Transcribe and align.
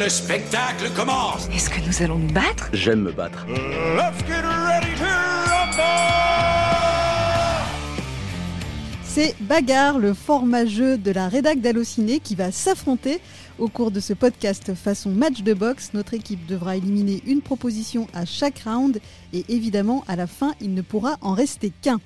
le 0.00 0.08
spectacle 0.08 0.90
commence. 0.96 1.46
Est-ce 1.54 1.68
que 1.68 1.78
nous 1.86 2.02
allons 2.02 2.18
nous 2.18 2.32
battre? 2.32 2.70
J'aime 2.72 3.02
me 3.02 3.12
battre. 3.12 3.44
Let's 3.46 4.26
get 4.26 4.40
ready 4.40 4.96
to 4.96 5.04
rumble. 5.04 5.80
C'est 9.04 9.34
Bagarre, 9.40 9.98
le 9.98 10.14
format 10.14 10.64
jeu 10.64 10.96
de 10.96 11.10
la 11.10 11.28
rédac 11.28 11.60
d'Allociné 11.60 12.18
qui 12.18 12.34
va 12.34 12.50
s'affronter 12.50 13.20
au 13.58 13.68
cours 13.68 13.90
de 13.90 14.00
ce 14.00 14.14
podcast 14.14 14.74
façon 14.74 15.10
match 15.10 15.42
de 15.42 15.52
boxe. 15.52 15.90
Notre 15.92 16.14
équipe 16.14 16.46
devra 16.46 16.76
éliminer 16.76 17.22
une 17.26 17.42
proposition 17.42 18.06
à 18.14 18.24
chaque 18.24 18.60
round 18.60 19.00
et 19.34 19.44
évidemment 19.50 20.02
à 20.08 20.16
la 20.16 20.26
fin 20.26 20.54
il 20.62 20.72
ne 20.72 20.80
pourra 20.80 21.18
en 21.20 21.34
rester 21.34 21.72
qu'un. 21.82 22.00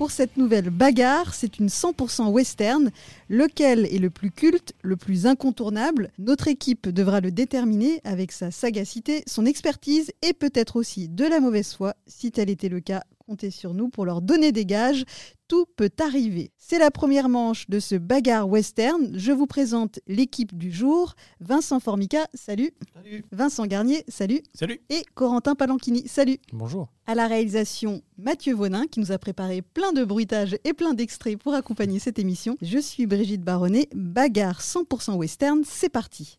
Pour 0.00 0.12
cette 0.12 0.38
nouvelle 0.38 0.70
bagarre, 0.70 1.34
c'est 1.34 1.58
une 1.58 1.66
100% 1.66 2.30
western. 2.30 2.90
Lequel 3.28 3.84
est 3.84 3.98
le 3.98 4.08
plus 4.08 4.30
culte, 4.30 4.72
le 4.80 4.96
plus 4.96 5.26
incontournable? 5.26 6.10
Notre 6.18 6.48
équipe 6.48 6.88
devra 6.88 7.20
le 7.20 7.30
déterminer 7.30 8.00
avec 8.02 8.32
sa 8.32 8.50
sagacité, 8.50 9.22
son 9.26 9.44
expertise 9.44 10.10
et 10.22 10.32
peut-être 10.32 10.76
aussi 10.76 11.10
de 11.10 11.26
la 11.26 11.38
mauvaise 11.38 11.74
foi. 11.74 11.96
Si 12.06 12.32
tel 12.32 12.48
était 12.48 12.70
le 12.70 12.80
cas, 12.80 13.02
comptez 13.18 13.50
sur 13.50 13.74
nous 13.74 13.90
pour 13.90 14.06
leur 14.06 14.22
donner 14.22 14.52
des 14.52 14.64
gages. 14.64 15.04
Tout 15.50 15.66
peut 15.74 15.90
arriver. 15.98 16.52
C'est 16.58 16.78
la 16.78 16.92
première 16.92 17.28
manche 17.28 17.68
de 17.68 17.80
ce 17.80 17.96
bagarre 17.96 18.48
western. 18.48 19.18
Je 19.18 19.32
vous 19.32 19.48
présente 19.48 19.98
l'équipe 20.06 20.56
du 20.56 20.70
jour. 20.70 21.16
Vincent 21.40 21.80
Formica, 21.80 22.28
salut. 22.34 22.70
Salut. 22.94 23.24
Vincent 23.32 23.66
Garnier, 23.66 24.04
salut. 24.06 24.42
Salut. 24.54 24.80
Et 24.90 25.02
Corentin 25.16 25.56
Palanchini, 25.56 26.06
salut. 26.06 26.38
Bonjour. 26.52 26.86
À 27.08 27.16
la 27.16 27.26
réalisation, 27.26 28.00
Mathieu 28.16 28.54
Vonin, 28.54 28.86
qui 28.86 29.00
nous 29.00 29.10
a 29.10 29.18
préparé 29.18 29.60
plein 29.60 29.92
de 29.92 30.04
bruitages 30.04 30.56
et 30.62 30.72
plein 30.72 30.94
d'extraits 30.94 31.36
pour 31.36 31.54
accompagner 31.54 31.98
cette 31.98 32.20
émission. 32.20 32.56
Je 32.62 32.78
suis 32.78 33.06
Brigitte 33.06 33.42
Baronnet. 33.42 33.88
Bagarre 33.92 34.60
100% 34.60 35.16
western, 35.16 35.62
c'est 35.66 35.88
parti. 35.88 36.38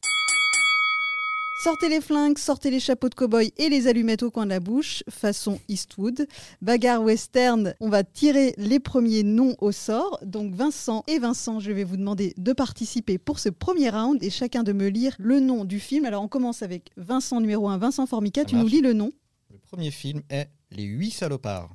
Sortez 1.64 1.90
les 1.90 2.02
flingues, 2.02 2.40
sortez 2.40 2.72
les 2.72 2.80
chapeaux 2.80 3.08
de 3.08 3.14
cow-boy 3.14 3.54
et 3.56 3.70
les 3.70 3.86
allumettes 3.86 4.24
au 4.24 4.32
coin 4.32 4.46
de 4.46 4.50
la 4.50 4.60
bouche, 4.60 5.04
façon 5.08 5.60
Eastwood. 5.70 6.26
Bagarre 6.64 7.04
western, 7.04 7.76
on 7.80 7.88
va 7.88 8.04
tirer 8.04 8.56
les 8.58 8.80
premiers 8.80 9.22
noms 9.22 9.56
au 9.60 9.72
sort. 9.72 10.18
Donc 10.26 10.56
Vincent 10.56 11.04
et 11.06 11.20
Vincent, 11.20 11.60
je 11.60 11.72
vais 11.72 11.84
vous 11.84 11.98
demander 11.98 12.34
de 12.36 12.54
participer 12.54 13.20
pour 13.20 13.38
ce 13.38 13.50
premier 13.50 13.92
round 13.92 14.24
et 14.24 14.32
chacun 14.32 14.64
de 14.64 14.74
me 14.74 14.88
lire 14.88 15.16
le 15.20 15.40
nom 15.40 15.64
du 15.64 15.80
film. 15.80 16.06
Alors 16.06 16.24
on 16.24 16.28
commence 16.28 16.64
avec 16.64 16.90
Vincent 16.98 17.40
numéro 17.40 17.70
1, 17.70 17.78
Vincent 17.78 18.08
Formica, 18.08 18.42
Ça 18.42 18.48
tu 18.48 18.56
nous 18.56 18.66
lis 18.66 18.82
le 18.82 18.94
nom? 18.94 19.12
Le 19.52 19.60
premier 19.60 19.92
film 19.92 20.24
est 20.32 20.50
Les 20.72 20.86
Huit 20.86 21.12
Salopards. 21.12 21.70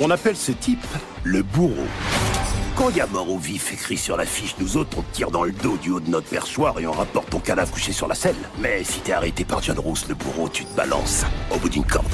On 0.00 0.10
appelle 0.12 0.36
ce 0.36 0.52
type 0.52 0.86
le 1.24 1.42
bourreau. 1.42 1.88
Quand 2.82 2.90
il 2.90 2.96
y 2.96 3.00
a 3.00 3.06
mort 3.06 3.30
ou 3.30 3.38
vif 3.38 3.72
écrit 3.72 3.96
sur 3.96 4.16
l'affiche, 4.16 4.58
nous 4.58 4.76
autres 4.76 4.98
on 4.98 5.02
te 5.02 5.14
tire 5.14 5.30
dans 5.30 5.44
le 5.44 5.52
dos 5.52 5.76
du 5.76 5.90
haut 5.90 6.00
de 6.00 6.10
notre 6.10 6.28
perchoir 6.28 6.80
et 6.80 6.86
on 6.88 6.90
rapporte 6.90 7.30
ton 7.30 7.38
cadavre 7.38 7.70
couché 7.70 7.92
sur 7.92 8.08
la 8.08 8.16
selle. 8.16 8.34
Mais 8.58 8.82
si 8.82 9.00
t'es 9.02 9.12
arrêté 9.12 9.44
par 9.44 9.62
John 9.62 9.78
Roos, 9.78 10.08
le 10.08 10.16
bourreau, 10.16 10.48
tu 10.48 10.64
te 10.64 10.76
balances 10.76 11.24
au 11.54 11.58
bout 11.60 11.68
d'une 11.68 11.86
corde. 11.86 12.10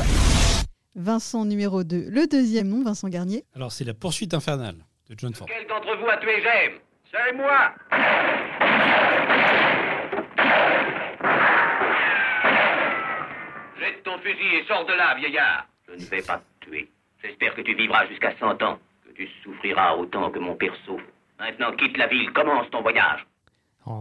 Vincent 0.94 1.46
numéro 1.46 1.84
2, 1.84 2.10
le 2.10 2.26
deuxième 2.26 2.68
nom, 2.68 2.82
Vincent 2.82 3.08
Garnier. 3.08 3.44
Alors, 3.56 3.72
c'est 3.72 3.84
la 3.84 3.94
poursuite 3.94 4.34
infernale 4.34 4.76
de 5.08 5.14
John 5.16 5.32
Ford. 5.32 5.48
Quel 5.48 5.66
d'entre 5.68 5.96
vous 5.96 6.06
a 6.06 6.18
tué 6.18 6.42
James? 6.42 6.78
C'est 7.10 7.32
moi 7.32 7.72
Jette 13.80 14.02
ton 14.02 14.18
fusil 14.18 14.56
et 14.60 14.66
sors 14.68 14.84
de 14.84 14.92
là, 14.92 15.14
vieillard. 15.14 15.66
Je 15.88 15.94
ne 15.94 16.10
vais 16.10 16.20
pas 16.20 16.42
te 16.60 16.66
tuer. 16.66 16.90
J'espère 17.24 17.54
que 17.54 17.62
tu 17.62 17.74
vivras 17.74 18.06
jusqu'à 18.06 18.34
100 18.38 18.62
ans, 18.62 18.78
tu 19.18 19.28
souffriras 19.42 19.96
autant 19.96 20.30
que 20.30 20.38
mon 20.38 20.54
père 20.54 20.74
souffre. 20.86 21.04
Maintenant, 21.40 21.72
quitte 21.72 21.96
la 21.96 22.06
ville, 22.06 22.32
commence 22.32 22.70
ton 22.70 22.82
voyage. 22.82 23.26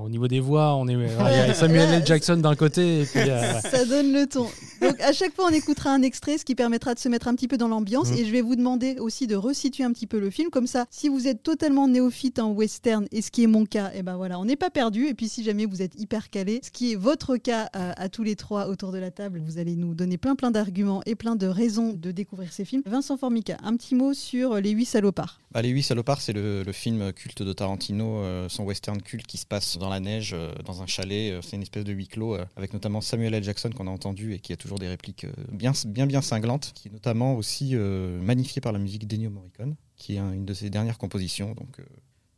Au 0.04 0.10
niveau 0.10 0.28
des 0.28 0.40
voix, 0.40 0.76
on 0.76 0.88
est, 0.88 0.94
il 0.94 0.98
y 0.98 1.02
a 1.02 1.54
Samuel 1.54 1.94
L. 1.94 2.06
Jackson 2.06 2.38
d'un 2.38 2.56
côté 2.56 3.02
et 3.02 3.06
puis 3.06 3.22
euh, 3.22 3.60
Ça 3.62 3.86
donne 3.86 4.12
le 4.12 4.28
ton. 4.28 4.48
Donc 4.82 5.00
à 5.02 5.14
chaque 5.14 5.34
fois, 5.34 5.46
on 5.50 5.54
écoutera 5.54 5.92
un 5.92 6.02
extrait, 6.02 6.38
ce 6.38 6.46
qui 6.46 6.56
permettra 6.56 6.94
de 6.94 7.00
se 7.00 7.10
mettre 7.10 7.28
un 7.28 7.36
petit 7.36 7.48
peu 7.48 7.58
dans 7.58 7.68
l'ambiance. 7.68 8.10
Mhm. 8.10 8.18
Et 8.18 8.26
je 8.26 8.32
vais 8.32 8.42
vous 8.42 8.56
demander 8.56 8.98
aussi 9.00 9.28
de 9.28 9.36
resituer 9.36 9.84
un 9.84 9.92
petit 9.92 10.08
peu 10.08 10.20
le 10.20 10.30
film. 10.30 10.50
Comme 10.50 10.68
ça, 10.68 10.86
si 10.90 11.10
vous 11.10 11.28
êtes 11.28 11.44
totalement 11.44 11.88
néophyte 11.88 12.40
en 12.40 12.52
western, 12.52 13.08
et 13.12 13.22
ce 13.22 13.32
qui 13.32 13.44
est 13.44 13.48
mon 13.48 13.66
cas, 13.66 13.92
et 13.94 14.04
ben 14.04 14.18
voilà, 14.18 14.40
on 14.40 14.46
n'est 14.46 14.56
pas 14.56 14.70
perdu. 14.70 15.08
Et 15.08 15.14
puis 15.14 15.30
si 15.30 15.44
jamais 15.44 15.66
vous 15.66 15.82
êtes 15.82 16.00
hyper 16.00 16.30
calé, 16.30 16.60
ce 16.64 16.72
qui 16.72 16.94
est 16.94 16.96
votre 16.96 17.38
cas 17.38 17.70
euh, 17.76 17.94
à 17.96 18.10
tous 18.10 18.24
les 18.24 18.36
trois 18.36 18.68
autour 18.68 18.92
de 18.92 18.98
la 18.98 19.12
table, 19.12 19.42
vous 19.46 19.58
allez 19.58 19.76
nous 19.76 19.94
donner 19.94 20.18
plein 20.18 20.36
plein 20.36 20.52
d'arguments 20.52 21.02
et 21.06 21.16
plein 21.16 21.36
de 21.36 21.48
raisons 21.48 21.94
de 21.94 22.12
découvrir 22.12 22.52
ces 22.52 22.66
films. 22.66 22.84
Vincent 22.86 23.18
Formica, 23.18 23.58
un 23.64 23.76
petit 23.76 23.96
mot 23.96 24.14
sur 24.14 24.56
les 24.56 24.72
huit 24.72 24.86
salopards. 24.86 25.40
Bah, 25.58 25.62
les 25.62 25.70
Huit 25.70 25.82
Salopards, 25.82 26.22
c'est 26.22 26.34
le, 26.34 26.62
le 26.62 26.72
film 26.72 27.14
culte 27.14 27.42
de 27.42 27.54
Tarantino, 27.54 28.18
euh, 28.18 28.50
son 28.50 28.64
western 28.64 29.02
culte 29.02 29.26
qui 29.26 29.38
se 29.38 29.46
passe 29.46 29.77
dans 29.78 29.90
la 29.90 30.00
neige, 30.00 30.32
euh, 30.34 30.54
dans 30.66 30.82
un 30.82 30.88
chalet. 30.88 31.32
euh, 31.34 31.42
c'est 31.42 31.56
une 31.56 31.62
espèce 31.62 31.84
de 31.84 31.94
huis 31.94 32.08
clos, 32.08 32.36
euh, 32.36 32.46
avec 32.56 32.74
notamment 32.74 33.02
Samuel 33.02 33.34
L. 33.34 33.44
Jackson 33.44 33.70
qu'on 33.70 33.88
a 33.88 33.92
entendu 33.92 34.34
et 34.34 34.40
qui 34.40 34.54
a 34.54 34.58
toujours 34.58 34.80
des 34.80 34.88
répliques 34.88 35.26
euh, 35.26 35.32
bien, 35.52 35.72
bien, 35.86 36.06
bien 36.08 36.22
cinglantes, 36.22 36.72
qui 36.76 36.88
est 36.88 36.92
notamment 36.92 37.36
aussi 37.36 37.72
euh, 37.74 38.20
magnifié 38.22 38.62
par 38.62 38.72
la 38.72 38.80
musique 38.80 39.08
d'Ennio 39.08 39.30
Morricone, 39.30 39.76
qui 39.96 40.16
est 40.16 40.20
un- 40.20 40.32
une 40.32 40.46
de 40.46 40.54
ses 40.54 40.70
dernières 40.70 40.98
compositions. 40.98 41.54
Donc, 41.54 41.80
euh, 41.80 41.84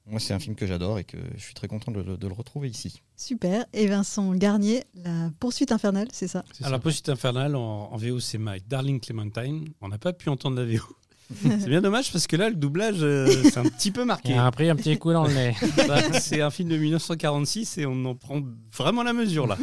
moi, 0.05 0.19
c'est 0.19 0.33
un 0.33 0.39
film 0.39 0.55
que 0.55 0.65
j'adore 0.65 0.97
et 0.97 1.03
que 1.03 1.17
je 1.35 1.41
suis 1.43 1.53
très 1.53 1.67
content 1.67 1.91
de, 1.91 2.01
de 2.01 2.27
le 2.27 2.33
retrouver 2.33 2.67
ici. 2.67 3.01
Super. 3.15 3.65
Et 3.73 3.85
Vincent 3.85 4.33
Garnier, 4.33 4.83
la 4.95 5.29
poursuite 5.39 5.71
infernale, 5.71 6.07
c'est 6.11 6.27
ça? 6.27 6.43
Alors, 6.61 6.71
la 6.71 6.79
poursuite 6.79 7.09
infernale 7.09 7.55
en, 7.55 7.89
en 7.91 7.97
VO, 7.97 8.19
c'est 8.19 8.39
My 8.39 8.59
Darling 8.67 8.99
Clementine. 8.99 9.69
On 9.81 9.87
n'a 9.89 9.99
pas 9.99 10.11
pu 10.13 10.29
entendre 10.29 10.55
la 10.57 10.65
VO. 10.65 10.81
C'est 11.41 11.67
bien 11.67 11.81
dommage 11.81 12.11
parce 12.11 12.27
que 12.27 12.35
là, 12.35 12.49
le 12.49 12.55
doublage, 12.55 12.97
euh, 13.01 13.27
c'est 13.43 13.57
un 13.57 13.63
petit 13.63 13.91
peu 13.91 14.01
Il 14.01 14.07
marqué. 14.07 14.33
a 14.37 14.49
pris 14.51 14.69
un 14.69 14.75
petit 14.75 14.97
coup 14.97 15.13
dans 15.13 15.25
le 15.27 15.33
nez. 15.33 15.55
Bah, 15.87 16.01
c'est 16.19 16.41
un 16.41 16.49
film 16.49 16.69
de 16.69 16.77
1946 16.77 17.77
et 17.77 17.85
on 17.85 18.03
en 18.05 18.15
prend 18.15 18.41
vraiment 18.75 19.03
la 19.03 19.13
mesure 19.13 19.47
là. 19.47 19.57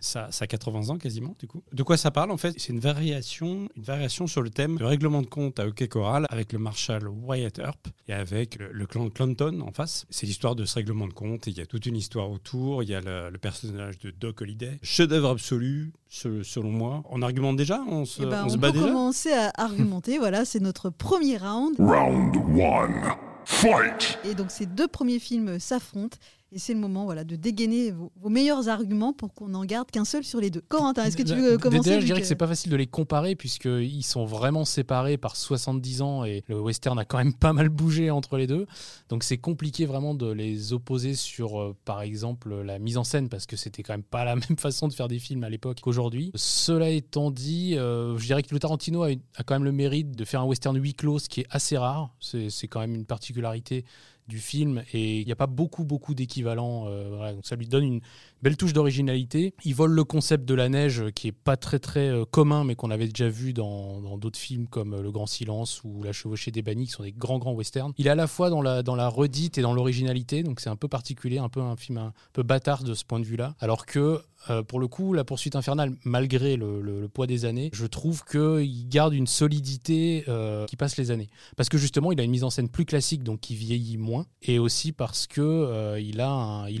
Ça, 0.00 0.28
ça 0.30 0.44
a 0.44 0.46
80 0.46 0.88
ans 0.90 0.98
quasiment 0.98 1.34
du 1.38 1.46
coup. 1.46 1.62
De 1.72 1.82
quoi 1.82 1.96
ça 1.96 2.10
parle 2.10 2.30
en 2.30 2.36
fait? 2.36 2.54
C'est 2.58 2.72
une 2.72 2.80
variation, 2.80 3.68
une 3.76 3.82
variation 3.82 4.26
sur 4.26 4.42
le 4.42 4.50
thème 4.50 4.76
du 4.76 4.84
règlement 4.84 5.22
de 5.22 5.26
compte 5.26 5.58
à 5.60 5.66
Hockey 5.66 5.88
Corral 5.88 6.26
avec 6.30 6.52
le 6.52 6.58
marshal 6.58 7.06
Wyatt 7.08 7.58
Earp 7.58 7.88
et 8.08 8.12
avec 8.12 8.56
le, 8.58 8.70
le 8.72 8.86
clan 8.86 9.08
Clanton 9.10 9.60
en 9.66 9.72
face. 9.72 10.06
C'est 10.10 10.26
l'histoire 10.26 10.54
de 10.54 10.64
ce 10.64 10.74
règlement 10.76 11.06
de 11.06 11.12
compte 11.12 11.46
et 11.48 11.50
il 11.50 11.58
y 11.58 11.60
a 11.60 11.66
toute 11.66 11.86
une 11.86 11.96
histoire 11.96 12.30
autour. 12.30 12.82
Il 12.82 12.88
y 12.88 12.94
a 12.94 13.00
le, 13.00 13.30
le 13.30 13.38
personnage 13.38 13.98
de 13.98 14.10
Doc 14.10 14.40
Holliday, 14.40 14.78
chef-d'œuvre 14.82 15.30
absolu 15.30 15.92
selon 16.12 16.70
moi. 16.70 17.02
On 17.10 17.22
argumente 17.22 17.56
déjà 17.56 17.80
On 17.88 18.04
se, 18.04 18.22
Eh 18.22 18.26
ben, 18.26 18.42
on 18.42 18.46
on 18.46 18.48
se 18.50 18.54
peut 18.54 18.60
bat 18.60 18.70
déjà 18.72 18.86
commencer 18.86 19.32
à 19.32 19.50
argumenter. 19.56 20.18
voilà, 20.18 20.44
c'est 20.44 20.60
notre 20.60 20.90
premier 20.90 21.38
round. 21.38 21.76
Round 21.78 22.36
one. 22.36 23.14
Fight. 23.44 24.18
Et 24.24 24.34
donc 24.34 24.50
ces 24.50 24.66
deux 24.66 24.86
premiers 24.88 25.18
films 25.18 25.58
s'affrontent. 25.58 26.18
Et 26.54 26.58
c'est 26.58 26.74
le 26.74 26.80
moment 26.80 27.04
voilà, 27.06 27.24
de 27.24 27.34
dégainer 27.34 27.92
vos, 27.92 28.12
vos 28.20 28.28
meilleurs 28.28 28.68
arguments 28.68 29.14
pour 29.14 29.32
qu'on 29.32 29.48
n'en 29.48 29.64
garde 29.64 29.90
qu'un 29.90 30.04
seul 30.04 30.22
sur 30.22 30.38
les 30.38 30.50
deux. 30.50 30.60
Corentin, 30.68 31.04
est-ce 31.04 31.16
que 31.16 31.22
tu 31.22 31.34
veux 31.34 31.42
Déjà, 31.56 31.58
commencer 31.58 31.94
je 31.94 31.98
vu 32.00 32.04
dirais 32.04 32.18
que- 32.18 32.24
que 32.24 32.28
c'est 32.28 32.34
pas 32.34 32.46
facile 32.46 32.70
de 32.70 32.76
les 32.76 32.86
comparer 32.86 33.34
puisqu'ils 33.36 34.02
sont 34.02 34.26
vraiment 34.26 34.66
séparés 34.66 35.16
par 35.16 35.34
70 35.36 36.02
ans 36.02 36.24
et 36.24 36.44
le 36.48 36.60
western 36.60 36.98
a 36.98 37.06
quand 37.06 37.16
même 37.16 37.32
pas 37.32 37.54
mal 37.54 37.70
bougé 37.70 38.10
entre 38.10 38.36
les 38.36 38.46
deux. 38.46 38.66
Donc 39.08 39.24
c'est 39.24 39.38
compliqué 39.38 39.86
vraiment 39.86 40.14
de 40.14 40.30
les 40.30 40.74
opposer 40.74 41.14
sur, 41.14 41.58
euh, 41.58 41.74
par 41.86 42.02
exemple, 42.02 42.54
la 42.60 42.78
mise 42.78 42.98
en 42.98 43.04
scène 43.04 43.30
parce 43.30 43.46
que 43.46 43.56
c'était 43.56 43.82
quand 43.82 43.94
même 43.94 44.02
pas 44.02 44.24
la 44.26 44.34
même 44.50 44.58
façon 44.58 44.88
de 44.88 44.92
faire 44.92 45.08
des 45.08 45.18
films 45.18 45.44
à 45.44 45.48
l'époque 45.48 45.78
qu'aujourd'hui. 45.80 46.32
Cela 46.34 46.90
étant 46.90 47.30
dit, 47.30 47.78
euh, 47.78 48.18
je 48.18 48.26
dirais 48.26 48.42
que 48.42 48.52
le 48.52 48.60
Tarantino 48.60 49.02
a, 49.04 49.10
une- 49.12 49.20
a 49.36 49.42
quand 49.42 49.54
même 49.54 49.64
le 49.64 49.72
mérite 49.72 50.10
de 50.14 50.24
faire 50.26 50.42
un 50.42 50.44
western 50.46 50.76
huis 50.76 50.92
clos, 50.92 51.18
ce 51.18 51.30
qui 51.30 51.40
est 51.40 51.46
assez 51.48 51.78
rare. 51.78 52.14
C'est 52.20 52.68
quand 52.68 52.80
même 52.80 52.94
une 52.94 53.06
particularité 53.06 53.86
du 54.28 54.38
film 54.38 54.82
et 54.92 55.20
il 55.20 55.26
n'y 55.26 55.32
a 55.32 55.36
pas 55.36 55.46
beaucoup 55.46 55.84
beaucoup 55.84 56.14
d'équivalents 56.14 56.84
euh, 56.86 57.32
donc 57.34 57.46
ça 57.46 57.56
lui 57.56 57.66
donne 57.66 57.84
une 57.84 58.00
belle 58.42 58.56
touche 58.56 58.72
d'originalité. 58.72 59.54
Il 59.64 59.74
vole 59.74 59.92
le 59.92 60.04
concept 60.04 60.44
de 60.44 60.54
la 60.54 60.68
neige 60.68 61.00
euh, 61.00 61.10
qui 61.10 61.28
est 61.28 61.32
pas 61.32 61.56
très 61.56 61.78
très 61.78 62.08
euh, 62.08 62.24
commun 62.24 62.64
mais 62.64 62.74
qu'on 62.74 62.90
avait 62.90 63.06
déjà 63.06 63.28
vu 63.28 63.52
dans 63.52 64.18
d'autres 64.18 64.38
films 64.38 64.66
comme 64.66 64.94
euh, 64.94 65.02
Le 65.02 65.10
Grand 65.12 65.26
Silence 65.26 65.82
ou 65.84 66.02
La 66.02 66.12
Chevauchée 66.12 66.50
des 66.50 66.62
Bannis 66.62 66.86
qui 66.86 66.92
sont 66.92 67.04
des 67.04 67.12
grands 67.12 67.38
grands 67.38 67.54
westerns. 67.54 67.92
Il 67.98 68.06
est 68.06 68.10
à 68.10 68.14
la 68.14 68.26
fois 68.26 68.50
dans 68.50 68.60
la 68.60 68.82
dans 68.82 68.92
redite 69.08 69.58
et 69.58 69.62
dans 69.62 69.74
l'originalité 69.74 70.42
donc 70.42 70.60
c'est 70.60 70.70
un 70.70 70.76
peu 70.76 70.88
particulier 70.88 71.38
un 71.38 71.48
peu 71.48 71.60
un 71.60 71.76
film 71.76 71.98
un 71.98 72.12
peu 72.32 72.42
bâtard 72.42 72.82
de 72.82 72.94
ce 72.94 73.04
point 73.04 73.20
de 73.20 73.24
vue 73.24 73.36
là 73.36 73.54
alors 73.60 73.86
que 73.86 74.20
pour 74.66 74.80
le 74.80 74.88
coup, 74.88 75.12
la 75.12 75.22
poursuite 75.22 75.54
infernale, 75.54 75.94
malgré 76.04 76.56
le, 76.56 77.06
poids 77.06 77.28
des 77.28 77.44
années, 77.44 77.70
je 77.72 77.86
trouve 77.86 78.24
qu'il 78.24 78.88
garde 78.88 79.14
une 79.14 79.28
solidité 79.28 80.24
qui 80.66 80.74
passe 80.74 80.96
les 80.96 81.12
années. 81.12 81.28
Parce 81.56 81.68
que 81.68 81.78
justement, 81.78 82.10
il 82.10 82.18
a 82.18 82.24
une 82.24 82.32
mise 82.32 82.42
en 82.42 82.50
scène 82.50 82.68
plus 82.68 82.84
classique, 82.84 83.22
donc 83.22 83.38
qui 83.38 83.54
vieillit 83.54 83.98
moins, 83.98 84.26
et 84.42 84.58
aussi 84.58 84.90
parce 84.90 85.28
que 85.28 85.96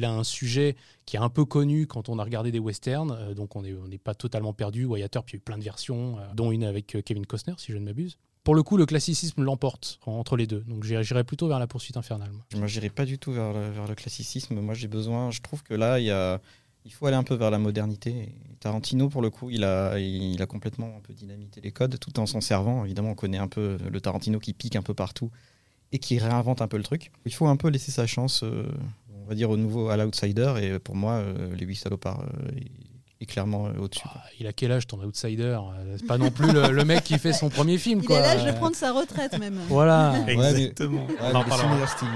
a 0.02 0.10
un 0.10 0.24
sujet 0.24 0.74
qui 1.06 1.16
est 1.16 1.20
un 1.20 1.28
peu 1.28 1.44
connu 1.44 1.86
quand 1.86 2.08
on 2.08 2.18
a 2.18 2.24
regardé 2.24 2.52
des 2.52 2.58
westerns, 2.58 3.10
euh, 3.12 3.34
donc 3.34 3.56
on 3.56 3.62
n'est 3.62 3.98
pas 3.98 4.14
totalement 4.14 4.52
perdu. 4.52 4.84
Wyatt 4.84 5.14
Earp, 5.16 5.30
il 5.30 5.32
y 5.32 5.36
a 5.36 5.38
eu 5.38 5.40
plein 5.40 5.58
de 5.58 5.64
versions, 5.64 6.18
euh, 6.18 6.34
dont 6.34 6.52
une 6.52 6.64
avec 6.64 6.94
euh, 6.94 7.02
Kevin 7.02 7.26
Costner, 7.26 7.54
si 7.58 7.72
je 7.72 7.78
ne 7.78 7.84
m'abuse. 7.84 8.18
Pour 8.44 8.54
le 8.54 8.62
coup, 8.62 8.76
le 8.76 8.86
classicisme 8.86 9.42
l'emporte 9.42 10.00
en- 10.06 10.12
entre 10.12 10.36
les 10.36 10.46
deux, 10.46 10.60
donc 10.66 10.84
j'irai 10.84 11.24
plutôt 11.24 11.48
vers 11.48 11.58
la 11.58 11.66
poursuite 11.66 11.96
infernale. 11.96 12.30
moi. 12.32 12.44
Moi, 12.56 12.66
j'irai 12.66 12.90
pas 12.90 13.04
du 13.04 13.18
tout 13.18 13.32
vers 13.32 13.52
le, 13.52 13.72
le 13.88 13.94
classicisme. 13.94 14.58
Moi, 14.60 14.74
j'ai 14.74 14.88
besoin. 14.88 15.30
Je 15.30 15.40
trouve 15.40 15.62
que 15.62 15.74
là, 15.74 16.00
il 16.00 16.92
faut 16.92 17.06
aller 17.06 17.16
un 17.16 17.22
peu 17.22 17.34
vers 17.36 17.52
la 17.52 17.58
modernité. 17.58 18.34
Tarantino, 18.58 19.08
pour 19.08 19.22
le 19.22 19.30
coup, 19.30 19.50
il 19.50 19.62
a, 19.62 19.96
complètement 20.48 20.96
un 20.96 21.00
peu 21.00 21.12
dynamité 21.12 21.60
les 21.60 21.70
codes, 21.70 21.98
tout 22.00 22.18
en 22.18 22.26
s'en 22.26 22.40
servant. 22.40 22.84
Évidemment, 22.84 23.10
on 23.10 23.14
connaît 23.14 23.38
un 23.38 23.46
peu 23.48 23.78
le 23.88 24.00
Tarantino 24.00 24.40
qui 24.40 24.54
pique 24.54 24.74
un 24.74 24.82
peu 24.82 24.94
partout 24.94 25.30
et 25.92 26.00
qui 26.00 26.18
réinvente 26.18 26.62
un 26.62 26.68
peu 26.68 26.78
le 26.78 26.82
truc. 26.82 27.12
Il 27.26 27.32
faut 27.34 27.46
un 27.46 27.56
peu 27.56 27.68
laisser 27.68 27.92
sa 27.92 28.08
chance. 28.08 28.42
Va 29.32 29.36
dire, 29.36 29.50
au 29.50 29.56
nouveau, 29.56 29.88
à 29.88 29.96
l'outsider. 29.96 30.54
Et 30.60 30.78
pour 30.78 30.94
moi, 30.96 31.14
euh, 31.14 31.54
Les 31.56 31.66
Huit 31.66 31.76
Salopards 31.76 32.20
euh, 32.22 32.50
est, 33.20 33.26
clairement 33.26 33.66
euh, 33.66 33.72
au-dessus. 33.80 34.02
Ah, 34.06 34.22
il 34.40 34.46
a 34.46 34.52
quel 34.52 34.72
âge 34.72 34.86
ton 34.86 34.98
outsider? 35.02 35.42
Euh, 35.58 35.96
C'est 35.98 36.06
pas 36.06 36.18
non 36.18 36.30
plus 36.30 36.50
le, 36.52 36.70
le 36.72 36.84
mec 36.84 37.04
qui 37.04 37.18
fait 37.18 37.32
son 37.32 37.48
premier 37.48 37.78
film. 37.78 38.00
Il 38.02 38.06
quoi. 38.06 38.18
est 38.18 38.22
l'âge 38.22 38.44
de 38.44 38.52
prendre 38.52 38.74
sa 38.76 38.92
retraite 38.92 39.38
même. 39.38 39.58
Voilà. 39.68 40.14
mais- 40.26 40.32
Exactement. 40.34 41.06
Ouais, 41.06 41.32
mais 41.32 41.56
cinéastes, 41.56 41.98
ils, 42.02 42.08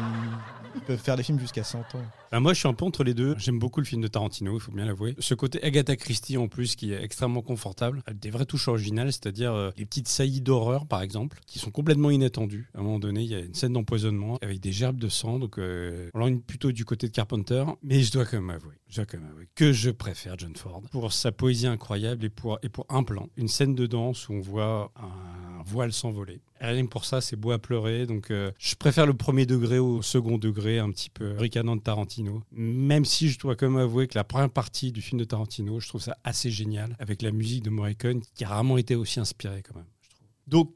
ils 0.76 0.80
peuvent 0.82 0.98
faire 0.98 1.16
des 1.16 1.22
films 1.22 1.38
jusqu'à 1.40 1.64
100 1.64 1.78
ans. 1.78 1.84
Bah, 2.32 2.40
moi, 2.40 2.52
je 2.52 2.58
suis 2.58 2.68
un 2.68 2.74
peu 2.74 2.84
entre 2.84 3.04
les 3.04 3.14
deux. 3.14 3.34
J'aime 3.38 3.58
beaucoup 3.58 3.80
le 3.80 3.86
film 3.86 4.02
de 4.02 4.08
Tarantino, 4.08 4.54
il 4.54 4.60
faut 4.60 4.72
bien 4.72 4.84
l'avouer. 4.84 5.14
Ce 5.18 5.34
côté 5.34 5.62
Agatha 5.62 5.96
Christie, 5.96 6.36
en 6.36 6.48
plus, 6.48 6.76
qui 6.76 6.92
est 6.92 7.02
extrêmement 7.02 7.42
confortable, 7.42 8.02
des 8.14 8.30
vraies 8.30 8.46
touches 8.46 8.68
originales, 8.68 9.12
c'est-à-dire 9.12 9.52
euh, 9.52 9.70
les 9.76 9.86
petites 9.86 10.08
saillies 10.08 10.40
d'horreur, 10.40 10.86
par 10.86 11.02
exemple, 11.02 11.38
qui 11.46 11.58
sont 11.58 11.70
complètement 11.70 12.10
inattendues. 12.10 12.68
À 12.74 12.80
un 12.80 12.82
moment 12.82 12.98
donné, 12.98 13.22
il 13.22 13.28
y 13.28 13.34
a 13.34 13.40
une 13.40 13.54
scène 13.54 13.72
d'empoisonnement 13.72 14.38
avec 14.42 14.60
des 14.60 14.72
gerbes 14.72 14.98
de 14.98 15.08
sang, 15.08 15.38
donc 15.38 15.58
euh, 15.58 16.10
on 16.14 16.18
l'oriente 16.18 16.44
plutôt 16.44 16.72
du 16.72 16.84
côté 16.84 17.06
de 17.06 17.12
Carpenter. 17.12 17.64
Mais 17.82 18.02
je 18.02 18.12
dois 18.12 18.24
quand 18.24 18.38
même 18.38 18.50
avouer, 18.50 18.74
je 18.88 18.96
dois 18.96 19.06
quand 19.06 19.18
même 19.18 19.30
avouer 19.30 19.48
que 19.54 19.72
je 19.72 19.90
préfère 19.90 20.38
John 20.38 20.54
Ford 20.56 20.82
pour 20.90 21.12
sa 21.12 21.32
poésie 21.32 21.66
incroyable 21.66 22.24
et 22.24 22.30
pour, 22.30 22.58
un 22.88 23.02
plan, 23.02 23.28
une 23.36 23.48
scène 23.48 23.74
de 23.74 23.86
danse 23.86 24.28
où 24.28 24.34
on 24.34 24.40
voit 24.40 24.92
un 24.96 25.62
voile 25.64 25.92
s'envoler. 25.92 26.40
Rien 26.60 26.86
pour 26.86 27.04
ça, 27.04 27.20
c'est 27.20 27.36
beau 27.36 27.50
à 27.50 27.58
pleurer. 27.58 28.06
Donc, 28.06 28.30
euh, 28.30 28.50
je 28.58 28.74
préfère 28.76 29.06
le 29.06 29.14
premier 29.14 29.44
degré 29.44 29.78
au 29.78 30.00
second 30.00 30.38
degré, 30.38 30.78
un 30.78 30.90
petit 30.90 31.10
peu 31.10 31.32
ricanant 31.36 31.76
de 31.76 31.82
Tarantino. 31.82 32.15
Même 32.52 33.04
si 33.04 33.28
je 33.28 33.38
dois 33.38 33.56
quand 33.56 33.68
même 33.68 33.80
avouer 33.80 34.06
que 34.08 34.16
la 34.16 34.24
première 34.24 34.50
partie 34.50 34.92
du 34.92 35.02
film 35.02 35.18
de 35.20 35.24
Tarantino, 35.24 35.80
je 35.80 35.88
trouve 35.88 36.00
ça 36.02 36.16
assez 36.24 36.50
génial, 36.50 36.96
avec 36.98 37.22
la 37.22 37.30
musique 37.30 37.62
de 37.62 37.70
Morricone, 37.70 38.22
qui 38.34 38.44
a 38.44 38.48
rarement 38.48 38.76
été 38.78 38.94
aussi 38.94 39.20
inspirée 39.20 39.62
quand 39.62 39.74
même. 39.76 39.86
Je 40.02 40.10
trouve. 40.10 40.26
Donc, 40.46 40.74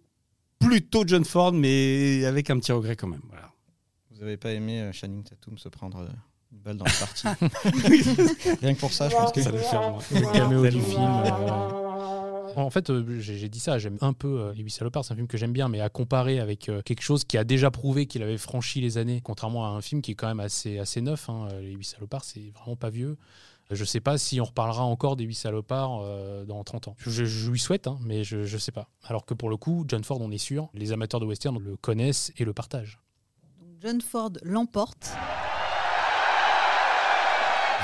plutôt 0.59 1.05
John 1.07 1.25
Ford, 1.25 1.53
mais 1.53 2.25
avec 2.25 2.51
un 2.51 2.59
petit 2.59 2.73
regret 2.73 2.97
quand 2.97 3.09
même. 3.09 3.23
Voilà. 3.29 3.51
Vous 4.11 4.23
avez 4.23 4.37
pas 4.37 4.53
aimé 4.53 4.81
euh, 4.81 4.93
Channing 4.93 5.23
Tatum 5.23 5.57
se 5.57 5.69
prendre 5.71 5.99
euh, 6.01 6.09
une 6.53 6.59
balle 6.59 6.77
dans 6.77 6.85
la 6.85 6.93
partie 6.93 7.27
Rien 8.61 8.75
que 8.75 8.81
pour 8.81 8.93
ça, 8.93 9.09
je 9.09 9.15
pense 9.15 9.33
que 9.33 9.41
Ça 9.41 9.53
faire 9.53 9.91
moi. 9.91 10.03
Le 10.13 10.33
caméo 10.33 10.63
du 10.69 10.81
film. 10.81 11.01
euh, 11.01 11.90
En 12.57 12.71
fait, 12.71 12.91
euh, 12.91 13.19
j'ai 13.21 13.49
dit 13.49 13.61
ça, 13.61 13.79
j'aime 13.79 13.97
un 14.01 14.13
peu 14.13 14.41
euh, 14.41 14.53
Les 14.55 14.63
Huit 14.63 14.71
Salopards, 14.71 15.05
c'est 15.05 15.13
un 15.13 15.17
film 15.17 15.27
que 15.29 15.37
j'aime 15.39 15.53
bien, 15.53 15.69
mais 15.69 15.81
à 15.81 15.89
comparer 15.89 16.41
avec 16.41 16.69
euh, 16.69 16.83
quelque 16.83 17.03
chose 17.03 17.25
qui 17.25 17.39
a 17.39 17.45
déjà 17.45 17.71
prouvé 17.71 18.07
qu'il 18.07 18.23
avait 18.23 18.39
franchi 18.39 18.81
les 18.81 18.99
années, 18.99 19.21
contrairement 19.23 19.67
à 19.67 19.71
un 19.71 19.81
film 19.81 20.03
qui 20.03 20.13
est 20.13 20.15
quand 20.15 20.29
même 20.29 20.41
assez, 20.41 20.79
assez 20.79 21.01
neuf. 21.01 21.29
hein, 21.29 21.49
Les 21.61 21.73
Huit 21.73 21.85
Salopards, 21.85 22.25
c'est 22.25 22.51
vraiment 22.55 22.77
pas 22.77 22.91
vieux. 22.91 23.17
Je 23.71 23.85
sais 23.85 24.01
pas 24.01 24.19
si 24.19 24.41
on 24.41 24.45
reparlera 24.45 24.83
encore 24.83 25.15
des 25.15 25.23
Huit 25.25 25.37
Salopards 25.37 26.01
euh, 26.03 26.45
dans 26.45 26.65
30 26.65 26.89
ans. 26.89 26.97
Je, 26.99 27.09
je- 27.11 27.25
je 27.25 27.51
lui 27.51 27.61
souhaite, 27.61 27.87
hein, 27.87 27.99
mais 28.05 28.25
je, 28.25 28.43
je 28.43 28.59
sais 28.59 28.73
pas. 28.73 28.89
Alors 29.05 29.25
que 29.25 29.33
pour 29.35 29.49
le 29.49 29.57
coup, 29.57 29.85
John 29.87 30.03
Ford, 30.03 30.21
on 30.21 30.33
est 30.33 30.39
sûr, 30.39 30.69
les 30.75 30.91
amateurs 30.93 31.21
de 31.21 31.27
western 31.27 31.57
le 31.57 31.77
connaissent 31.77 32.33
et 32.37 32.45
le 32.45 32.53
partagent. 32.53 32.99
Donc, 33.61 33.71
John 33.81 34.01
Ford 34.01 34.31
l'emporte. 34.43 35.13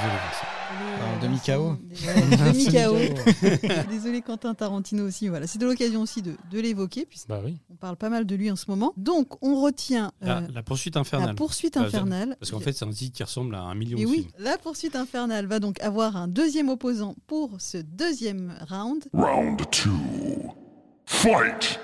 Vincent. 0.02 0.46
En 0.68 1.22
demi-KO. 1.22 1.76
Demi-KO. 2.38 3.88
Désolé 3.90 4.22
Quentin 4.22 4.54
Tarantino 4.54 5.06
aussi. 5.06 5.28
Voilà, 5.28 5.46
c'est 5.46 5.58
de 5.58 5.66
l'occasion 5.66 6.02
aussi 6.02 6.22
de, 6.22 6.34
de 6.50 6.60
l'évoquer 6.60 7.06
puisqu'on 7.06 7.34
Bah 7.34 7.40
oui. 7.44 7.56
parle 7.80 7.96
pas 7.96 8.08
mal 8.10 8.26
de 8.26 8.34
lui 8.34 8.50
en 8.50 8.56
ce 8.56 8.64
moment. 8.68 8.92
Donc 8.96 9.42
on 9.42 9.60
retient 9.60 10.12
euh, 10.22 10.26
La, 10.26 10.40
la 10.52 10.62
poursuite 10.62 10.94
la 10.96 11.02
infernale. 11.02 11.34
poursuite 11.36 11.76
Ah, 11.76 11.82
infernale. 11.82 12.36
Parce 12.40 12.50
qu'en 12.50 12.60
fait, 12.60 12.72
c'est 12.72 12.84
un 12.84 12.90
titre 12.90 13.16
qui 13.16 13.22
ressemble 13.22 13.54
à 13.54 13.60
un 13.60 13.74
million 13.74 13.96
Et 13.98 14.02
de 14.02 14.06
oui, 14.06 14.16
films. 14.22 14.30
la 14.38 14.58
poursuite 14.58 14.96
infernale 14.96 15.46
va 15.46 15.60
donc 15.60 15.80
avoir 15.80 16.16
un 16.16 16.28
deuxième 16.28 16.68
opposant 16.68 17.14
pour 17.26 17.60
ce 17.60 17.78
deuxième 17.78 18.54
round. 18.68 19.04
Round 19.12 19.60
two. 19.70 19.90
Fight! 21.06 21.78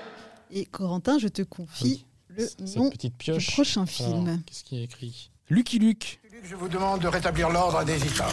Et 0.51 0.65
Corentin, 0.67 1.19
je 1.19 1.29
te 1.29 1.43
confie 1.43 2.05
le 2.29 2.47
Cette 2.47 2.77
nom 2.77 2.91
petite 2.91 3.13
du 3.13 3.17
pioche. 3.19 3.53
prochain 3.53 3.83
Alors, 3.83 3.89
film. 3.89 4.43
Qu'est-ce 4.47 4.65
qui 4.65 4.77
est 4.79 4.85
écrit? 4.85 5.31
Lucky 5.51 5.79
Luke. 5.79 6.21
Je 6.45 6.57
vous 6.57 6.69
demande 6.69 7.01
de 7.01 7.09
rétablir 7.09 7.51
l'ordre 7.51 7.85
des 7.85 7.97
Italiens. 7.99 8.33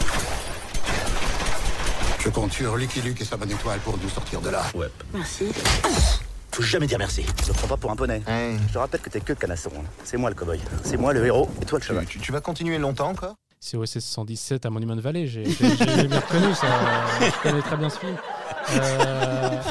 Je 2.20 2.30
compte 2.30 2.52
sur 2.54 2.76
Lucky 2.78 3.02
Luke 3.02 3.22
et 3.22 3.26
sa 3.26 3.38
bonne 3.38 3.52
étoile 3.52 3.80
pour 3.80 3.98
nous 3.98 4.10
sortir 4.10 4.42
de 4.42 4.50
là. 4.50 4.64
Ouais. 4.76 4.88
Merci. 5.14 5.46
Faut 6.52 6.64
jamais 6.64 6.88
dire 6.88 6.98
merci. 6.98 7.26
Je 7.42 7.46
te 7.48 7.52
prends 7.54 7.68
pas 7.68 7.78
pour 7.78 7.92
un 7.92 7.96
poney. 7.96 8.22
Je 8.28 8.74
te 8.74 8.78
rappelle 8.78 9.02
que 9.02 9.10
t'es 9.10 9.22
que 9.22 9.34
le 9.34 9.36
canasson. 9.40 9.72
C'est 10.04 10.18
moi 10.18 10.30
le 10.30 10.36
cowboy. 10.36 10.60
C'est 10.84 10.98
moi 10.98 11.14
le 11.14 11.26
héros 11.26 11.50
et 11.62 11.66
toi 11.66 11.80
le 11.80 11.84
cheval. 11.86 12.06
Tu, 12.06 12.20
tu 12.20 12.32
vas 12.32 12.42
continuer 12.42 12.78
longtemps 12.78 13.10
encore? 13.10 13.36
C'est 13.60 13.76
OSS 13.76 14.00
117 14.00 14.66
à 14.66 14.70
Monument 14.70 14.96
Valley. 14.96 15.28
J'ai 15.28 15.44
bien 15.44 16.20
reconnu 16.20 16.54
ça. 16.54 16.68
Je 17.20 17.42
connais 17.50 17.62
très 17.62 17.78
bien 17.78 17.90
ce 17.90 18.00
film. 18.00 18.16
Euh, 18.76 19.62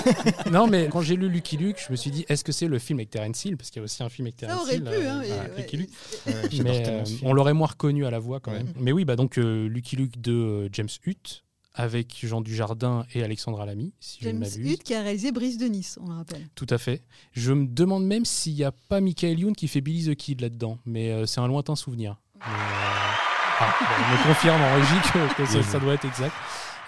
Non, 0.51 0.67
mais 0.67 0.89
quand 0.91 1.01
j'ai 1.03 1.17
lu 1.17 1.29
Lucky 1.29 1.57
Luke, 1.57 1.77
je 1.87 1.91
me 1.93 1.97
suis 1.97 2.11
dit, 2.11 2.25
est-ce 2.29 2.43
que 2.45 2.53
c'est 2.53 2.67
le 2.69 2.79
film 2.79 2.99
avec 2.99 3.11
Terence 3.11 3.45
Hill? 3.45 3.57
Parce 3.57 3.71
qu'il 3.71 3.81
y 3.81 3.83
a 3.83 3.85
aussi 3.85 4.03
un 4.03 4.09
film 4.09 4.27
avec 4.27 4.41
Ça 4.41 4.47
Terence 4.47 4.63
aurait 4.63 4.77
Hill. 4.77 4.83
pu, 4.85 4.89
euh, 4.89 5.11
hein, 5.11 5.19
mais, 5.21 5.27
voilà, 5.29 5.43
ouais. 5.43 5.51
Lucky 5.59 5.77
Luke. 5.77 5.91
j'adore 6.27 6.43
Mais 6.65 6.83
tellement 6.83 7.01
euh, 7.01 7.05
on 7.23 7.33
l'aurait 7.33 7.55
moins 7.55 7.67
reconnu 7.69 8.07
à 8.07 8.11
la 8.11 8.19
voix 8.19 8.41
quand 8.41 8.53
Ouais. 8.53 8.59
même. 8.59 8.73
Mais 8.79 8.93
oui, 8.93 9.05
bah 9.05 9.17
donc 9.17 9.39
euh, 9.39 9.69
Lucky 9.69 9.97
Luke 9.97 10.21
de 10.21 10.33
euh, 10.33 10.69
James 10.73 10.89
Hutt 11.07 11.45
avec 11.75 12.19
Jean 12.25 12.41
Dujardin 12.41 13.07
et 13.15 13.23
Alexandra 13.23 13.65
Lamy, 13.65 13.93
si 14.01 14.19
je 14.21 14.27
ne 14.29 14.33
James 14.33 14.41
m'abuse. 14.41 14.73
Hutt 14.73 14.83
qui 14.83 14.95
a 14.95 15.03
réalisé 15.03 15.31
Brise 15.31 15.59
de 15.59 15.67
Nice, 15.67 15.97
on 16.03 16.09
le 16.09 16.15
rappelle. 16.17 16.49
Tout 16.57 16.67
à 16.71 16.79
fait. 16.79 17.03
Je 17.33 17.53
me 17.53 17.67
demande 17.69 18.05
même 18.05 18.25
s'il 18.25 18.55
n'y 18.55 18.65
a 18.65 18.73
pas 18.73 19.01
Michael 19.01 19.39
Youn 19.39 19.55
qui 19.55 19.69
fait 19.69 19.81
Billy 19.81 20.11
the 20.11 20.17
Kid 20.17 20.41
là-dedans, 20.41 20.79
mais 20.87 21.11
euh, 21.13 21.27
c'est 21.27 21.41
un 21.41 21.47
lointain 21.47 21.77
souvenir. 21.77 22.17
Mais, 22.41 22.47
euh, 22.47 23.61
ah, 23.61 23.75
on 24.09 24.13
me 24.13 24.23
confirme 24.35 24.61
en 24.61 24.75
régie 24.75 25.11
que, 25.13 25.37
que 25.43 25.47
ça, 25.47 25.63
ça 25.63 25.79
doit 25.79 25.95
être 25.95 26.05
exact. 26.05 26.33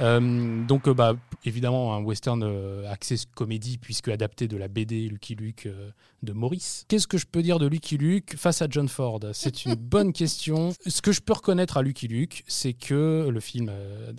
Euh, 0.01 0.65
donc, 0.67 0.89
euh, 0.89 0.95
bah, 0.95 1.15
évidemment, 1.45 1.95
un 1.95 2.03
western 2.03 2.43
euh, 2.43 2.91
axé 2.91 3.17
comédie, 3.35 3.79
puisque 3.79 4.09
adapté 4.09 4.49
de 4.49 4.57
la 4.57 4.69
BD 4.69 5.09
Lucky 5.09 5.35
Luke 5.35 5.67
euh, 5.67 5.91
de 6.23 6.33
Maurice. 6.33 6.85
Qu'est-ce 6.89 7.07
que 7.07 7.19
je 7.19 7.27
peux 7.27 7.43
dire 7.43 7.59
de 7.59 7.67
Lucky 7.67 7.97
Luke 7.97 8.37
face 8.37 8.63
à 8.63 8.67
John 8.69 8.89
Ford? 8.89 9.21
C'est 9.33 9.65
une 9.65 9.75
bonne 9.79 10.13
question. 10.13 10.73
Ce 10.87 11.03
que 11.03 11.13
je 11.13 11.21
peux 11.21 11.33
reconnaître 11.33 11.77
à 11.77 11.83
Lucky 11.83 12.09
Luke, 12.09 12.45
c'est 12.47 12.73
que 12.73 13.29
le 13.31 13.41
film 13.41 13.71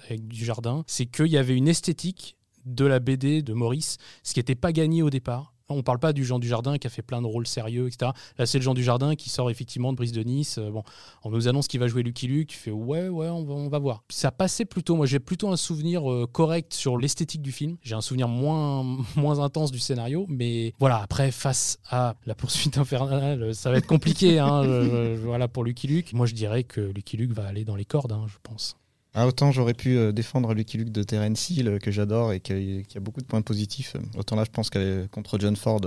avec 0.06 0.28
du 0.28 0.46
jardin, 0.46 0.84
c'est 0.88 1.06
qu'il 1.06 1.28
y 1.28 1.38
avait 1.38 1.56
une 1.56 1.68
esthétique 1.68 2.38
de 2.66 2.86
la 2.86 3.00
BD 3.00 3.42
de 3.42 3.54
Maurice, 3.54 3.98
ce 4.24 4.34
qui 4.34 4.40
n'était 4.40 4.56
pas 4.56 4.72
gagné 4.72 5.02
au 5.02 5.10
départ. 5.10 5.54
On 5.74 5.84
parle 5.84 6.00
pas 6.00 6.14
du 6.14 6.24
Jean 6.26 6.40
Dujardin 6.40 6.78
qui 6.78 6.88
a 6.88 6.90
fait 6.90 7.02
plein 7.02 7.22
de 7.22 7.28
rôles 7.28 7.48
sérieux, 7.48 7.88
etc. 7.88 8.12
Là, 8.38 8.46
c'est 8.46 8.58
le 8.58 8.64
Jean 8.64 8.74
Dujardin 8.74 9.16
qui 9.16 9.30
sort 9.30 9.50
effectivement 9.50 9.92
de 9.92 9.98
Brise 9.98 10.12
de 10.12 10.24
Nice. 10.24 10.58
Euh, 10.58 10.70
Bon, 10.72 10.84
on 11.24 11.30
nous 11.32 11.48
annonce 11.48 11.68
qu'il 11.68 11.80
va 11.80 11.88
jouer 11.88 12.04
Lucky 12.04 12.28
Luke. 12.28 12.50
Tu 12.50 12.58
fais 12.58 12.72
ouais, 12.72 13.08
ouais, 13.10 13.28
on 13.28 13.44
va, 13.44 13.54
on 13.54 13.68
va 13.70 13.80
voir. 13.80 14.04
Ça 14.10 14.32
passait 14.32 14.66
plutôt. 14.66 14.96
Moi, 14.96 15.06
j'ai 15.06 15.20
plutôt 15.20 15.50
un 15.50 15.58
souvenir 15.58 16.10
euh, 16.12 16.28
correct 16.32 16.74
sur 16.74 16.98
l'esthétique 16.98 17.42
du 17.42 17.52
film. 17.52 17.78
J'ai 17.82 17.96
un 17.96 18.02
souvenir 18.02 18.28
moins, 18.28 18.84
moins 19.16 19.40
intense 19.40 19.72
du 19.72 19.80
scénario. 19.80 20.26
Mais 20.30 20.74
voilà, 20.80 20.98
après, 21.02 21.32
face 21.32 21.78
à 21.90 22.16
la 22.26 22.36
poursuite 22.36 22.78
infernale, 22.78 23.54
ça 23.56 23.72
va 23.72 23.78
être 23.78 23.88
compliqué. 23.88 24.40
hein, 24.40 24.64
je- 24.64 25.16
voilà, 25.24 25.48
pour 25.48 25.64
Lucky 25.64 25.88
Luke. 25.88 26.14
Moi, 26.14 26.26
je 26.26 26.34
dirais 26.34 26.64
que 26.64 26.82
Lucky 26.82 27.18
Luke 27.18 27.32
va 27.34 27.46
aller 27.48 27.66
dans 27.66 27.76
les 27.76 27.86
cordes, 27.86 28.12
hein, 28.12 28.26
je 28.28 28.38
pense. 28.44 28.76
Ah, 29.14 29.28
autant 29.28 29.52
j'aurais 29.52 29.74
pu 29.74 29.98
euh, 29.98 30.14
défendre 30.14 30.54
Lucky 30.54 30.78
Luke 30.78 30.92
de 30.92 31.04
Terence 31.04 31.50
Hill, 31.50 31.68
euh, 31.68 31.80
que 31.80 31.92
j'adore 31.92 32.32
et 32.32 32.40
qui, 32.40 32.86
a 32.96 33.00
beaucoup 33.02 33.20
de 33.20 33.26
points 33.26 33.42
positifs. 33.42 33.96
euh, 33.96 34.00
Autant 34.18 34.38
là, 34.38 34.46
je 34.46 34.52
pense 34.52 34.70
que 34.70 35.06
contre 35.08 35.38
John 35.38 35.56
Ford, 35.58 35.82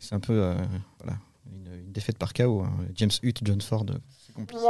c'est 0.00 0.14
un 0.14 0.20
peu 0.20 0.54
une, 1.52 1.92
défaite 1.92 2.16
par 2.16 2.32
KO. 2.32 2.62
hein. 2.62 2.72
James 2.94 3.10
Hutt, 3.22 3.40
John 3.42 3.60
Ford, 3.60 3.84
compliqué. 4.40 4.62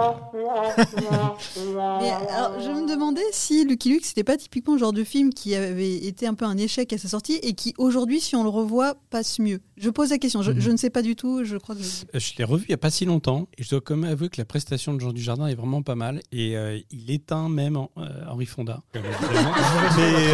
Mais 2.01 2.11
alors, 2.11 2.61
je 2.61 2.69
me 2.71 2.89
demandais 2.89 3.23
si 3.33 3.65
Lucky 3.65 3.91
Luke, 3.91 4.05
c'était 4.05 4.25
pas 4.25 4.37
typiquement 4.37 4.75
le 4.75 4.79
genre 4.81 4.93
de 4.93 5.05
film 5.05 5.33
qui 5.33 5.55
avait 5.55 5.95
été 5.97 6.27
un 6.27 6.35
peu 6.35 6.45
un 6.45 6.57
échec 6.57 6.93
à 6.93 6.99
sa 6.99 7.09
sortie 7.09 7.39
et 7.43 7.53
qui 7.55 7.75
aujourd'hui, 7.79 8.21
si 8.21 8.37
on 8.37 8.43
le 8.43 8.49
revoit, 8.49 8.95
passe 9.11 9.39
mieux. 9.39 9.61
Je 9.77 9.91
pose 9.91 10.11
la 10.11 10.19
question, 10.19 10.43
je, 10.43 10.53
Mhm. 10.53 10.61
je 10.61 10.71
ne 10.71 10.77
sais 10.77 10.91
pas 10.91 11.03
du 11.03 11.15
tout, 11.17 11.45
je 11.45 11.57
crois 11.57 11.75
que... 11.75 11.81
Euh, 11.81 12.19
Je 12.19 12.33
l'ai 12.39 12.45
revu 12.45 12.65
il 12.69 12.71
n'y 12.71 12.75
a 12.75 12.79
pas 12.79 12.91
si 12.91 13.05
longtemps 13.05 13.49
et 13.57 13.63
je 13.63 13.71
dois 13.71 13.81
quand 13.81 13.97
même 13.97 14.11
avouer 14.11 14.29
que 14.29 14.41
la 14.41 14.45
prestation 14.45 14.93
de 14.95 15.01
Jean 15.01 15.13
Dujardin 15.13 15.47
est 15.47 15.55
vraiment 15.55 15.83
pas 15.83 15.95
mal 15.95 16.21
et 16.33 16.57
euh, 16.57 16.79
il 16.91 17.11
éteint 17.11 17.49
même 17.49 17.77
en- 17.77 17.91
euh, 17.99 18.09
Henri 18.29 18.47
Fonda. 18.47 18.81
mais, 18.95 19.01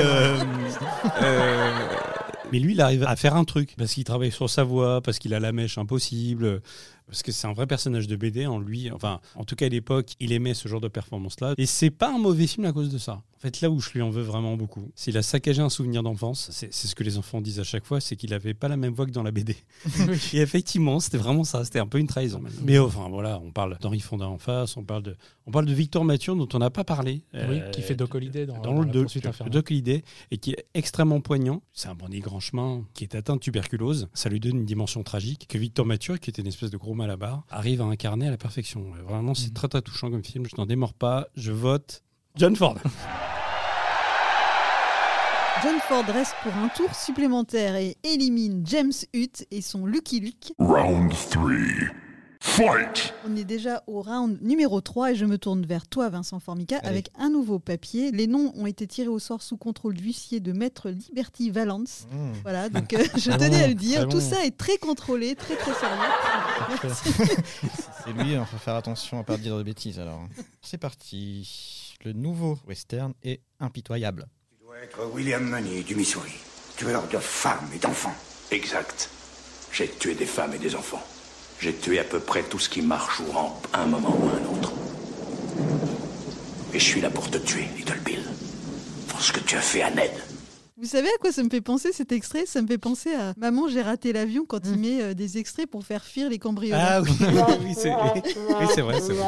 euh, 0.04 0.36
euh, 1.22 1.70
mais 2.54 2.60
lui, 2.60 2.74
il 2.74 2.80
arrive 2.80 3.02
à 3.02 3.16
faire 3.16 3.34
un 3.34 3.42
truc 3.42 3.74
parce 3.76 3.94
qu'il 3.94 4.04
travaille 4.04 4.30
sur 4.30 4.48
sa 4.48 4.62
voix, 4.62 5.00
parce 5.00 5.18
qu'il 5.18 5.34
a 5.34 5.40
la 5.40 5.50
mèche 5.50 5.76
impossible, 5.76 6.62
parce 7.06 7.22
que 7.22 7.32
c'est 7.32 7.46
un 7.46 7.52
vrai 7.52 7.66
personnage 7.66 8.06
de 8.06 8.16
BD 8.16 8.46
en 8.46 8.58
lui. 8.58 8.90
Enfin, 8.90 9.20
en 9.34 9.44
tout 9.44 9.56
cas 9.56 9.66
à 9.66 9.68
l'époque, 9.68 10.12
il 10.20 10.32
aimait 10.32 10.54
ce 10.54 10.68
genre 10.68 10.80
de 10.80 10.88
performance-là 10.88 11.54
et 11.58 11.66
c'est 11.66 11.90
pas 11.90 12.14
un 12.14 12.18
mauvais 12.18 12.46
film 12.46 12.64
à 12.66 12.72
cause 12.72 12.90
de 12.90 12.98
ça. 12.98 13.22
En 13.36 13.40
fait, 13.44 13.60
là 13.60 13.68
où 13.68 13.78
je 13.78 13.90
lui 13.90 14.00
en 14.00 14.08
veux 14.08 14.22
vraiment 14.22 14.56
beaucoup, 14.56 14.90
s'il 14.94 15.18
a 15.18 15.22
saccagé 15.22 15.60
un 15.60 15.68
souvenir 15.68 16.02
d'enfance, 16.02 16.48
c'est 16.50 16.72
c'est 16.72 16.88
ce 16.88 16.94
que 16.94 17.04
les 17.04 17.18
enfants 17.18 17.42
disent 17.42 17.60
à 17.60 17.64
chaque 17.64 17.84
fois, 17.84 18.00
c'est 18.00 18.16
qu'il 18.16 18.32
avait 18.32 18.54
pas 18.54 18.68
la 18.68 18.78
même 18.78 18.94
voix 18.94 19.04
que 19.04 19.10
dans 19.10 19.22
la 19.22 19.32
BD. 19.32 19.56
Et 20.32 20.38
effectivement, 20.38 20.98
c'était 20.98 21.18
vraiment 21.18 21.44
ça. 21.44 21.62
C'était 21.64 21.78
un 21.78 21.86
peu 21.86 21.98
une 21.98 22.06
trahison. 22.06 22.40
Mais 22.62 22.78
enfin, 22.78 23.08
voilà, 23.10 23.38
on 23.44 23.50
parle 23.50 23.76
d'Henri 23.80 24.00
Fonda 24.00 24.26
en 24.26 24.38
face, 24.38 24.78
on 24.78 24.84
parle 24.84 25.02
de, 25.02 25.16
on 25.46 25.50
parle 25.50 25.66
de 25.66 25.74
Victor 25.74 26.04
Mathieu 26.04 26.34
dont 26.34 26.48
on 26.54 26.58
n'a 26.58 26.70
pas 26.70 26.84
parlé. 26.84 27.22
Oui, 27.34 27.40
euh, 27.60 27.70
qui 27.70 27.82
fait 27.82 27.96
Doc 27.96 28.14
Holliday 28.14 28.46
dans, 28.46 28.54
dans, 28.54 28.60
dans 28.62 28.70
le 28.70 28.76
rôle 28.78 28.86
la 28.86 28.92
de, 28.92 29.00
poursuite 29.02 29.24
de 29.24 29.28
infernale. 29.28 29.52
Doc 29.52 29.70
Holliday 29.70 30.04
et 30.30 30.38
qui 30.38 30.52
est 30.52 30.64
extrêmement 30.72 31.20
poignant. 31.20 31.60
C'est 31.72 31.88
un 31.88 31.94
bandit 31.94 32.20
grand 32.20 32.40
chemin 32.44 32.84
qui 32.94 33.04
est 33.04 33.14
atteint 33.14 33.34
de 33.36 33.40
tuberculose. 33.40 34.08
Ça 34.14 34.28
lui 34.28 34.38
donne 34.40 34.56
une 34.58 34.64
dimension 34.64 35.02
tragique 35.02 35.46
que 35.48 35.58
Victor 35.58 35.84
Mathieu, 35.86 36.16
qui 36.18 36.30
était 36.30 36.42
une 36.42 36.48
espèce 36.48 36.70
de 36.70 36.76
gros 36.76 36.94
malabar, 36.94 37.44
arrive 37.50 37.80
à 37.82 37.84
incarner 37.84 38.28
à 38.28 38.30
la 38.30 38.36
perfection. 38.36 38.84
Vraiment, 39.08 39.34
c'est 39.34 39.48
Mhm. 39.48 39.52
très 39.54 39.68
très 39.68 39.82
touchant 39.82 40.10
comme 40.10 40.22
film. 40.24 40.46
Je 40.46 40.54
n'en 40.56 40.66
démords 40.66 40.94
pas. 40.94 41.26
Je 41.36 41.52
vote 41.52 42.02
John 42.36 42.54
Ford. 42.56 42.76
John 45.62 45.78
Ford 45.88 46.04
reste 46.12 46.34
pour 46.42 46.52
un 46.56 46.68
tour 46.68 46.94
supplémentaire 46.94 47.76
et 47.76 47.96
élimine 48.02 48.62
James 48.66 48.92
Hutt 49.14 49.46
et 49.50 49.62
son 49.62 49.86
Lucky 49.86 50.20
Luke. 50.20 50.52
Round 50.58 51.10
three. 51.30 51.88
Fight! 52.46 53.14
On 53.26 53.34
est 53.36 53.44
déjà 53.44 53.82
au 53.86 54.02
round 54.02 54.38
numéro 54.42 54.80
3 54.82 55.12
et 55.12 55.14
je 55.16 55.24
me 55.24 55.38
tourne 55.38 55.64
vers 55.64 55.88
toi, 55.88 56.10
Vincent 56.10 56.38
Formica, 56.40 56.76
Allez. 56.76 56.88
avec 56.88 57.10
un 57.18 57.30
nouveau 57.30 57.58
papier. 57.58 58.10
Les 58.12 58.26
noms 58.26 58.52
ont 58.54 58.66
été 58.66 58.86
tirés 58.86 59.08
au 59.08 59.18
sort 59.18 59.40
sous 59.42 59.56
contrôle 59.56 59.94
d'huissier 59.94 60.40
de 60.40 60.52
Maître 60.52 60.90
Liberty 60.90 61.50
Valence. 61.50 62.06
Mmh. 62.12 62.32
Voilà, 62.42 62.68
donc 62.70 62.92
euh, 62.92 63.02
je 63.16 63.30
Très 63.30 63.38
tenais 63.38 63.58
bon, 63.58 63.64
à 63.64 63.66
le 63.68 63.74
dire. 63.74 64.00
très 64.02 64.08
Tout 64.10 64.18
bon. 64.20 64.30
ça 64.30 64.44
est 64.44 64.56
très 64.56 64.76
contrôlé, 64.76 65.34
très 65.34 65.56
très 65.56 65.72
sérieux. 65.72 66.84
C'est 68.04 68.12
lui, 68.12 68.34
il 68.34 68.44
faut 68.44 68.58
faire 68.58 68.74
attention 68.76 69.18
à 69.18 69.24
pas 69.24 69.38
dire 69.38 69.56
de 69.56 69.62
bêtises 69.62 69.98
alors. 69.98 70.20
C'est 70.60 70.78
parti. 70.78 71.96
Le 72.04 72.12
nouveau 72.12 72.58
western 72.68 73.14
est 73.22 73.40
impitoyable. 73.58 74.26
Tu 74.60 74.64
dois 74.66 74.76
être 74.80 75.10
William 75.14 75.42
Money 75.42 75.82
du 75.82 75.96
Missouri. 75.96 76.34
Tueur 76.76 77.08
de 77.08 77.16
femmes 77.18 77.66
et 77.74 77.78
d'enfants. 77.78 78.14
Exact. 78.50 79.08
J'ai 79.72 79.88
tué 79.88 80.14
des 80.14 80.26
femmes 80.26 80.52
et 80.52 80.58
des 80.58 80.76
enfants. 80.76 81.02
J'ai 81.64 81.72
tué 81.72 81.98
à 81.98 82.04
peu 82.04 82.20
près 82.20 82.42
tout 82.42 82.58
ce 82.58 82.68
qui 82.68 82.82
marche 82.82 83.20
ou 83.20 83.32
rampe 83.32 83.66
un 83.72 83.86
moment 83.86 84.14
ou 84.20 84.28
un 84.28 84.54
autre. 84.54 84.70
Et 86.74 86.78
je 86.78 86.84
suis 86.84 87.00
là 87.00 87.08
pour 87.08 87.30
te 87.30 87.38
tuer, 87.38 87.66
Little 87.74 88.00
Bill. 88.04 88.22
Pour 89.08 89.22
ce 89.22 89.32
que 89.32 89.40
tu 89.40 89.56
as 89.56 89.62
fait 89.62 89.80
à 89.80 89.88
Ned. 89.88 90.12
Vous 90.84 90.90
savez 90.90 91.08
à 91.08 91.16
quoi 91.18 91.32
ça 91.32 91.42
me 91.42 91.48
fait 91.48 91.62
penser 91.62 91.94
cet 91.94 92.12
extrait? 92.12 92.44
Ça 92.44 92.60
me 92.60 92.66
fait 92.66 92.76
penser 92.76 93.14
à 93.14 93.32
Maman, 93.38 93.68
j'ai 93.68 93.80
raté 93.80 94.12
l'avion 94.12 94.44
quand 94.46 94.60
il 94.66 94.78
met 94.78 95.00
euh, 95.00 95.14
des 95.14 95.38
extraits 95.38 95.66
pour 95.66 95.82
faire 95.82 96.04
fuir 96.04 96.28
les 96.28 96.38
cambrioleurs. 96.38 96.78
Ah 96.78 97.00
oui, 97.00 97.10
oui, 97.64 97.74
c'est 97.74 97.88
oui, 97.88 98.82
vrai. 98.82 99.00
c'est 99.00 99.14
vrai. 99.14 99.24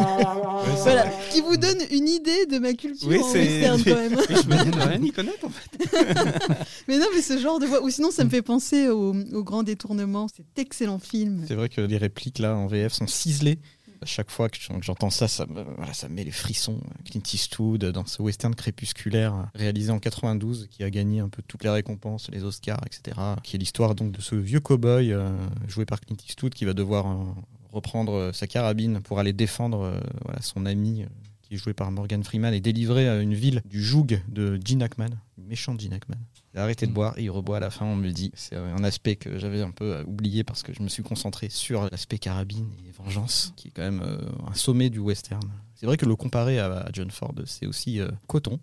Voilà, 0.82 1.06
qui 1.30 1.40
vous 1.40 1.56
donne 1.56 1.78
une 1.90 2.08
idée 2.08 2.44
de 2.44 2.58
ma 2.58 2.74
culture 2.74 3.08
Oui, 3.08 3.20
en 3.20 3.32
western 3.32 3.82
quand 3.82 3.94
même. 3.94 4.18
Je 4.28 4.34
me 4.48 4.70
dis 4.70 4.78
rien 4.78 5.02
y 5.02 5.10
connaître 5.12 5.46
en 5.46 5.48
fait. 5.48 6.66
Mais 6.88 6.98
non, 6.98 7.06
mais 7.14 7.22
ce 7.22 7.38
genre 7.38 7.58
de 7.58 7.64
voix. 7.64 7.82
Ou 7.82 7.88
sinon, 7.88 8.10
ça 8.10 8.22
me 8.24 8.28
fait 8.28 8.42
penser 8.42 8.88
au, 8.88 9.14
au 9.32 9.42
Grand 9.42 9.62
Détournement, 9.62 10.28
cet 10.28 10.58
excellent 10.58 10.98
film. 10.98 11.46
C'est 11.48 11.54
vrai 11.54 11.70
que 11.70 11.80
les 11.80 11.96
répliques 11.96 12.38
là 12.38 12.54
en 12.54 12.66
VF 12.66 12.92
sont 12.92 13.06
ciselées. 13.06 13.58
Chaque 14.04 14.30
fois 14.30 14.48
que 14.48 14.58
j'entends 14.80 15.10
ça, 15.10 15.28
ça 15.28 15.46
me, 15.46 16.08
met 16.08 16.24
les 16.24 16.30
frissons. 16.30 16.80
Clint 17.04 17.22
Eastwood 17.32 17.84
dans 17.86 18.06
ce 18.06 18.22
western 18.22 18.54
crépusculaire 18.54 19.50
réalisé 19.54 19.90
en 19.90 19.98
92 19.98 20.68
qui 20.70 20.84
a 20.84 20.90
gagné 20.90 21.20
un 21.20 21.28
peu 21.28 21.42
toutes 21.46 21.64
les 21.64 21.70
récompenses, 21.70 22.30
les 22.30 22.44
Oscars, 22.44 22.80
etc. 22.86 23.16
Qui 23.42 23.56
est 23.56 23.58
l'histoire 23.58 23.94
donc 23.94 24.12
de 24.12 24.20
ce 24.20 24.34
vieux 24.34 24.60
cow-boy 24.60 25.12
euh, 25.12 25.30
joué 25.66 25.84
par 25.84 26.00
Clint 26.00 26.16
Eastwood 26.28 26.54
qui 26.54 26.64
va 26.64 26.74
devoir 26.74 27.06
euh, 27.06 27.24
reprendre 27.72 28.12
euh, 28.12 28.32
sa 28.32 28.46
carabine 28.46 29.00
pour 29.00 29.18
aller 29.18 29.32
défendre 29.32 30.00
son 30.40 30.66
ami 30.66 31.04
qui 31.42 31.54
est 31.54 31.58
joué 31.58 31.72
par 31.72 31.90
Morgan 31.90 32.22
Freeman 32.22 32.52
et 32.52 32.60
délivrer 32.60 33.08
une 33.22 33.34
ville 33.34 33.62
du 33.64 33.82
joug 33.82 34.20
de 34.28 34.58
Gene 34.64 34.82
Hackman, 34.82 35.10
méchant 35.38 35.76
Gene 35.78 35.92
Hackman. 35.92 36.18
Il 36.56 36.60
a 36.60 36.62
arrêté 36.62 36.86
de 36.86 36.92
boire 36.92 37.18
et 37.18 37.24
il 37.24 37.30
reboit 37.30 37.58
à 37.58 37.60
la 37.60 37.68
fin, 37.70 37.84
on 37.84 37.96
me 37.96 38.04
le 38.04 38.12
dit. 38.12 38.32
C'est 38.34 38.56
un 38.56 38.82
aspect 38.82 39.16
que 39.16 39.38
j'avais 39.38 39.60
un 39.60 39.70
peu 39.72 39.96
euh, 39.96 40.04
oublié 40.04 40.42
parce 40.42 40.62
que 40.62 40.72
je 40.72 40.82
me 40.82 40.88
suis 40.88 41.02
concentré 41.02 41.50
sur 41.50 41.82
l'aspect 41.90 42.18
carabine 42.18 42.70
et 42.88 42.90
vengeance, 42.92 43.52
qui 43.56 43.68
est 43.68 43.70
quand 43.72 43.82
même 43.82 44.00
euh, 44.02 44.16
un 44.50 44.54
sommet 44.54 44.88
du 44.88 44.98
western. 44.98 45.42
C'est 45.74 45.84
vrai 45.84 45.98
que 45.98 46.06
le 46.06 46.16
comparer 46.16 46.58
à, 46.58 46.72
à 46.78 46.88
John 46.94 47.10
Ford, 47.10 47.34
c'est 47.44 47.66
aussi 47.66 48.00
euh, 48.00 48.08
coton. 48.26 48.58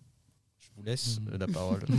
Je 0.59 0.69
vous 0.75 0.83
laisse 0.87 1.19
euh, 1.31 1.37
la 1.37 1.45
parole. 1.45 1.81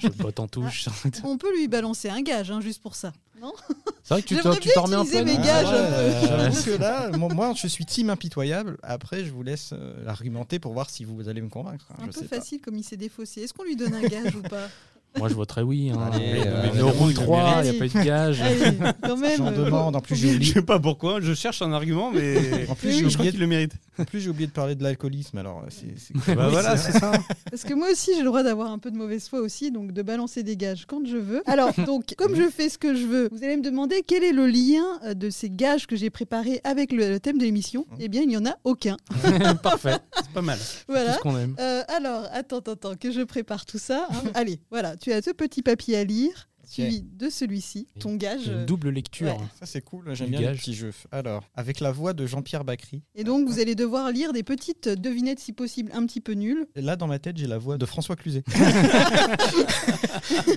je 0.00 0.08
botte 0.08 0.38
en 0.38 0.48
touche. 0.48 0.86
On 1.24 1.38
peut 1.38 1.56
lui 1.56 1.66
balancer 1.66 2.10
un 2.10 2.20
gage, 2.20 2.50
hein, 2.50 2.60
juste 2.60 2.82
pour 2.82 2.94
ça. 2.94 3.14
Non 3.40 3.54
C'est 4.02 4.12
vrai 4.12 4.22
que 4.22 4.26
tu 4.60 4.68
t'en 4.74 4.82
remets 4.82 4.96
en 4.96 5.02
utiliser 5.04 5.22
pleine. 5.22 5.40
mes 5.40 5.46
gages. 5.46 5.64
Ah 5.66 5.72
ouais, 5.72 5.78
Euh, 5.80 6.50
que 6.50 6.78
là, 6.78 7.10
moi, 7.16 7.54
je 7.56 7.66
suis 7.68 7.86
team 7.86 8.10
impitoyable. 8.10 8.76
Après, 8.82 9.24
je 9.24 9.30
vous 9.32 9.42
laisse 9.42 9.70
euh, 9.72 10.06
argumenter 10.06 10.58
pour 10.58 10.74
voir 10.74 10.90
si 10.90 11.04
vous 11.06 11.26
allez 11.26 11.40
me 11.40 11.48
convaincre. 11.48 11.86
hein, 11.92 12.02
Un 12.02 12.06
je 12.08 12.10
peu 12.10 12.20
sais 12.20 12.28
pas. 12.28 12.36
facile 12.36 12.60
comme 12.60 12.76
il 12.76 12.84
s'est 12.84 12.98
défaussé. 12.98 13.40
Est-ce 13.40 13.54
qu'on 13.54 13.64
lui 13.64 13.76
donne 13.76 13.94
un 13.94 14.02
gage 14.02 14.36
ou 14.36 14.42
pas? 14.42 14.68
Moi, 15.18 15.28
je 15.28 15.34
voterais 15.34 15.62
oui. 15.62 15.90
Hein. 15.92 15.98
Allez, 16.12 16.32
Mais 16.32 16.42
euh, 16.46 16.66
mais 16.74 16.82
au 16.82 16.90
round 16.90 17.10
il 17.10 17.16
le 17.16 17.22
3, 17.22 17.56
il 17.64 17.70
n'y 17.70 17.76
a 17.76 17.78
pas 17.78 17.86
eu 17.86 17.88
de 17.88 18.04
gage. 18.04 18.40
Allez, 18.40 18.76
quand 19.02 19.16
même. 19.16 19.38
J'en 19.38 19.50
demande. 19.52 19.96
En 19.96 20.00
plus, 20.00 20.14
j'ai 20.16 20.28
Je 20.30 20.34
oublié, 20.36 20.52
sais 20.52 20.62
pas 20.62 20.78
pourquoi, 20.78 21.20
je 21.20 21.34
cherche 21.34 21.62
un 21.62 21.72
argument, 21.72 22.10
mais 22.12 22.66
En 22.68 22.74
plus, 22.74 22.92
je 22.92 23.08
j'ai 23.08 23.14
crois 23.14 23.26
qu'il 23.26 23.40
le 23.40 23.46
mérite. 23.46 23.72
En 24.00 24.04
plus, 24.04 24.20
j'ai 24.20 24.30
oublié 24.30 24.46
de 24.46 24.52
parler 24.52 24.74
de 24.74 24.82
l'alcoolisme. 24.82 25.38
Alors, 25.38 25.64
c'est 25.68 25.98
c'est- 25.98 26.14
Bah 26.34 26.44
Oui, 26.46 26.52
voilà, 26.52 26.76
c'est- 26.76 26.92
c'est 26.92 26.98
ça. 26.98 27.12
Parce 27.50 27.62
que 27.64 27.74
moi 27.74 27.88
aussi, 27.90 28.12
j'ai 28.14 28.20
le 28.20 28.26
droit 28.26 28.42
d'avoir 28.42 28.70
un 28.70 28.78
peu 28.78 28.90
de 28.90 28.96
mauvaise 28.96 29.28
foi 29.28 29.40
aussi, 29.40 29.70
donc 29.70 29.92
de 29.92 30.02
balancer 30.02 30.42
des 30.42 30.56
gages 30.56 30.86
quand 30.86 31.06
je 31.06 31.16
veux. 31.16 31.42
Alors, 31.46 31.70
donc, 31.86 32.14
comme 32.16 32.34
je 32.34 32.48
fais 32.48 32.68
ce 32.68 32.78
que 32.78 32.94
je 32.94 33.06
veux, 33.06 33.28
vous 33.32 33.44
allez 33.44 33.56
me 33.56 33.62
demander 33.62 34.02
quel 34.06 34.24
est 34.24 34.32
le 34.32 34.46
lien 34.46 34.84
euh, 35.04 35.14
de 35.14 35.30
ces 35.30 35.50
gages 35.50 35.86
que 35.86 35.96
j'ai 35.96 36.10
préparés 36.10 36.60
avec 36.64 36.92
le, 36.92 37.08
le 37.08 37.20
thème 37.20 37.38
de 37.38 37.44
l'émission. 37.44 37.86
Eh 37.98 38.08
bien, 38.08 38.22
il 38.22 38.28
n'y 38.28 38.36
en 38.36 38.46
a 38.46 38.56
aucun. 38.64 38.96
Parfait. 39.62 39.96
C'est 40.16 40.32
pas 40.32 40.42
mal. 40.42 40.58
Tout 40.58 40.64
Voilà. 40.88 41.14
ce 41.14 41.18
qu'on 41.20 41.36
aime. 41.38 41.54
Euh, 41.58 41.82
alors, 41.88 42.26
attends, 42.32 42.58
attends, 42.58 42.72
attends, 42.72 42.94
que 42.96 43.10
je 43.10 43.22
prépare 43.22 43.66
tout 43.66 43.78
ça. 43.78 44.06
hein. 44.10 44.22
Allez, 44.34 44.60
voilà, 44.70 44.96
tu 44.96 45.12
as 45.12 45.22
ce 45.22 45.30
petit 45.30 45.62
papier 45.62 45.96
à 45.96 46.04
lire, 46.04 46.48
suivi 46.70 47.02
de 47.02 47.28
celui-ci, 47.30 47.88
ton 47.98 48.14
gage. 48.16 48.46
Une 48.46 48.52
euh, 48.52 48.64
double 48.64 48.90
lecture. 48.90 49.26
Ouais. 49.28 49.36
Ça, 49.58 49.66
c'est 49.66 49.80
cool. 49.82 50.04
J'aime 50.14 50.28
bien 50.30 50.38
les 50.40 50.44
gage. 50.46 50.58
petits 50.58 50.74
jeux. 50.74 50.92
Alors, 51.12 51.42
avec 51.54 51.80
la 51.80 51.90
voix 51.92 52.12
de 52.12 52.26
Jean-Pierre 52.26 52.64
Bacry. 52.64 53.02
Et 53.14 53.24
donc, 53.24 53.48
vous 53.48 53.58
allez 53.60 53.74
devoir 53.74 54.10
lire 54.10 54.32
des 54.32 54.42
petites 54.42 54.88
devinettes, 54.88 55.40
si 55.40 55.52
possible, 55.52 55.90
un 55.94 56.06
petit 56.06 56.20
peu 56.20 56.32
nulles. 56.32 56.66
Et 56.76 56.80
Là, 56.82 56.96
dans 56.96 57.06
ma 57.06 57.18
tête, 57.18 57.36
j'ai 57.36 57.46
la 57.46 57.58
voix 57.58 57.76
de 57.78 57.86
François 57.86 58.16
Cluzet. 58.16 58.44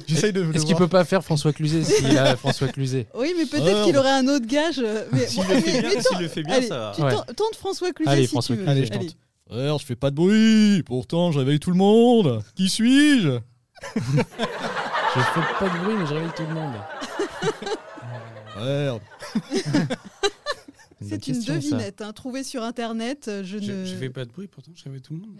J'essaye 0.08 0.34
de 0.34 0.44
Est-ce 0.54 0.66
qu'il 0.66 0.76
voir. 0.76 0.80
peut 0.80 0.88
pas 0.88 1.06
faire 1.06 1.24
François 1.24 1.54
Cluzet 1.54 1.84
s'il 1.84 2.18
a 2.18 2.36
François 2.36 2.68
Cluzet? 2.68 3.08
Oui, 3.16 3.34
mais 3.38 3.46
peut-être 3.46 3.80
Oh. 3.82 3.86
qu'il 3.86 3.98
aurait 3.98 4.12
un 4.12 4.28
autre 4.28 4.46
gage. 4.46 4.80
euh, 4.80 5.06
Mais, 5.12 5.26
S'il 5.28 5.42
le 5.48 5.60
fait 5.60 5.82
bien, 5.82 5.90
mais 5.96 6.02
s'il 6.02 6.18
le 6.20 6.28
fait 6.28 6.44
bien, 6.44 6.56
Allez, 6.56 6.68
ça 6.68 6.78
va. 6.78 6.92
tu 6.96 7.02
Ouais. 7.02 7.12
tentes- 7.12 7.36
tentes 7.36 7.56
François 7.56 7.92
Cluzet 7.92 8.12
Allez, 8.12 8.24
si 8.24 8.28
François 8.30 8.56
tu 8.56 8.60
veux. 8.60 8.66
Cluzet. 8.66 8.78
Allez, 8.80 8.86
je 8.86 8.92
tente. 9.08 9.18
Frère, 9.50 9.78
je 9.78 9.86
fais 9.86 9.96
pas 9.96 10.10
de 10.10 10.16
bruit. 10.16 10.84
Pourtant, 10.84 11.32
je 11.32 11.40
réveille 11.40 11.60
tout 11.60 11.72
le 11.72 11.78
monde. 11.78 12.44
Qui 12.56 12.70
suis-je? 12.70 13.40
Je 15.16 15.20
fais 15.22 15.60
pas 15.60 15.70
de 15.70 15.84
bruit, 15.84 15.96
mais 15.98 16.06
je 16.08 16.14
réveille 16.14 16.32
tout 16.36 16.44
le 16.44 16.54
monde. 16.54 16.74
Merde. 18.58 19.02
C'est 21.02 21.28
une 21.28 21.40
devinette, 21.44 22.02
hein, 22.02 22.14
trouvée 22.14 22.44
sur 22.44 22.64
Internet. 22.64 23.28
euh, 23.28 23.44
Je, 23.44 23.58
Je, 23.60 23.72
ne... 23.72 23.86
je 23.86 23.96
fais 23.96 24.10
pas 24.10 24.26
de 24.26 24.32
bruit, 24.32 24.48
pourtant 24.48 24.72
je 24.76 24.82
savais 24.82 25.00
tout 25.00 25.14
le 25.14 25.20
monde. 25.20 25.40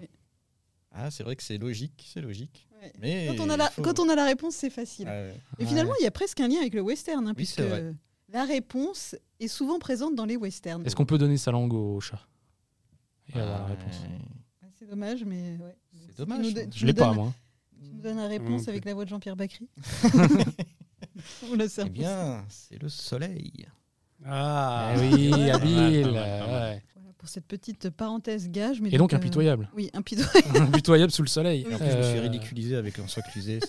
Ah, 0.92 1.10
c'est 1.10 1.24
vrai 1.24 1.36
que 1.36 1.42
c'est 1.44 1.58
logique, 1.58 2.06
c'est 2.14 2.22
logique. 2.22 2.68
Ouais. 2.82 2.94
Mais 3.00 3.28
Quand 3.36 3.44
on, 3.44 3.50
a 3.50 3.58
la, 3.58 3.66
il 3.66 3.72
faut- 3.72 3.82
quand 3.82 4.00
on 4.00 4.10
a 4.10 4.16
la 4.16 4.26
réponse, 4.26 4.56
c'est 4.56 4.70
facile. 4.70 5.08
Ah 5.08 5.14
ouais. 5.24 5.40
Et 5.60 5.66
finalement, 5.66 5.94
il 6.00 6.04
y 6.04 6.08
a 6.08 6.12
presque 6.12 6.40
un 6.40 6.48
lien 6.48 6.60
avec 6.60 6.74
le 6.74 6.82
western, 6.82 7.26
hein, 7.26 7.30
Oui, 7.30 7.36
puisque 7.36 7.62
la 8.30 8.44
réponse 8.46 9.16
est 9.40 9.48
souvent 9.48 9.80
présente 9.80 10.16
dans 10.16 10.26
les 10.26 10.36
westerns. 10.38 10.86
Est-ce 10.86 10.96
qu'on 10.96 11.06
peut 11.06 11.18
donner 11.18 11.38
sa 11.38 11.52
langue 11.52 11.74
au 11.74 12.00
chat 12.00 12.20
Et 13.34 13.40
avoir 13.40 13.60
la 13.60 13.66
Ah, 13.66 13.68
réponse. 13.70 13.96
Ah, 14.62 14.66
C'est 14.78 14.88
dommage, 14.90 15.24
mais 15.24 15.58
ouais. 15.62 15.76
C'est 16.08 16.18
dommage. 16.18 16.46
Je 16.76 16.86
l'ai 16.86 16.94
pas, 16.94 17.14
moi. 17.14 17.34
Tu 17.84 17.96
nous 17.96 18.02
donnes 18.02 18.18
la 18.18 18.28
réponse 18.28 18.64
non 18.64 18.70
avec 18.70 18.86
la 18.86 18.94
voix 18.94 19.04
de 19.06 19.10
Jean-Pierre 19.10 19.36
Bacry 19.36 19.68
On 21.52 21.56
le 21.56 21.68
sait. 21.68 21.84
Eh 21.86 21.90
bien, 21.90 22.46
c'est 22.50 22.82
le 22.82 22.90
soleil. 22.90 23.68
Ah 24.26 24.94
Eh 24.96 25.00
oui, 25.00 25.50
habile. 25.52 26.08
ouais. 26.10 26.82
Pour 27.24 27.30
cette 27.30 27.46
petite 27.48 27.90
parenthèse 27.90 28.50
gage. 28.52 28.82
Mais 28.82 28.90
Et 28.92 28.98
donc 28.98 29.14
euh, 29.14 29.16
impitoyable. 29.16 29.70
Oui, 29.78 29.90
impitoyable. 29.94 30.58
impitoyable 30.62 31.10
sous 31.10 31.22
le 31.22 31.30
soleil. 31.30 31.66
En 31.74 31.78
plus, 31.78 31.90
je 31.90 31.98
me 31.98 32.04
suis 32.04 32.18
Euh, 32.18 32.22
ridiculisé 32.22 32.76
avec 32.76 32.98
François 32.98 33.22
Cluzet. 33.32 33.60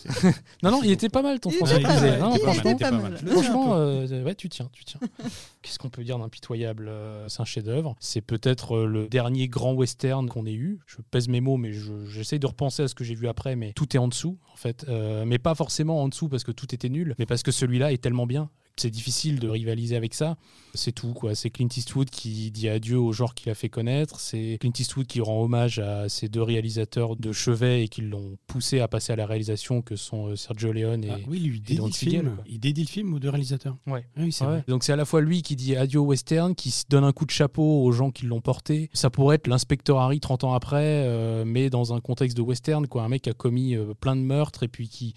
Non, 0.64 0.72
non, 0.72 0.80
il 0.82 0.90
était 0.90 1.08
pas 1.08 1.22
mal 1.22 1.38
ton 1.38 1.50
Il 1.50 1.58
François 1.58 1.78
Cluzet. 1.78 2.18
Non, 2.18 2.34
il 2.34 2.40
franchement, 2.40 2.70
était 2.72 2.84
pas 2.84 2.90
mal. 2.90 3.16
euh, 3.24 4.24
ouais, 4.24 4.34
tu 4.34 4.48
tiens, 4.48 4.68
tu 4.72 4.84
tiens. 4.84 4.98
Qu'est-ce 5.62 5.78
qu'on 5.78 5.88
peut 5.88 6.02
dire 6.02 6.18
d'impitoyable 6.18 6.88
euh, 6.88 7.28
C'est 7.28 7.42
un 7.42 7.44
chef-d'œuvre. 7.44 7.94
C'est 8.00 8.22
peut-être 8.22 8.74
euh, 8.74 8.86
le 8.86 9.06
dernier 9.06 9.46
grand 9.46 9.72
western 9.74 10.28
qu'on 10.28 10.46
ait 10.46 10.52
eu. 10.52 10.80
Je 10.86 10.96
pèse 11.12 11.28
mes 11.28 11.40
mots, 11.40 11.56
mais 11.56 11.72
je- 11.72 12.06
j'essaye 12.06 12.40
de 12.40 12.46
repenser 12.48 12.82
à 12.82 12.88
ce 12.88 12.96
que 12.96 13.04
j'ai 13.04 13.14
vu 13.14 13.28
après. 13.28 13.54
Mais 13.54 13.72
tout 13.74 13.94
est 13.94 14.00
en 14.00 14.08
dessous, 14.08 14.36
en 14.52 14.56
fait. 14.56 14.84
Euh, 14.88 15.24
mais 15.24 15.38
pas 15.38 15.54
forcément 15.54 16.02
en 16.02 16.08
dessous 16.08 16.28
parce 16.28 16.42
que 16.42 16.50
tout 16.50 16.74
était 16.74 16.88
nul, 16.88 17.14
mais 17.20 17.26
parce 17.26 17.44
que 17.44 17.52
celui-là 17.52 17.92
est 17.92 17.98
tellement 18.02 18.26
bien. 18.26 18.50
C'est 18.76 18.90
difficile 18.90 19.38
de 19.38 19.48
rivaliser 19.48 19.94
avec 19.94 20.14
ça. 20.14 20.36
C'est 20.74 20.90
tout, 20.90 21.12
quoi. 21.12 21.36
C'est 21.36 21.48
Clint 21.50 21.68
Eastwood 21.76 22.10
qui 22.10 22.50
dit 22.50 22.68
adieu 22.68 22.98
au 22.98 23.12
genre 23.12 23.34
qu'il 23.36 23.48
a 23.50 23.54
fait 23.54 23.68
connaître. 23.68 24.18
C'est 24.18 24.58
Clint 24.60 24.72
Eastwood 24.76 25.06
qui 25.06 25.20
rend 25.20 25.42
hommage 25.44 25.78
à 25.78 26.08
ces 26.08 26.28
deux 26.28 26.42
réalisateurs 26.42 27.14
de 27.14 27.30
chevet 27.30 27.84
et 27.84 27.88
qui 27.88 28.00
l'ont 28.02 28.36
poussé 28.48 28.80
à 28.80 28.88
passer 28.88 29.12
à 29.12 29.16
la 29.16 29.26
réalisation, 29.26 29.80
que 29.80 29.94
sont 29.94 30.26
euh, 30.30 30.36
Sergio 30.36 30.72
Leone 30.72 31.04
et, 31.04 31.10
Ah 31.10 31.18
oui, 31.28 31.38
lui, 31.38 31.60
dédie 31.60 31.80
le 31.80 31.90
film. 31.92 32.36
Il 32.48 32.58
dédie 32.58 32.82
le 32.82 32.88
film 32.88 33.14
aux 33.14 33.20
deux 33.20 33.28
réalisateurs. 33.28 33.76
Ouais. 33.86 34.04
Ah 34.16 34.22
oui, 34.24 34.32
c'est 34.32 34.44
Ouais. 34.44 34.50
vrai. 34.50 34.64
Donc 34.66 34.82
c'est 34.82 34.92
à 34.92 34.96
la 34.96 35.04
fois 35.04 35.20
lui 35.20 35.42
qui 35.42 35.54
dit 35.54 35.76
adieu 35.76 36.00
au 36.00 36.06
western, 36.06 36.56
qui 36.56 36.74
donne 36.88 37.04
un 37.04 37.12
coup 37.12 37.26
de 37.26 37.30
chapeau 37.30 37.84
aux 37.84 37.92
gens 37.92 38.10
qui 38.10 38.26
l'ont 38.26 38.40
porté. 38.40 38.90
Ça 38.92 39.08
pourrait 39.08 39.36
être 39.36 39.46
l'inspecteur 39.46 40.00
Harry 40.00 40.18
30 40.18 40.42
ans 40.42 40.54
après, 40.54 41.04
euh, 41.06 41.44
mais 41.46 41.70
dans 41.70 41.94
un 41.94 42.00
contexte 42.00 42.36
de 42.36 42.42
western, 42.42 42.88
quoi. 42.88 43.04
Un 43.04 43.08
mec 43.08 43.22
qui 43.22 43.30
a 43.30 43.34
commis 43.34 43.76
euh, 43.76 43.94
plein 43.94 44.16
de 44.16 44.22
meurtres 44.22 44.64
et 44.64 44.68
puis 44.68 44.88
qui, 44.88 45.14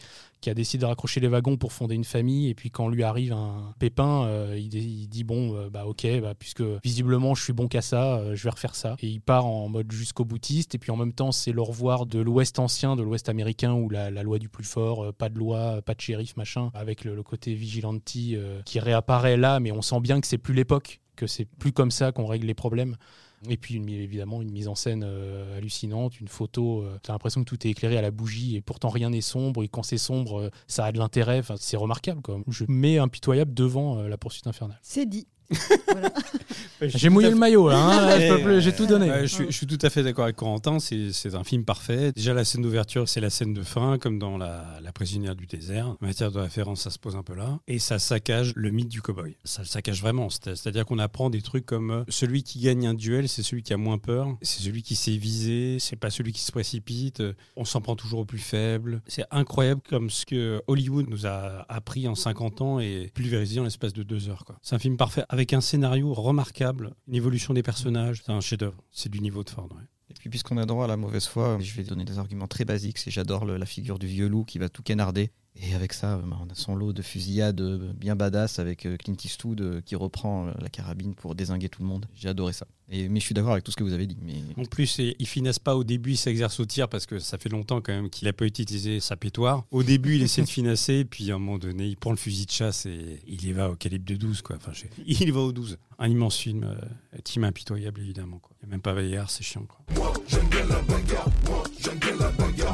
qui 0.48 0.52
a 0.52 0.54
décidé 0.54 0.84
de 0.84 0.86
raccrocher 0.86 1.20
les 1.20 1.28
wagons 1.28 1.58
pour 1.58 1.74
fonder 1.74 1.94
une 1.96 2.06
famille. 2.06 2.48
Et 2.48 2.56
puis 2.56 2.72
quand 2.72 2.88
lui 2.88 3.04
arrive 3.04 3.34
un 3.34 3.74
pépin, 3.80 4.24
euh, 4.28 4.58
il, 4.58 5.10
dit 5.10 5.26
bon, 5.26 5.54
euh, 5.58 5.70
bah 5.70 5.86
ok, 5.86 6.08
bah, 6.22 6.36
puisque 6.40 6.64
visiblement 6.86 7.36
je 7.36 7.44
suis 7.44 7.52
bon 7.52 7.68
qu'à 7.68 7.82
ça, 7.82 8.16
euh, 8.16 8.34
je 8.34 8.46
vais 8.46 8.50
refaire 8.50 8.74
ça. 8.74 8.96
Et 9.02 9.08
il 9.08 9.20
part 9.20 9.46
en 9.46 9.68
mode 9.68 9.92
jusqu'au 9.92 10.24
boutiste. 10.24 10.74
Et 10.74 10.78
puis 10.78 10.90
en 10.90 10.96
même 10.96 11.12
temps, 11.12 11.34
c'est 11.34 11.52
le 11.52 11.62
revoir 11.62 12.06
de 12.06 12.20
l'Ouest 12.20 12.60
ancien, 12.60 12.96
de 12.96 13.04
l'Ouest 13.04 13.28
américain, 13.28 13.74
où 13.74 13.90
la, 13.90 14.10
loi 14.10 14.40
du 14.40 14.48
plus 14.48 14.64
fort, 14.64 15.14
pas 15.14 15.28
de 15.28 15.38
loi, 15.38 15.82
pas 15.82 15.96
de 15.96 16.00
shérif, 16.00 16.38
machin, 16.38 16.72
avec 16.74 17.04
le, 17.04 17.14
le 17.14 17.24
côté 17.24 17.54
vigilante 17.54 18.04
qui 18.06 18.80
réapparaît 18.80 19.36
là, 19.36 19.60
mais 19.60 19.74
on 19.74 19.82
sent 19.82 20.00
bien 20.00 20.22
que 20.22 20.28
c'est 20.28 20.38
plus 20.38 20.54
l'époque, 20.54 21.02
que 21.18 21.28
c'est 21.28 21.44
plus 21.44 21.74
comme 21.74 21.92
ça 21.92 22.14
qu'on 22.14 22.26
règle 22.26 22.48
les 22.48 22.54
problèmes. 22.54 22.96
Et 23.50 23.58
puis 23.58 23.76
évidemment 23.76 24.42
une 24.42 24.52
mise 24.52 24.68
en 24.68 24.76
scène 24.76 25.04
euh, 25.06 25.58
hallucinante, 25.58 26.20
une 26.20 26.28
photo, 26.28 26.82
euh, 26.82 26.98
t'as 27.04 27.14
l'impression 27.14 27.44
que 27.44 27.50
tout 27.50 27.68
est 27.68 27.70
éclairé 27.70 27.98
à 27.98 28.02
la 28.02 28.12
bougie 28.12 28.56
et 28.56 28.62
pourtant 28.62 28.90
rien 28.90 29.12
n'est 29.12 29.22
sombre 29.22 29.64
et 29.64 29.68
quand 29.68 29.84
c'est 29.84 30.00
sombre 30.00 30.40
euh, 30.40 30.50
ça 30.68 30.86
a 30.86 30.92
de 30.92 30.98
l'intérêt, 30.98 31.42
c'est 31.58 31.78
remarquable 31.78 32.22
quoi. 32.22 32.40
Je 32.48 32.66
mets 32.68 32.98
impitoyable 32.98 33.54
devant 33.54 34.02
la 34.02 34.18
poursuite 34.18 34.48
infernale. 34.48 34.80
C'est 34.82 35.06
dit. 35.06 35.28
J'ai 36.82 37.10
mouillé 37.10 37.30
le 37.30 37.36
maillot, 37.36 37.70
là. 37.70 37.78
hein, 37.78 38.06
là, 38.06 38.20
je 38.28 38.34
peux 38.36 38.44
plus- 38.44 38.62
J'ai 38.62 38.74
tout 38.76 38.86
donné. 38.86 39.10
Ouais, 39.10 39.22
je, 39.28 39.34
suis, 39.34 39.46
je 39.48 39.52
suis 39.52 39.66
tout 39.66 39.80
à 39.82 39.90
fait 39.90 40.04
d'accord 40.04 40.26
avec 40.26 40.36
Corentin. 40.36 40.80
C'est 40.80 41.12
c'est 41.12 41.34
un 41.36 41.44
film 41.44 41.64
parfait. 41.66 42.12
Déjà, 42.12 42.34
la 42.34 42.46
scène 42.46 42.62
d'ouverture, 42.62 43.10
c'est 43.10 43.22
la 43.22 43.30
scène 43.30 43.54
de 43.54 43.64
fin, 43.64 43.98
comme 43.98 44.20
dans 44.20 44.38
La, 44.38 44.80
la 44.84 44.92
prisonnière 44.92 45.36
du 45.36 45.48
désert. 45.48 45.88
En 45.90 45.98
matière 46.02 46.32
de 46.32 46.40
référence, 46.40 46.82
ça 46.82 46.90
se 46.92 47.00
pose 47.00 47.16
un 47.16 47.24
peu 47.24 47.34
là. 47.34 47.60
Et 47.68 47.80
ça 47.80 47.98
saccage 47.98 48.54
le 48.56 48.70
mythe 48.70 48.90
du 48.90 49.02
cowboy. 49.02 49.36
Ça 49.44 49.62
le 49.64 49.68
saccage 49.68 50.02
vraiment. 50.02 50.30
C'est- 50.30 50.56
C'est-à-dire 50.56 50.86
qu'on 50.86 51.00
apprend 51.00 51.30
des 51.30 51.42
trucs 51.42 51.66
comme 51.66 51.92
euh, 51.92 52.04
celui 52.10 52.44
qui 52.44 52.60
gagne 52.60 52.86
un 52.88 52.94
duel, 52.94 53.28
c'est 53.28 53.44
celui 53.44 53.64
qui 53.64 53.74
a 53.74 53.78
moins 53.78 53.98
peur. 53.98 54.38
C'est 54.42 54.62
celui 54.62 54.84
qui 54.84 54.96
sait 54.96 55.18
viser. 55.18 55.78
C'est 55.80 55.96
pas 55.96 56.10
celui 56.12 56.32
qui 56.32 56.42
se 56.42 56.52
précipite. 56.52 57.22
Euh, 57.22 57.34
On 57.56 57.66
s'en 57.66 57.82
prend 57.82 57.96
toujours 57.96 58.20
au 58.20 58.26
plus 58.26 58.38
faible. 58.38 59.02
C'est 59.08 59.26
incroyable 59.32 59.82
comme 59.90 60.10
ce 60.10 60.26
que 60.26 60.62
Hollywood 60.68 61.08
nous 61.10 61.26
a 61.26 61.66
appris 61.70 62.08
en 62.08 62.16
50 62.16 62.62
ans 62.62 62.80
et 62.80 63.12
pulvérisé 63.14 63.60
en 63.60 63.64
l'espace 63.64 63.94
de 63.94 64.04
deux 64.04 64.30
heures. 64.30 64.46
quoi. 64.46 64.58
C'est 64.62 64.76
un 64.76 64.80
film 64.80 64.98
parfait 64.98 65.24
avec 65.38 65.54
un 65.54 65.62
scénario 65.62 66.16
remarquable, 66.16 66.96
une 67.08 67.14
évolution 67.14 67.54
des 67.54 67.62
personnages. 67.62 68.24
C'est 68.26 68.32
un 68.32 68.42
chef-d'œuvre. 68.42 68.84
C'est 68.92 69.10
du 69.10 69.22
niveau 69.22 69.44
de 69.44 69.52
Ford. 69.52 69.70
Et 70.10 70.16
puis 70.16 70.32
puisqu'on 70.32 70.58
a 70.58 70.66
droit 70.66 70.86
à 70.86 70.88
la 70.88 70.98
mauvaise 70.98 71.28
foi, 71.28 71.60
je 71.62 71.76
vais 71.76 71.84
donner 71.84 72.06
des 72.06 72.18
arguments 72.18 72.48
très 72.48 72.66
basiques. 72.66 72.98
C'est 72.98 73.12
j'adore 73.12 73.46
la 73.46 73.66
figure 73.68 74.00
du 74.00 74.08
vieux 74.08 74.28
loup 74.28 74.46
qui 74.46 74.58
va 74.58 74.68
tout 74.68 74.82
canarder. 74.82 75.32
Et 75.62 75.74
avec 75.74 75.94
ça, 75.94 76.16
euh, 76.16 76.22
bah, 76.24 76.38
on 76.42 76.46
a 76.52 76.56
son 76.56 76.76
lot 76.76 76.94
de 76.94 77.02
fusillades 77.02 77.62
euh, 77.62 77.92
bien 77.94 78.16
badass 78.16 78.60
avec 78.60 78.86
euh, 78.86 78.96
Clint 78.98 79.16
Eastwood 79.24 79.82
qui 79.86 79.96
reprend 79.96 80.48
la 80.60 80.70
carabine 80.70 81.16
pour 81.16 81.34
désinguer 81.36 81.68
tout 81.70 81.82
le 81.82 81.88
monde. 81.88 82.06
J'ai 82.16 82.30
adoré 82.30 82.54
ça. 82.54 82.68
Et, 82.90 83.10
mais 83.10 83.20
je 83.20 83.26
suis 83.26 83.34
d'accord 83.34 83.52
avec 83.52 83.64
tout 83.64 83.72
ce 83.72 83.76
que 83.76 83.84
vous 83.84 83.92
avez 83.94 84.08
dit. 84.08 84.18
Mais 84.22 84.36
En 84.56 84.64
plus, 84.66 85.00
il 85.00 85.28
finesse 85.28 85.60
pas 85.60 85.76
au 85.76 85.84
début, 85.84 86.12
il 86.12 86.18
s'exerce 86.18 86.60
au 86.60 86.66
tir 86.66 86.88
parce 86.88 87.06
que 87.06 87.20
ça 87.20 87.38
fait 87.38 87.50
longtemps 87.50 87.82
quand 87.82 87.92
même 87.92 88.10
qu'il 88.10 88.28
a 88.28 88.34
pas 88.34 88.46
utilisé 88.46 89.00
sa 89.00 89.18
pétoire. 89.18 89.66
Au 89.72 89.84
début, 89.84 90.16
il 90.16 90.22
essaie 90.22 90.42
de 90.44 90.48
finasser, 90.48 91.04
puis 91.10 91.32
à 91.32 91.36
un 91.36 91.40
moment 91.40 91.58
donné, 91.58 91.86
il 91.88 91.98
prend 91.98 92.12
le 92.12 92.18
fusil 92.18 92.46
de 92.46 92.52
chasse 92.52 92.86
et 92.86 93.20
il 93.28 93.44
y 93.46 93.52
va 93.52 93.72
au 93.72 93.76
calibre 93.76 94.06
de 94.06 94.16
12. 94.16 94.42
Quoi. 94.42 94.56
Enfin, 94.58 94.72
je- 94.74 94.86
il 95.06 95.34
va 95.34 95.42
au 95.42 95.52
12. 95.52 95.78
Un 96.00 96.10
immense 96.10 96.38
film, 96.38 96.64
euh, 96.64 96.76
team 97.24 97.44
impitoyable 97.44 98.00
évidemment. 98.00 98.38
Quoi. 98.40 98.56
Il 98.62 98.68
n'y 98.68 98.70
a 98.70 98.72
même 98.76 98.82
pas 98.82 98.94
Bayard, 98.94 99.30
c'est 99.32 99.44
chiant. 99.44 99.66
Quoi. 99.66 99.80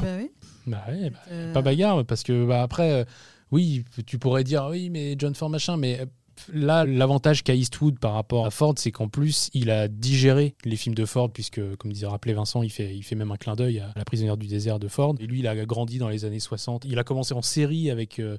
Bah 0.01 0.17
oui. 0.19 0.29
Bah 0.65 0.83
ouais, 0.87 1.09
bah, 1.09 1.19
Euh, 1.31 1.53
pas 1.53 1.61
bagarre, 1.61 2.05
parce 2.05 2.23
que 2.23 2.45
bah, 2.45 2.61
après, 2.63 2.91
euh, 2.91 3.05
oui, 3.51 3.83
tu 4.05 4.17
pourrais 4.17 4.43
dire, 4.43 4.67
oui, 4.69 4.89
mais 4.89 5.15
John 5.17 5.35
Ford, 5.35 5.49
machin, 5.49 5.77
mais 5.77 5.99
euh, 6.01 6.05
là, 6.51 6.85
l'avantage 6.85 7.43
qu'a 7.43 7.55
Eastwood 7.55 7.99
par 7.99 8.13
rapport 8.13 8.45
à 8.45 8.51
Ford, 8.51 8.73
c'est 8.77 8.91
qu'en 8.91 9.07
plus, 9.07 9.49
il 9.53 9.69
a 9.69 9.87
digéré 9.87 10.55
les 10.65 10.75
films 10.75 10.95
de 10.95 11.05
Ford, 11.05 11.31
puisque, 11.31 11.75
comme 11.77 11.91
disait 11.91 12.07
rappelé 12.07 12.33
Vincent, 12.33 12.63
il 12.63 12.69
fait, 12.69 12.95
il 12.95 13.03
fait 13.03 13.15
même 13.15 13.31
un 13.31 13.37
clin 13.37 13.55
d'œil 13.55 13.79
à 13.79 13.91
La 13.95 14.05
prisonnière 14.05 14.37
du 14.37 14.47
désert 14.47 14.79
de 14.79 14.87
Ford. 14.87 15.15
Et 15.19 15.27
lui, 15.27 15.39
il 15.39 15.47
a 15.47 15.65
grandi 15.65 15.97
dans 15.97 16.09
les 16.09 16.25
années 16.25 16.39
60. 16.39 16.85
Il 16.85 16.99
a 16.99 17.03
commencé 17.03 17.33
en 17.33 17.41
série 17.41 17.89
avec 17.89 18.19
euh, 18.19 18.37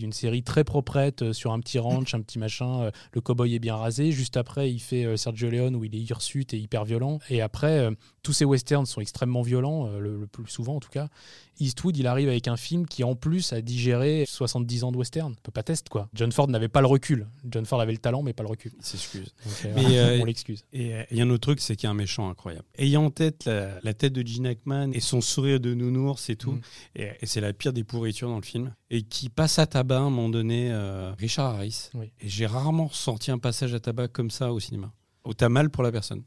une 0.00 0.12
série 0.12 0.42
très 0.42 0.64
proprette 0.64 1.22
euh, 1.22 1.32
sur 1.32 1.52
un 1.52 1.60
petit 1.60 1.78
ranch, 1.78 2.14
un 2.14 2.20
petit 2.20 2.38
machin. 2.38 2.82
euh, 2.82 2.90
le 3.12 3.20
cowboy 3.20 3.54
est 3.54 3.58
bien 3.58 3.76
rasé. 3.76 4.12
Juste 4.12 4.36
après, 4.36 4.70
il 4.70 4.78
fait 4.78 5.04
euh, 5.04 5.16
Sergio 5.16 5.50
Leone, 5.50 5.76
où 5.76 5.84
il 5.84 5.94
est 5.94 5.98
hirsute 5.98 6.54
et 6.54 6.58
hyper 6.58 6.84
violent. 6.84 7.18
Et 7.30 7.40
après, 7.40 7.88
tous 8.22 8.32
ces 8.32 8.44
westerns 8.44 8.86
sont 8.86 9.00
extrêmement 9.00 9.42
violents, 9.42 9.88
le, 9.98 10.26
plus 10.26 10.46
souvent 10.46 10.76
en 10.76 10.80
tout 10.80 10.90
cas. 10.90 11.08
Eastwood, 11.60 11.96
il 11.96 12.06
arrive 12.06 12.28
avec 12.28 12.48
un 12.48 12.56
film 12.56 12.86
qui 12.86 13.04
en 13.04 13.14
plus 13.14 13.52
a 13.52 13.60
digéré 13.60 14.24
70 14.26 14.84
ans 14.84 14.92
de 14.92 14.96
western. 14.96 15.32
On 15.32 15.42
peut 15.42 15.52
pas 15.52 15.62
tester 15.62 15.88
quoi. 15.88 16.08
John 16.14 16.32
Ford 16.32 16.48
n'avait 16.48 16.68
pas 16.68 16.80
le 16.80 16.86
recul. 16.86 17.26
John 17.44 17.64
Ford 17.66 17.80
avait 17.80 17.92
le 17.92 17.98
talent 17.98 18.22
mais 18.22 18.32
pas 18.32 18.42
le 18.42 18.48
recul. 18.48 18.72
Il 18.78 18.84
s'excuse. 18.84 19.34
Euh, 19.64 19.72
Mais, 19.74 19.98
euh, 19.98 20.18
on 20.20 20.24
l'excuse. 20.24 20.64
Et 20.72 20.94
euh, 20.94 21.02
il 21.10 21.18
y 21.18 21.20
a 21.20 21.24
un 21.24 21.30
autre 21.30 21.40
truc, 21.42 21.60
c'est 21.60 21.76
qu'il 21.76 21.86
y 21.86 21.88
a 21.88 21.90
un 21.90 21.94
méchant 21.94 22.28
incroyable. 22.30 22.64
Ayant 22.78 23.04
en 23.06 23.10
tête 23.10 23.44
la, 23.46 23.80
la 23.82 23.94
tête 23.94 24.12
de 24.12 24.26
Gene 24.26 24.46
Hackman 24.46 24.90
et 24.92 25.00
son 25.00 25.20
sourire 25.20 25.60
de 25.60 25.74
nounours 25.74 26.30
et 26.30 26.36
tout, 26.36 26.52
Mm. 26.52 26.60
et, 26.96 27.10
et 27.20 27.26
c'est 27.26 27.40
la 27.40 27.52
pire 27.52 27.72
des 27.72 27.84
pourritures 27.84 28.28
dans 28.28 28.36
le 28.36 28.42
film, 28.42 28.74
et 28.90 29.02
qui 29.02 29.28
passe 29.28 29.58
à 29.58 29.66
tabac 29.66 29.96
à 29.96 30.00
un 30.00 30.10
moment 30.10 30.28
donné, 30.28 30.70
euh, 30.72 31.12
Richard 31.18 31.54
Harris. 31.54 31.90
Oui. 31.94 32.12
Et 32.20 32.28
j'ai 32.28 32.46
rarement 32.46 32.86
ressenti 32.86 33.30
un 33.30 33.38
passage 33.38 33.74
à 33.74 33.80
tabac 33.80 34.08
comme 34.08 34.30
ça 34.30 34.52
au 34.52 34.60
cinéma. 34.60 34.92
Où 35.26 35.34
t'as 35.34 35.48
mal 35.48 35.70
pour 35.70 35.82
la 35.82 35.90
personne. 35.92 36.22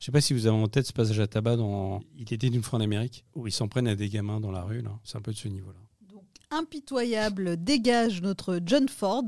Je 0.00 0.06
sais 0.06 0.12
pas 0.12 0.20
si 0.20 0.34
vous 0.34 0.46
avez 0.46 0.56
en 0.56 0.66
tête 0.68 0.86
ce 0.86 0.92
passage 0.92 1.18
à 1.20 1.26
tabac 1.26 1.56
dans 1.56 2.02
Il 2.18 2.30
était 2.30 2.46
une 2.48 2.62
fois 2.62 2.78
en 2.78 2.82
Amérique, 2.82 3.24
où 3.34 3.46
ils 3.46 3.52
s'en 3.52 3.68
prennent 3.68 3.88
à 3.88 3.94
des 3.94 4.08
gamins 4.10 4.38
dans 4.40 4.50
la 4.50 4.62
rue. 4.62 4.82
là. 4.82 4.90
C'est 5.02 5.16
un 5.16 5.22
peu 5.22 5.32
de 5.32 5.38
ce 5.38 5.48
niveau-là. 5.48 5.78
impitoyable 6.50 7.56
dégage 7.62 8.20
notre 8.20 8.60
John 8.64 8.88
Ford. 8.88 9.24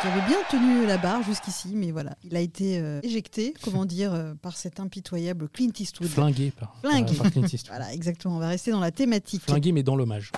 Qui 0.00 0.06
avait 0.06 0.26
bien 0.26 0.38
tenu 0.50 0.86
la 0.86 0.96
barre 0.96 1.22
jusqu'ici, 1.22 1.72
mais 1.74 1.90
voilà, 1.90 2.16
il 2.24 2.34
a 2.34 2.40
été 2.40 2.78
euh, 2.78 3.00
éjecté, 3.02 3.52
comment 3.62 3.84
dire, 3.84 4.14
euh, 4.14 4.32
par 4.34 4.56
cet 4.56 4.80
impitoyable 4.80 5.48
Clint 5.50 5.72
Eastwood. 5.78 6.08
Flingué 6.08 6.52
par, 6.58 6.74
Flingué. 6.80 7.14
par 7.16 7.30
Clint 7.30 7.42
Eastwood. 7.42 7.76
Voilà, 7.76 7.92
exactement. 7.92 8.36
On 8.36 8.38
va 8.38 8.48
rester 8.48 8.70
dans 8.70 8.80
la 8.80 8.92
thématique. 8.92 9.42
Flingué 9.42 9.72
mais 9.72 9.82
dans 9.82 9.96
l'hommage. 9.96 10.32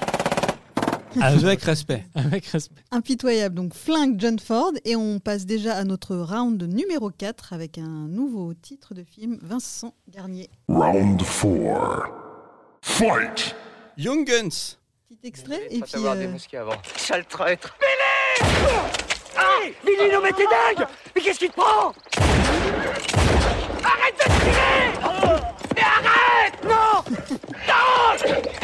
Avec 1.20 1.62
respect. 1.62 2.04
Avec 2.14 2.46
respect. 2.46 2.82
Impitoyable, 2.90 3.54
donc 3.54 3.74
flingue 3.74 4.18
John 4.18 4.38
Ford. 4.38 4.72
Et 4.84 4.96
on 4.96 5.20
passe 5.20 5.46
déjà 5.46 5.76
à 5.76 5.84
notre 5.84 6.16
round 6.16 6.60
numéro 6.62 7.10
4 7.10 7.52
avec 7.52 7.78
un 7.78 8.08
nouveau 8.08 8.54
titre 8.54 8.94
de 8.94 9.04
film, 9.04 9.38
Vincent 9.42 9.94
Garnier. 10.08 10.50
Round 10.68 11.20
4. 11.22 12.10
Fight! 12.80 13.54
Young 13.96 14.26
Guns 14.26 14.76
Petit 15.08 15.18
extrait, 15.22 15.68
et 15.70 15.80
puis. 15.82 16.04
euh, 16.04 16.60
avant. 16.60 16.72
Sale 16.96 17.26
traître. 17.26 17.76
Billy, 19.84 20.10
non 20.10 20.20
mais 20.22 20.32
t'es 20.32 20.44
dingue. 20.44 20.86
Mais 21.14 21.22
qu'est-ce 21.22 21.38
qui 21.38 21.48
te 21.48 21.54
prend? 21.54 21.92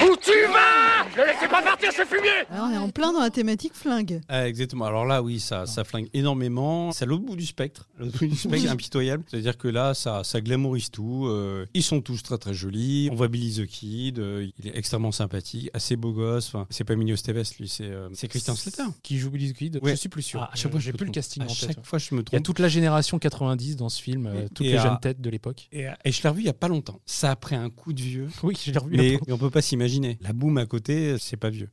Où 0.00 0.16
tu 0.20 0.30
vas 0.52 1.04
Ne 1.16 1.26
laissez 1.26 1.48
pas 1.48 1.62
partir 1.62 1.92
ce 1.92 2.04
fumier 2.04 2.28
alors, 2.50 2.66
on 2.66 2.72
est 2.72 2.76
en 2.78 2.88
plein 2.90 3.12
dans 3.12 3.20
la 3.20 3.30
thématique 3.30 3.74
flingue. 3.74 4.20
Ah, 4.28 4.48
exactement. 4.48 4.84
Alors 4.86 5.04
là, 5.04 5.22
oui, 5.22 5.38
ça, 5.40 5.66
ça 5.66 5.84
flingue 5.84 6.08
énormément. 6.14 6.92
C'est 6.92 7.04
à 7.04 7.06
l'autre 7.06 7.24
bout 7.24 7.36
du 7.36 7.44
spectre. 7.46 7.88
L'autre 7.98 8.18
bout 8.18 8.26
du 8.26 8.36
spectre, 8.36 8.70
impitoyable. 8.70 9.24
C'est-à-dire 9.26 9.56
que 9.58 9.68
là, 9.68 9.92
ça, 9.94 10.24
ça 10.24 10.40
glamourise 10.40 10.90
tout. 10.90 11.26
Euh, 11.26 11.66
ils 11.74 11.82
sont 11.82 12.00
tous 12.00 12.22
très 12.22 12.38
très 12.38 12.54
jolis. 12.54 13.08
On 13.12 13.16
voit 13.16 13.28
Billy 13.28 13.54
the 13.62 13.66
Kid. 13.66 14.18
euh, 14.18 14.46
il 14.58 14.68
est 14.68 14.76
extrêmement 14.76 15.12
sympathique, 15.12 15.70
assez 15.74 15.96
beau 15.96 16.12
gosse. 16.12 16.48
Enfin, 16.48 16.66
c'est 16.70 16.84
pas 16.84 16.94
Emilio 16.94 17.14
Estevez, 17.14 17.42
lui, 17.58 17.68
c'est 17.68 17.84
euh, 17.84 18.08
c'est 18.14 18.28
Christian 18.28 18.54
Slater. 18.54 18.84
Qui 19.02 19.18
joue 19.18 19.30
Billy 19.30 19.52
the 19.52 19.56
Kid 19.56 19.78
Ouais. 19.82 19.90
Je 19.92 19.96
suis 19.96 20.08
plus 20.08 20.22
sûr. 20.22 20.40
Ah, 20.42 20.50
à 20.52 20.56
chaque 20.56 20.70
fois, 20.70 20.80
je 20.80 20.86
j'ai 20.86 20.92
plus 20.92 21.04
le 21.06 21.12
trompe. 21.12 21.14
casting 21.14 21.42
À 21.42 21.46
en 21.46 21.48
chaque 21.54 21.84
fois, 21.84 21.98
je 21.98 22.14
me 22.14 22.20
Il 22.20 22.24
y 22.24 22.26
a 22.26 22.30
trompe. 22.30 22.42
toute 22.44 22.58
la 22.60 22.68
génération 22.68 23.18
90 23.18 23.76
dans 23.76 23.88
ce 23.88 24.00
film, 24.02 24.26
euh, 24.26 24.46
toutes 24.54 24.66
et 24.66 24.70
les 24.72 24.76
à- 24.78 24.82
jeunes 24.82 25.00
têtes 25.00 25.20
de 25.20 25.30
l'époque. 25.30 25.68
Et, 25.72 25.86
et 26.04 26.12
je 26.12 26.22
l'ai 26.22 26.28
revu 26.28 26.42
il 26.42 26.46
y 26.46 26.50
a 26.50 26.54
pas 26.54 26.68
longtemps. 26.68 27.00
Ça 27.06 27.30
a 27.30 27.36
pris 27.36 27.56
un 27.56 27.68
coup 27.70 27.87
de 27.92 28.00
vieux. 28.00 28.28
Oui, 28.42 28.56
je 28.64 28.70
l'ai 28.70 28.78
revu. 28.78 28.96
mais 28.96 29.18
on 29.28 29.38
peut 29.38 29.50
pas 29.50 29.62
s'imaginer. 29.62 30.18
La 30.20 30.32
boum 30.32 30.58
à 30.58 30.66
côté, 30.66 31.16
c'est 31.18 31.36
pas 31.36 31.50
vieux. 31.50 31.68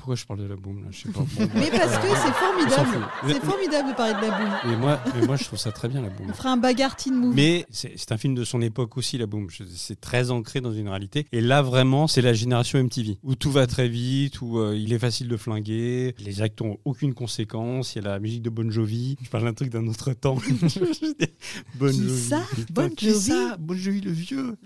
Pourquoi 0.00 0.14
je 0.14 0.24
parle 0.24 0.40
de 0.40 0.46
la 0.46 0.56
boum 0.56 0.82
là? 0.82 0.88
Je 0.90 1.00
sais 1.00 1.08
pas. 1.10 1.20
Mais 1.54 1.70
parce 1.70 1.98
que 1.98 2.06
c'est 2.08 2.32
formidable. 2.32 3.06
C'est 3.28 3.44
formidable 3.44 3.90
de 3.90 3.94
parler 3.94 4.14
de 4.14 4.30
la 4.30 4.38
boum. 4.38 4.48
mais 4.64 4.76
moi, 4.76 5.00
mais 5.14 5.26
moi, 5.26 5.36
je 5.36 5.44
trouve 5.44 5.58
ça 5.58 5.72
très 5.72 5.88
bien 5.88 6.00
la 6.00 6.08
boum. 6.08 6.26
On 6.30 6.32
fera 6.32 6.52
un 6.52 6.56
bagarre 6.56 6.96
teen 6.96 7.14
movie. 7.14 7.36
Mais 7.36 7.66
c'est 7.70 8.10
un 8.10 8.16
film 8.16 8.34
de 8.34 8.42
son 8.44 8.62
époque 8.62 8.96
aussi, 8.96 9.18
la 9.18 9.26
boum. 9.26 9.48
C'est 9.76 10.00
très 10.00 10.30
ancré 10.30 10.62
dans 10.62 10.72
une 10.72 10.88
réalité. 10.88 11.26
Et 11.32 11.42
là, 11.42 11.60
vraiment, 11.60 12.06
c'est 12.06 12.22
la 12.22 12.32
génération 12.32 12.82
MTV, 12.82 13.18
où 13.22 13.34
tout 13.34 13.50
va 13.50 13.66
très 13.66 13.88
vite, 13.88 14.40
où 14.40 14.58
euh, 14.58 14.74
il 14.74 14.94
est 14.94 14.98
facile 14.98 15.28
de 15.28 15.36
flinguer, 15.36 16.14
les 16.18 16.40
actes 16.40 16.62
ont 16.62 16.78
aucune 16.86 17.12
conséquence, 17.12 17.94
il 17.94 18.02
y 18.02 18.06
a 18.06 18.08
la 18.08 18.20
musique 18.20 18.40
de 18.40 18.48
Bon 18.48 18.70
Jovi. 18.70 19.18
Je 19.22 19.28
parle 19.28 19.44
d'un 19.44 19.52
truc 19.52 19.68
d'un 19.68 19.86
autre 19.86 20.14
temps. 20.14 20.36
bon 21.74 21.90
Qui 21.90 22.08
ça 22.16 22.40
Bon 22.70 22.88
Qui 22.88 23.10
Jovi 23.10 23.20
ça 23.20 23.56
Bon 23.58 23.76
Jovi, 23.76 24.00
le 24.00 24.12
vieux. 24.12 24.56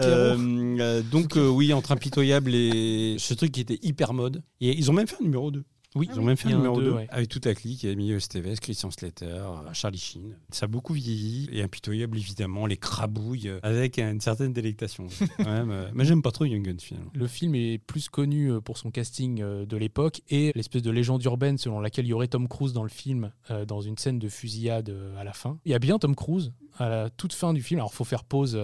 Euh, 0.00 0.36
euh, 0.80 1.02
donc, 1.02 1.36
euh, 1.36 1.48
oui, 1.48 1.74
entre 1.74 1.92
Impitoyable 1.92 2.54
et 2.54 3.16
ce 3.18 3.34
truc 3.34 3.52
qui 3.52 3.60
était 3.60 3.78
hyper 3.82 4.14
mode. 4.14 4.42
Et 4.62 4.78
ils 4.78 4.90
ont 4.90 4.94
même 4.94 5.08
fait 5.08 5.16
un 5.20 5.24
numéro 5.24 5.50
2. 5.50 5.64
oui, 5.96 6.08
Ils 6.12 6.20
ont 6.20 6.22
même 6.22 6.36
fait 6.36 6.48
il 6.48 6.54
un 6.54 6.58
numéro 6.58 6.78
deux, 6.78 6.90
2 6.90 6.92
ouais. 6.92 7.06
avec 7.10 7.28
toute 7.28 7.46
la 7.46 7.54
clique. 7.54 7.82
Il 7.82 7.90
Emilio 7.90 8.16
Estevez, 8.16 8.54
Christian 8.60 8.92
Slater, 8.92 9.26
euh, 9.26 9.72
Charlie 9.72 9.98
Sheen. 9.98 10.36
Ça 10.50 10.66
a 10.66 10.68
beaucoup 10.68 10.92
vieilli. 10.92 11.48
Et 11.50 11.62
impitoyable, 11.62 12.16
évidemment, 12.16 12.66
les 12.66 12.76
crabouilles 12.76 13.48
euh, 13.48 13.58
avec 13.64 13.98
une 13.98 14.20
certaine 14.20 14.52
délectation. 14.52 15.08
Quand 15.38 15.44
même, 15.46 15.72
euh, 15.72 15.90
mais 15.94 16.04
j'aime 16.04 16.22
pas 16.22 16.30
trop 16.30 16.44
Young 16.44 16.64
Guns 16.64 16.78
finalement. 16.78 17.10
Le 17.12 17.26
film 17.26 17.56
est 17.56 17.78
plus 17.78 18.08
connu 18.08 18.52
pour 18.64 18.78
son 18.78 18.92
casting 18.92 19.42
de 19.42 19.76
l'époque 19.76 20.22
et 20.30 20.52
l'espèce 20.54 20.82
de 20.82 20.92
légende 20.92 21.24
urbaine 21.24 21.58
selon 21.58 21.80
laquelle 21.80 22.06
il 22.06 22.10
y 22.10 22.14
aurait 22.14 22.28
Tom 22.28 22.46
Cruise 22.46 22.72
dans 22.72 22.84
le 22.84 22.88
film, 22.88 23.32
dans 23.66 23.80
une 23.80 23.98
scène 23.98 24.20
de 24.20 24.28
fusillade 24.28 24.96
à 25.18 25.24
la 25.24 25.32
fin. 25.32 25.58
Il 25.64 25.72
y 25.72 25.74
a 25.74 25.80
bien 25.80 25.98
Tom 25.98 26.14
Cruise 26.14 26.52
à 26.78 26.88
la 26.88 27.10
toute 27.10 27.32
fin 27.32 27.52
du 27.52 27.62
film. 27.62 27.80
Alors, 27.80 27.92
faut 27.92 28.04
faire 28.04 28.22
pause. 28.22 28.56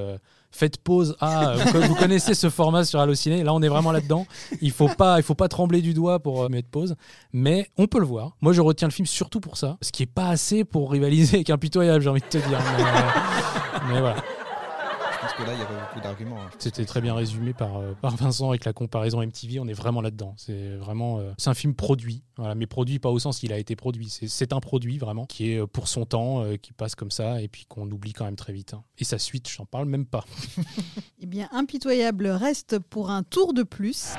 Faites 0.59 0.79
pause. 0.79 1.17
Ah, 1.21 1.55
vous, 1.73 1.81
vous 1.83 1.95
connaissez 1.95 2.35
ce 2.35 2.51
format 2.51 2.85
sur 2.85 3.01
Allociné. 3.01 3.45
Là, 3.45 3.55
on 3.55 3.63
est 3.63 3.69
vraiment 3.69 3.93
là-dedans. 3.93 4.27
Il 4.61 4.73
faut 4.73 4.89
pas, 4.89 5.19
il 5.19 5.23
faut 5.23 5.35
pas 5.35 5.49
trembler 5.49 5.81
du 5.81 5.95
doigt 5.95 6.19
pour 6.19 6.45
euh, 6.45 6.49
mettre 6.49 6.69
pause. 6.69 6.97
Mais 7.33 7.69
on 7.79 7.87
peut 7.87 8.01
le 8.01 8.07
voir. 8.07 8.33
Moi, 8.41 8.53
je 8.53 8.61
retiens 8.61 8.89
le 8.89 8.93
film 8.93 9.07
surtout 9.07 9.41
pour 9.41 9.57
ça. 9.57 9.79
Ce 9.81 9.93
qui 9.93 10.03
est 10.03 10.07
pas 10.07 10.29
assez 10.29 10.65
pour 10.65 10.91
rivaliser 10.91 11.37
avec 11.37 11.51
Impitoyable, 11.51 12.03
j'ai 12.03 12.11
envie 12.11 12.21
de 12.21 12.27
te 12.27 12.39
dire. 12.39 12.59
Mais, 12.77 12.83
euh, 12.83 13.79
mais 13.93 14.01
voilà. 14.01 14.17
Je 15.21 15.27
pense 15.27 15.33
que 15.35 15.43
là, 15.43 15.53
il 15.55 15.59
y 15.59 15.63
avait 15.63 15.75
beaucoup 15.81 16.01
d'arguments. 16.01 16.39
hein. 16.41 16.51
C'était 16.59 16.85
très 16.85 17.01
bien 17.01 17.15
résumé 17.15 17.53
par, 17.53 17.77
euh, 17.79 17.93
par 18.01 18.15
Vincent 18.17 18.49
avec 18.51 18.65
la 18.65 18.73
comparaison 18.73 19.21
MTV. 19.21 19.59
On 19.61 19.67
est 19.67 19.73
vraiment 19.73 20.01
là-dedans. 20.01 20.35
C'est 20.37 20.77
vraiment, 20.77 21.19
euh, 21.19 21.33
c'est 21.39 21.51
un 21.51 21.55
film 21.55 21.75
produit. 21.75 22.23
Voilà, 22.37 22.55
mais 22.55 22.67
produit 22.67 22.99
pas 23.01 23.09
au 23.11 23.19
sens 23.19 23.39
qu'il 23.41 23.53
a 23.53 23.59
été 23.59 23.75
produit. 23.77 24.09
C'est- 24.09 24.53
un 24.53 24.61
produit 24.61 24.97
vraiment 24.99 25.27
qui 25.27 25.53
est 25.53 25.59
euh, 25.61 25.67
pour 25.67 25.89
son 25.89 26.07
temps, 26.07 26.43
euh, 26.43 26.57
qui 26.57 26.73
passe 26.73 26.95
comme 26.95 27.11
ça 27.11 27.43
et 27.43 27.49
puis 27.49 27.67
qu'on 27.67 27.91
oublie 27.91 28.13
quand 28.13 28.25
même 28.25 28.37
très 28.37 28.53
vite. 28.53 28.75
hein. 28.75 28.83
Et 28.99 29.05
sa 29.05 29.19
suite, 29.19 29.49
j'en 29.51 29.67
parle 29.67 29.87
même 29.87 30.07
pas. 30.07 30.25
Eh 31.21 31.27
bien, 31.27 31.49
Impitoyable 31.53 32.29
reste 32.29 32.79
pour 32.79 33.11
un 33.11 33.23
tour 33.25 33.53
de 33.53 33.65
plus. 33.65 34.15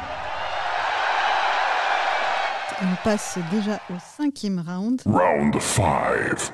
on 2.82 2.96
passe 3.04 3.38
déjà 3.52 3.80
au 3.90 3.94
cinquième 4.18 4.60
round 4.60 5.02
Round 5.06 5.60
5. 5.60 6.52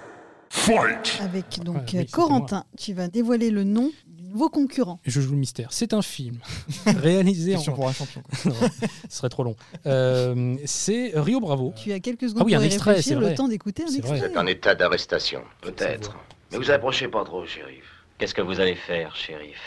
Fight! 0.55 1.19
avec 1.21 1.59
donc 1.63 1.75
Ouais, 1.75 1.81
oui, 1.81 1.89
c'était 1.91 2.05
Corentin. 2.05 2.63
Tu 2.77 2.93
vas 2.93 3.07
dévoiler 3.07 3.51
le 3.51 3.63
nom 3.63 3.91
du 4.07 4.23
nouveau 4.23 4.49
concurrent. 4.49 4.99
Je 5.05 5.19
joue 5.21 5.31
le 5.31 5.37
mystère. 5.37 5.67
C'est 5.71 5.93
un 5.93 6.01
film 6.01 6.39
réalisé 6.85 7.53
en. 7.53 7.57
Question 7.57 7.73
pour 7.75 7.87
un 7.87 7.93
champion. 7.93 8.21
quoi. 8.21 8.51
Non, 8.51 8.69
ce 9.09 9.17
serait 9.17 9.29
trop 9.29 9.43
long. 9.43 9.55
Euh, 9.85 10.55
c'est 10.65 11.11
Rio 11.15 11.39
Bravo. 11.39 11.73
Tu 11.75 11.91
as 11.91 11.99
quelques 11.99 12.29
secondes 12.29 12.43
Ah 12.43 12.45
oui, 12.45 12.53
pour 12.53 12.61
un 12.61 12.63
y 12.63 12.67
extrait, 12.67 12.91
réfléchir, 12.91 13.09
c'est 13.13 13.19
le 13.19 13.25
vrai. 13.27 13.35
temps 13.35 13.47
d'écouter 13.47 13.83
un 13.83 13.93
extrait. 13.93 14.19
C'est 14.19 14.37
en 14.37 14.45
état 14.47 14.73
d'arrestation. 14.75 15.41
Peut-être. 15.61 16.15
Mais 16.51 16.57
vous 16.57 16.71
approchez 16.71 17.07
pas 17.09 17.23
trop, 17.25 17.45
shérif. 17.45 17.83
Qu'est-ce 18.17 18.33
que 18.33 18.41
vous 18.41 18.59
allez 18.59 18.75
faire, 18.75 19.15
shérif? 19.15 19.59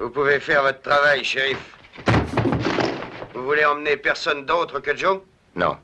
Vous 0.00 0.10
pouvez 0.10 0.40
faire 0.40 0.62
votre 0.62 0.80
travail, 0.82 1.22
shérif. 1.24 1.58
Vous 3.34 3.44
voulez 3.44 3.64
emmener 3.64 3.96
personne 3.96 4.44
d'autre 4.44 4.80
que 4.80 4.96
Joe? 4.96 5.20
Non. 5.56 5.76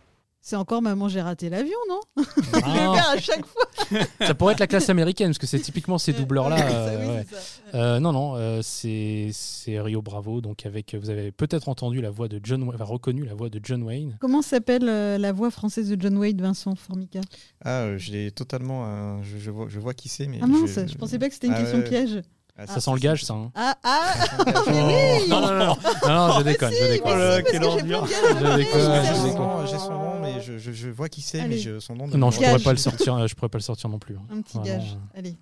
C'est 0.46 0.56
encore 0.56 0.82
Maman, 0.82 1.08
j'ai 1.08 1.22
raté 1.22 1.48
l'avion, 1.48 1.78
non 1.88 2.00
Je 2.18 2.22
vais 2.22 2.60
Ah, 2.64 2.68
le 2.68 2.94
faire 2.94 3.08
à 3.08 3.18
chaque 3.18 3.46
fois. 3.46 3.64
ça 4.26 4.34
pourrait 4.34 4.52
être 4.52 4.60
la 4.60 4.66
classe 4.66 4.90
américaine, 4.90 5.28
parce 5.28 5.38
que 5.38 5.46
c'est 5.46 5.58
typiquement 5.58 5.96
ces 5.96 6.12
doubleurs-là. 6.12 6.56
Euh, 6.74 6.98
oui, 7.00 7.06
ouais. 7.16 7.26
Euh, 7.72 7.98
non, 7.98 8.12
non, 8.12 8.34
euh, 8.36 8.60
c'est 8.62 9.30
Rio 9.80 10.02
Bravo. 10.02 10.42
Donc 10.42 10.66
avec, 10.66 10.94
vous 10.94 11.08
avez 11.08 11.32
peut-être 11.32 11.70
entendu 11.70 12.02
la 12.02 12.10
voix 12.10 12.28
de 12.28 12.40
John, 12.42 12.68
enfin, 12.68 12.84
reconnu 12.84 13.24
la 13.24 13.32
voix 13.34 13.48
de 13.48 13.58
John 13.62 13.82
Wayne. 13.84 14.18
Comment 14.20 14.42
s'appelle 14.42 14.86
euh, 14.86 15.16
la 15.16 15.32
voix 15.32 15.50
française 15.50 15.88
de 15.88 15.98
John 15.98 16.18
Wade, 16.18 16.40
Vincent 16.42 16.74
Formica? 16.74 17.20
Ah, 17.64 17.80
euh, 17.84 17.98
je 17.98 18.12
l'ai 18.12 18.30
totalement. 18.30 18.84
euh, 18.86 19.22
je, 19.22 19.38
je 19.38 19.50
vois, 19.50 19.66
je 19.70 19.80
vois 19.80 19.94
qui 19.94 20.10
c'est, 20.10 20.26
mais. 20.26 20.40
Ah 20.42 20.46
mince, 20.46 20.78
je 20.86 20.94
pensais 20.96 21.18
pas 21.18 21.28
que 21.28 21.34
c'était 21.34 21.46
une 21.46 21.54
Ah 21.54 21.62
question 21.62 21.80
piège. 21.80 22.20
Ah, 22.56 22.66
Ça 22.68 22.80
sent 22.80 22.92
le 22.92 22.98
gage, 23.00 23.24
ça. 23.24 23.34
hein. 23.34 23.50
Ah, 23.56 23.76
ah 23.82 24.14
Oh, 24.38 24.42
mais 24.68 25.18
oui 25.24 25.28
non, 25.28 25.40
non, 25.40 25.48
non, 25.48 25.58
non, 25.58 25.76
non, 26.06 26.28
non, 26.28 26.38
je 26.38 26.42
déconne, 26.44 26.72
si, 26.72 26.78
je 26.78 26.86
déconne. 26.92 27.42
quelle 27.50 27.64
à 27.64 27.70
Je 27.70 28.56
déconne. 28.56 29.66
J'ai 29.66 29.78
son 29.78 29.90
nom, 29.90 30.20
mais 30.20 30.40
je, 30.40 30.58
je, 30.58 30.70
je 30.72 30.88
vois 30.88 31.08
qui 31.08 31.20
c'est, 31.20 31.46
mais 31.48 31.58
je, 31.58 31.80
son 31.80 31.96
nom. 31.96 32.06
ne 32.06 32.16
Non, 32.16 32.30
je 32.30 32.36
pourrais 32.38 32.58
pas 32.60 32.70
le 32.72 32.78
sortir. 32.78 33.14
euh, 33.16 33.26
Je 33.26 33.34
pourrais 33.34 33.48
pas 33.48 33.58
le 33.58 33.62
sortir 33.64 33.90
non 33.90 33.98
plus. 33.98 34.16
hein. 34.16 34.22
Un 34.30 34.40
petit 34.40 34.58
Vraiment, 34.58 34.78
gage. 34.78 34.96
euh. 35.14 35.18
Allez. 35.18 35.34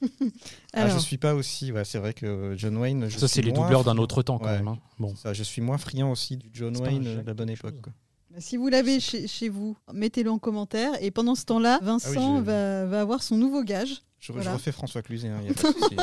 Ah, 0.74 0.82
Alors, 0.82 0.94
je 0.94 0.98
suis 1.02 1.16
pas 1.18 1.34
aussi. 1.34 1.72
Ouais, 1.72 1.84
c'est 1.84 1.98
vrai 1.98 2.12
que 2.12 2.54
John 2.56 2.76
Wayne. 2.76 3.06
Je 3.08 3.18
Ça, 3.18 3.26
c'est 3.28 3.42
les 3.42 3.50
doubleurs 3.52 3.82
d'un 3.82 3.96
autre 3.98 4.22
temps, 4.22 4.38
quand 4.38 4.44
Ouais. 4.44 4.58
même. 4.58 4.68
hein. 4.68 4.78
Bon. 4.98 5.14
Ça, 5.16 5.32
je 5.32 5.42
suis 5.42 5.62
moins 5.62 5.78
friand 5.78 6.10
aussi 6.12 6.36
du 6.36 6.50
John 6.52 6.76
Wayne 6.76 7.02
de 7.02 7.22
la 7.26 7.34
bonne 7.34 7.50
époque. 7.50 7.80
quoi. 7.82 7.92
si 8.38 8.56
vous 8.58 8.68
l'avez 8.68 9.00
chez, 9.00 9.26
chez 9.26 9.48
vous, 9.48 9.74
mettez-le 9.92 10.30
en 10.30 10.38
commentaire. 10.38 10.92
Et 11.00 11.10
pendant 11.10 11.34
ce 11.34 11.44
temps-là, 11.46 11.78
Vincent 11.82 12.36
je- 12.38 12.42
va, 12.42 12.84
va 12.84 13.00
avoir 13.00 13.22
son 13.22 13.36
nouveau 13.36 13.64
gage. 13.64 14.02
Je, 14.20 14.26
je 14.28 14.32
Voilà. 14.32 14.52
refais 14.54 14.72
François 14.72 15.00
Cluzet. 15.02 15.28
Hein, 15.28 15.40
y 15.46 15.50
a 15.50 15.54
pas 15.54 15.72
de 15.72 15.78
souci. 15.78 15.96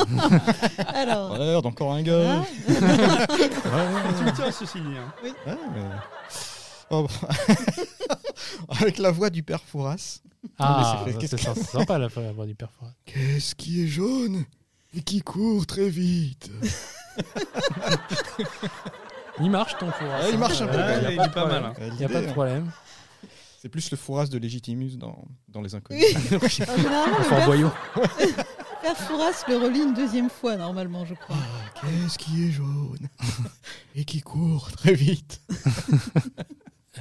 Alors, 0.93 1.65
encore 1.65 1.91
un 1.93 2.01
gars. 2.01 2.32
hein 2.39 2.45
Tu 2.67 2.73
me 4.23 4.36
tiens, 4.36 4.51
ceci 4.51 4.80
dit. 4.80 4.95
hein. 4.97 5.13
Ouais, 5.23 5.34
mais- 5.73 5.82
Oh, 6.91 7.08
bah. 7.08 7.30
Avec 8.80 8.99
la 8.99 9.12
voix 9.12 9.30
du 9.30 9.41
père 9.43 9.60
Fouras. 9.62 10.19
Ah, 10.60 11.04
c'est- 11.19 11.38
sympa 11.38 11.97
la, 11.97 12.08
la 12.15 12.32
voix 12.32 12.45
du 12.45 12.54
père 12.56 12.69
Fouras. 12.78 12.91
Qu'est-ce 13.06 13.56
qui 13.56 13.84
est 13.84 13.88
jaune 13.88 14.45
et 14.95 15.01
qui 15.01 15.21
court 15.21 15.65
très 15.65 15.89
vite? 15.89 16.49
Il 19.41 19.49
marche 19.51 19.75
ton 19.78 19.91
Fouras. 19.91 20.19
Ah, 20.23 20.30
il 20.32 20.38
marche 20.38 20.62
un 20.62 20.67
peu, 20.67 20.78
il 20.78 21.13
est 21.13 21.15
pas 21.17 21.28
problème. 21.30 21.62
mal, 21.63 21.65
hein. 21.65 21.73
Il 21.91 21.93
n'y 21.95 22.06
a 22.06 22.08
pas 22.08 22.13
de 22.15 22.19
l'idée, 22.21 22.32
problème. 22.34 22.71
C'est 23.65 23.69
plus 23.69 23.89
le 23.89 23.97
Fouras 23.97 24.28
de 24.28 24.38
Légitimus 24.38 24.95
dans, 24.95 25.25
dans 25.47 25.60
Les 25.60 25.73
Inconnus. 25.73 26.06
Oui. 26.08 26.28
Alors, 26.30 26.47
généralement, 26.47 27.17
le 27.17 27.23
Fort 27.23 27.38
père, 27.38 27.45
boyau. 27.47 27.71
père 28.84 28.95
Fouras 28.95 29.43
le 29.47 29.58
relit 29.58 29.80
une 29.80 29.95
deuxième 29.95 30.30
fois, 30.30 30.56
normalement, 30.56 31.04
je 31.04 31.15
crois. 31.15 31.36
Qu'est-ce 31.82 32.19
qui 32.19 32.45
est 32.45 32.51
jaune 32.51 33.10
et 33.95 34.06
qui 34.06 34.21
court 34.21 34.71
très 34.71 34.93
vite 34.93 35.41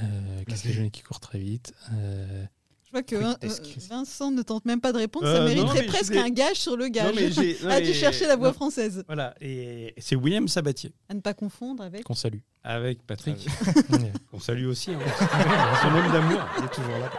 Euh, 0.02 0.42
Qu'est-ce 0.48 0.62
que 0.62 0.72
je 0.72 0.82
qui 0.84 1.02
court 1.02 1.20
très 1.20 1.38
vite? 1.38 1.74
Euh, 1.92 2.46
vois 2.94 3.02
que 3.02 3.16
Vin- 3.16 3.36
euh, 3.44 3.48
Vincent 3.90 4.30
ne 4.30 4.42
tente 4.42 4.64
même 4.64 4.80
pas 4.80 4.92
de 4.92 4.98
répondre. 4.98 5.26
Euh, 5.26 5.34
ça 5.34 5.40
non, 5.40 5.46
mériterait 5.46 5.86
presque 5.86 6.16
un 6.16 6.28
gage 6.30 6.56
sur 6.56 6.76
le 6.76 6.88
gage. 6.88 7.14
non, 7.14 7.20
tu 7.20 7.56
mais- 7.62 7.92
cherchais 7.92 8.26
la 8.26 8.36
voix 8.36 8.48
non. 8.48 8.54
française. 8.54 9.04
Voilà, 9.06 9.34
et 9.40 9.94
c'est 9.98 10.16
William 10.16 10.48
Sabatier 10.48 10.92
À 11.08 11.14
ne 11.14 11.20
pas 11.20 11.34
confondre 11.34 11.82
avec. 11.82 12.04
Qu'on 12.04 12.14
salue. 12.14 12.38
avec 12.62 13.02
Patrick. 13.06 13.46
Ouais. 13.90 14.12
On 14.32 14.38
salue 14.40 14.66
aussi. 14.66 14.92
Hein. 14.92 14.98
Son 15.82 15.88
homme 15.88 16.12
d'amour. 16.12 16.40
Il 16.58 16.64
est 16.64 16.68
toujours 16.68 16.98
là. 16.98 17.10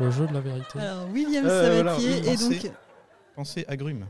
Le 0.00 0.10
jeu 0.10 0.26
de 0.26 0.32
la 0.32 0.40
vérité. 0.40 0.78
Alors, 0.78 1.08
William 1.12 1.44
Euh, 1.46 1.74
voilà, 1.82 1.92
Sabatier 1.92 2.10
oui, 2.22 2.28
et 2.28 2.32
pensez. 2.36 2.48
donc. 2.68 2.72
Pensez 3.36 3.64
agrumes. 3.68 4.06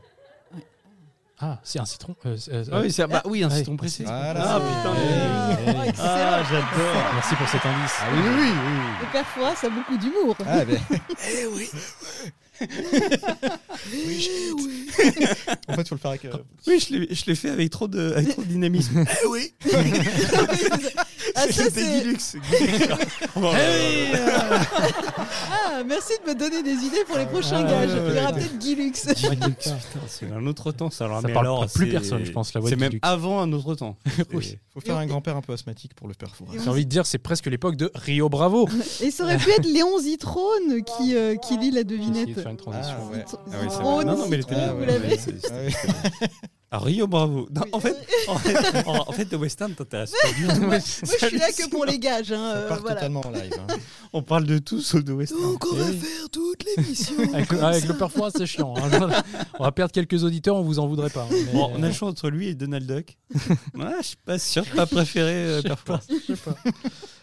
Ah, 1.44 1.58
c'est 1.64 1.80
un 1.80 1.84
citron. 1.84 2.14
euh, 2.24 2.36
euh, 2.52 2.64
Ah 2.70 2.80
oui, 2.82 2.92
c'est 2.92 3.04
bah, 3.08 3.20
oui, 3.24 3.42
un 3.42 3.48
Ouais, 3.50 3.56
citron 3.58 3.76
pressé. 3.76 4.04
Voilà, 4.04 4.44
ah 4.54 4.60
putain. 4.60 4.94
Eh, 4.96 5.00
eh, 5.02 5.06
Oh, 5.66 5.70
eh. 5.84 5.88
excellent. 5.88 6.08
Ah, 6.08 6.40
j'adore. 6.48 7.04
Merci 7.14 7.34
pour 7.34 7.48
cet 7.48 7.66
indice. 7.66 7.96
Ah 8.00 8.06
oui, 8.14 8.20
oui, 8.22 8.28
oui. 8.38 8.46
oui. 8.46 8.52
Le 9.00 9.06
père 9.12 9.26
Fouras 9.26 9.56
a 9.60 9.68
beaucoup 9.68 9.96
d'humour. 9.96 10.36
Ah, 10.46 10.64
ben. 10.64 10.78
Eh 11.40 11.46
oui 11.46 11.68
En 15.68 15.74
fait, 15.74 15.88
faut 15.88 15.94
le 15.96 16.00
faire 16.00 16.10
avec. 16.12 16.24
euh, 16.26 16.30
Oui, 16.68 16.78
je 16.78 16.94
l'ai- 16.94 17.12
je 17.14 17.24
l'ai 17.26 17.34
fait 17.34 17.50
avec 17.50 17.70
trop 17.70 17.88
de, 17.88 18.12
avec 18.12 18.28
trop 18.30 18.42
de 18.42 18.46
dynamisme. 18.46 19.04
Eh 19.24 19.26
oui 19.26 19.52
ah, 21.42 21.52
ça, 21.52 21.64
C'était 21.64 21.70
c'est. 21.80 22.00
Guilux. 22.02 22.96
Oh, 23.36 23.50
Ah, 25.50 25.82
merci 25.86 26.12
de 26.24 26.30
me 26.30 26.34
donner 26.38 26.62
des 26.62 26.72
idées 26.84 27.04
pour 27.06 27.16
les 27.18 27.26
prochains 27.26 27.64
Ah, 27.66 27.70
gages. 27.70 27.90
ouais, 27.94 28.00
Il 28.10 28.14
y 28.14 28.18
aura 28.18 28.32
ouais. 28.32 28.38
peut-être 28.40 28.58
Guilux. 28.58 28.92
Putain, 28.92 29.76
c'est 30.06 30.30
un 30.32 30.46
autre 30.46 30.72
temps, 30.72 30.90
ça. 30.90 31.04
Alors, 31.06 31.20
Ça 31.22 31.26
mais 31.28 31.32
parle 31.34 31.46
alors, 31.46 31.62
à 31.62 31.66
plus 31.66 31.86
c'est- 31.86 31.90
personne, 31.92 32.24
je 32.24 32.32
pense, 32.32 32.52
la 32.54 32.60
voix 32.60 32.70
C'est 32.70 32.76
de 32.76 32.80
même 32.80 32.90
Guilux. 32.90 33.00
avant 33.02 33.40
un 33.40 33.52
autre 33.52 33.74
temps. 33.74 33.96
Oui. 34.32 34.58
Faut 34.72 34.80
faire 34.80 34.96
un 34.96 35.06
grand-père 35.06 35.36
un 35.36 35.42
peu 35.42 35.52
asthmatique 35.52 35.94
pour 35.94 36.08
le 36.08 36.14
père 36.14 36.34
Fouras. 36.34 36.52
J'ai 36.62 36.68
envie 36.70 36.84
de 36.86 36.90
dire, 36.90 37.04
c'est 37.06 37.18
presque 37.18 37.46
l'époque 37.46 37.76
de 37.76 37.90
Rio 37.94 38.28
Bravo. 38.28 38.68
Et 39.02 39.10
ça 39.10 39.24
aurait 39.24 39.36
pu 39.38 39.50
être 39.50 39.66
Léon 39.66 39.98
Zitrone 39.98 40.82
qui, 40.96 41.14
euh, 41.14 41.36
qui 41.36 41.58
lit 41.58 41.70
la 41.70 41.80
Essayer 41.80 41.84
de 41.84 41.96
devinette. 42.12 42.34
faire 42.40 42.48
une 42.50 42.56
transition. 42.56 42.96
Ah, 42.98 43.12
ouais. 43.12 43.24
Ah 43.28 43.36
oui, 43.52 43.56
c'est 43.62 43.70
Zitrone, 43.70 43.94
vrai. 43.94 44.04
Non, 44.04 44.16
non, 44.16 44.28
mais 44.28 44.36
elle 44.36 44.40
était 44.42 44.54
Zitrone, 44.54 44.64
bien. 44.64 44.72
vous 44.74 44.80
ouais, 44.80 44.86
l'avez 44.86 45.18
Ah 45.50 45.54
oui. 45.66 46.26
Ah, 46.74 46.78
Rio 46.78 47.06
Bravo. 47.06 47.48
Non, 47.54 47.62
Oui. 47.64 47.68
en, 47.72 47.80
fait, 47.80 47.96
en, 48.28 48.38
fait, 48.38 48.86
en, 48.86 49.08
en 49.08 49.12
fait, 49.12 49.30
le 49.30 49.36
western 49.36 49.74
t'intéresse 49.74 50.12
pas 50.22 50.32
du 50.32 50.46
tout. 50.48 50.60
Moi, 50.66 50.78
je 50.78 51.26
suis 51.26 51.38
là 51.38 51.52
que 51.52 51.68
pour 51.68 51.84
les 51.84 51.98
gages. 51.98 52.32
Hein, 52.32 52.40
euh, 52.56 52.68
part 52.68 52.80
voilà. 52.80 52.94
totalement 52.96 53.20
en 53.26 53.30
live. 53.30 53.52
hein. 53.68 53.74
On 54.14 54.22
parle 54.22 54.44
de 54.46 54.56
tout 54.58 54.80
sauf 54.80 55.04
de 55.04 55.12
western. 55.12 55.40
Donc 55.42 55.64
on 55.70 55.74
va 55.76 55.84
Eh 55.90 55.96
faire 55.96 56.28
toute 56.30 56.64
l'émission 56.64 57.14
Avec, 57.34 57.50
le- 57.52 57.62
avec 57.64 57.84
le 57.86 57.96
père 57.96 58.10
Fouras, 58.12 58.30
c'est 58.36 58.44
chiant. 58.46 58.74
hein. 58.76 59.22
On 59.58 59.64
va 59.64 59.72
perdre 59.72 59.92
quelques 59.92 60.22
auditeurs, 60.24 60.56
on 60.56 60.62
vous 60.62 60.78
en 60.78 60.86
voudrait 60.86 61.08
pas. 61.10 61.22
hein. 61.22 61.28
Mais, 61.30 61.52
Bon, 61.52 61.70
on 61.74 61.82
a 61.82 61.86
le 61.88 61.92
choix 61.94 62.08
entre 62.08 62.28
lui 62.30 62.48
et 62.48 62.54
Donald 62.54 62.86
Duck. 62.86 63.16
Ouais, 63.74 63.86
je 64.00 64.06
suis 64.08 64.16
pas 64.24 64.38
sûr 64.38 64.64
de 64.64 64.70
pas 64.76 64.86
préférer 64.86 65.32
euh. 65.46 65.62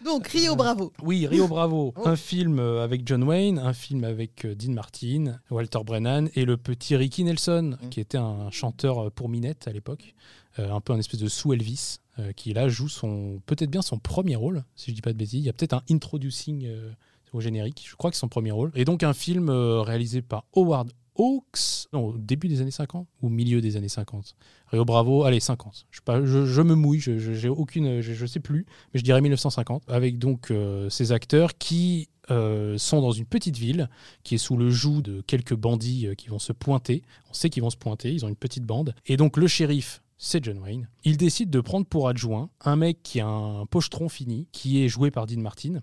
Donc, 0.03 0.27
Rio 0.29 0.55
Bravo. 0.55 0.91
Oui, 1.03 1.27
Rio 1.27 1.47
Bravo, 1.47 1.93
Oh. 1.95 2.07
un 2.07 2.15
film 2.15 2.59
euh, 2.59 2.83
avec 2.83 3.01
John 3.05 3.23
Wayne, 3.23 3.59
un 3.59 3.73
film 3.73 4.03
avec 4.03 4.45
euh, 4.45 4.55
Dean 4.55 4.71
Martin, 4.73 5.39
Walter 5.51 5.79
Brennan 5.85 6.29
et 6.35 6.45
le 6.45 6.57
petit 6.57 6.95
Ricky 6.95 7.23
Nelson, 7.23 7.77
Mm. 7.81 7.89
qui 7.89 7.99
était 7.99 8.17
un 8.17 8.49
chanteur 8.51 9.11
pour 9.11 9.29
Minette 9.39 9.67
à 9.67 9.71
l'époque, 9.71 10.15
euh, 10.59 10.71
un 10.71 10.81
peu 10.81 10.93
un 10.93 10.99
espèce 10.99 11.19
de 11.19 11.27
sous 11.27 11.53
Elvis, 11.53 11.97
euh, 12.19 12.31
qui 12.33 12.53
là 12.53 12.67
joue 12.69 12.89
son 12.89 13.41
peut-être 13.45 13.69
bien 13.69 13.81
son 13.81 13.97
premier 13.99 14.35
rôle, 14.35 14.63
si 14.75 14.91
je 14.91 14.95
dis 14.95 15.01
pas 15.01 15.13
de 15.13 15.17
bêtises. 15.17 15.39
Il 15.41 15.45
y 15.45 15.49
a 15.49 15.53
peut-être 15.53 15.73
un 15.73 15.83
introducing 15.89 16.65
euh, 16.65 16.91
au 17.33 17.39
générique, 17.41 17.85
je 17.89 17.95
crois 17.95 18.09
que 18.11 18.15
c'est 18.15 18.21
son 18.21 18.27
premier 18.27 18.51
rôle. 18.51 18.71
Et 18.75 18.85
donc 18.85 19.03
un 19.03 19.13
film 19.13 19.49
réalisé 19.49 20.21
par 20.21 20.45
Howard 20.55 20.91
Hawks, 21.15 21.87
au 21.93 22.15
début 22.17 22.47
des 22.47 22.61
années 22.61 22.71
50 22.71 23.07
ou 23.21 23.29
milieu 23.29 23.61
des 23.61 23.75
années 23.77 23.89
50. 23.89 24.35
Rio 24.67 24.85
Bravo, 24.85 25.23
allez, 25.23 25.39
50. 25.39 25.85
Je, 25.91 26.45
je, 26.45 26.61
me 26.61 26.75
mouille, 26.75 26.99
je, 26.99 27.19
je- 27.19 27.47
aucune, 27.49 28.01
je, 28.01 28.13
je 28.13 28.25
sais 28.25 28.39
plus, 28.39 28.65
mais 28.93 28.99
je 28.99 29.03
dirais 29.03 29.19
1950, 29.21 29.83
avec 29.89 30.17
donc 30.17 30.53
ces 30.89 31.11
acteurs 31.11 31.57
qui 31.57 32.07
euh, 32.31 32.77
sont 32.77 33.01
dans 33.01 33.11
une 33.11 33.25
petite 33.25 33.57
ville 33.57 33.89
qui 34.23 34.35
est 34.35 34.39
sous 34.39 34.57
le 34.57 34.69
joug 34.69 35.01
de 35.01 35.21
quelques 35.21 35.55
bandits 35.55 36.07
euh, 36.07 36.15
qui 36.15 36.29
vont 36.29 36.39
se 36.39 36.53
pointer. 36.53 37.01
On 37.29 37.33
sait 37.33 37.49
qu'ils 37.49 37.63
vont 37.63 37.69
se 37.69 37.77
pointer, 37.77 38.11
ils 38.11 38.25
ont 38.25 38.29
une 38.29 38.35
petite 38.35 38.65
bande. 38.65 38.93
Et 39.05 39.17
donc 39.17 39.37
le 39.37 39.47
shérif, 39.47 40.01
c'est 40.17 40.43
John 40.43 40.59
Wayne. 40.59 40.89
Il 41.03 41.17
décide 41.17 41.49
de 41.49 41.61
prendre 41.61 41.85
pour 41.85 42.07
adjoint 42.07 42.49
un 42.61 42.75
mec 42.75 42.99
qui 43.03 43.19
a 43.19 43.27
un 43.27 43.65
pochetron 43.65 44.09
fini, 44.09 44.47
qui 44.51 44.83
est 44.83 44.89
joué 44.89 45.11
par 45.11 45.25
Dean 45.25 45.39
Martin. 45.39 45.81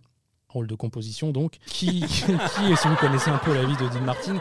Rôle 0.49 0.67
de 0.69 0.75
composition 0.75 1.33
donc, 1.33 1.57
qui, 1.67 2.01
qui 2.07 2.77
si 2.77 2.89
vous 2.89 2.97
connaissez 2.97 3.31
un 3.31 3.39
peu 3.39 3.55
la 3.55 3.65
vie 3.65 3.77
de 3.77 3.89
Dean 3.89 4.05
Martin, 4.05 4.39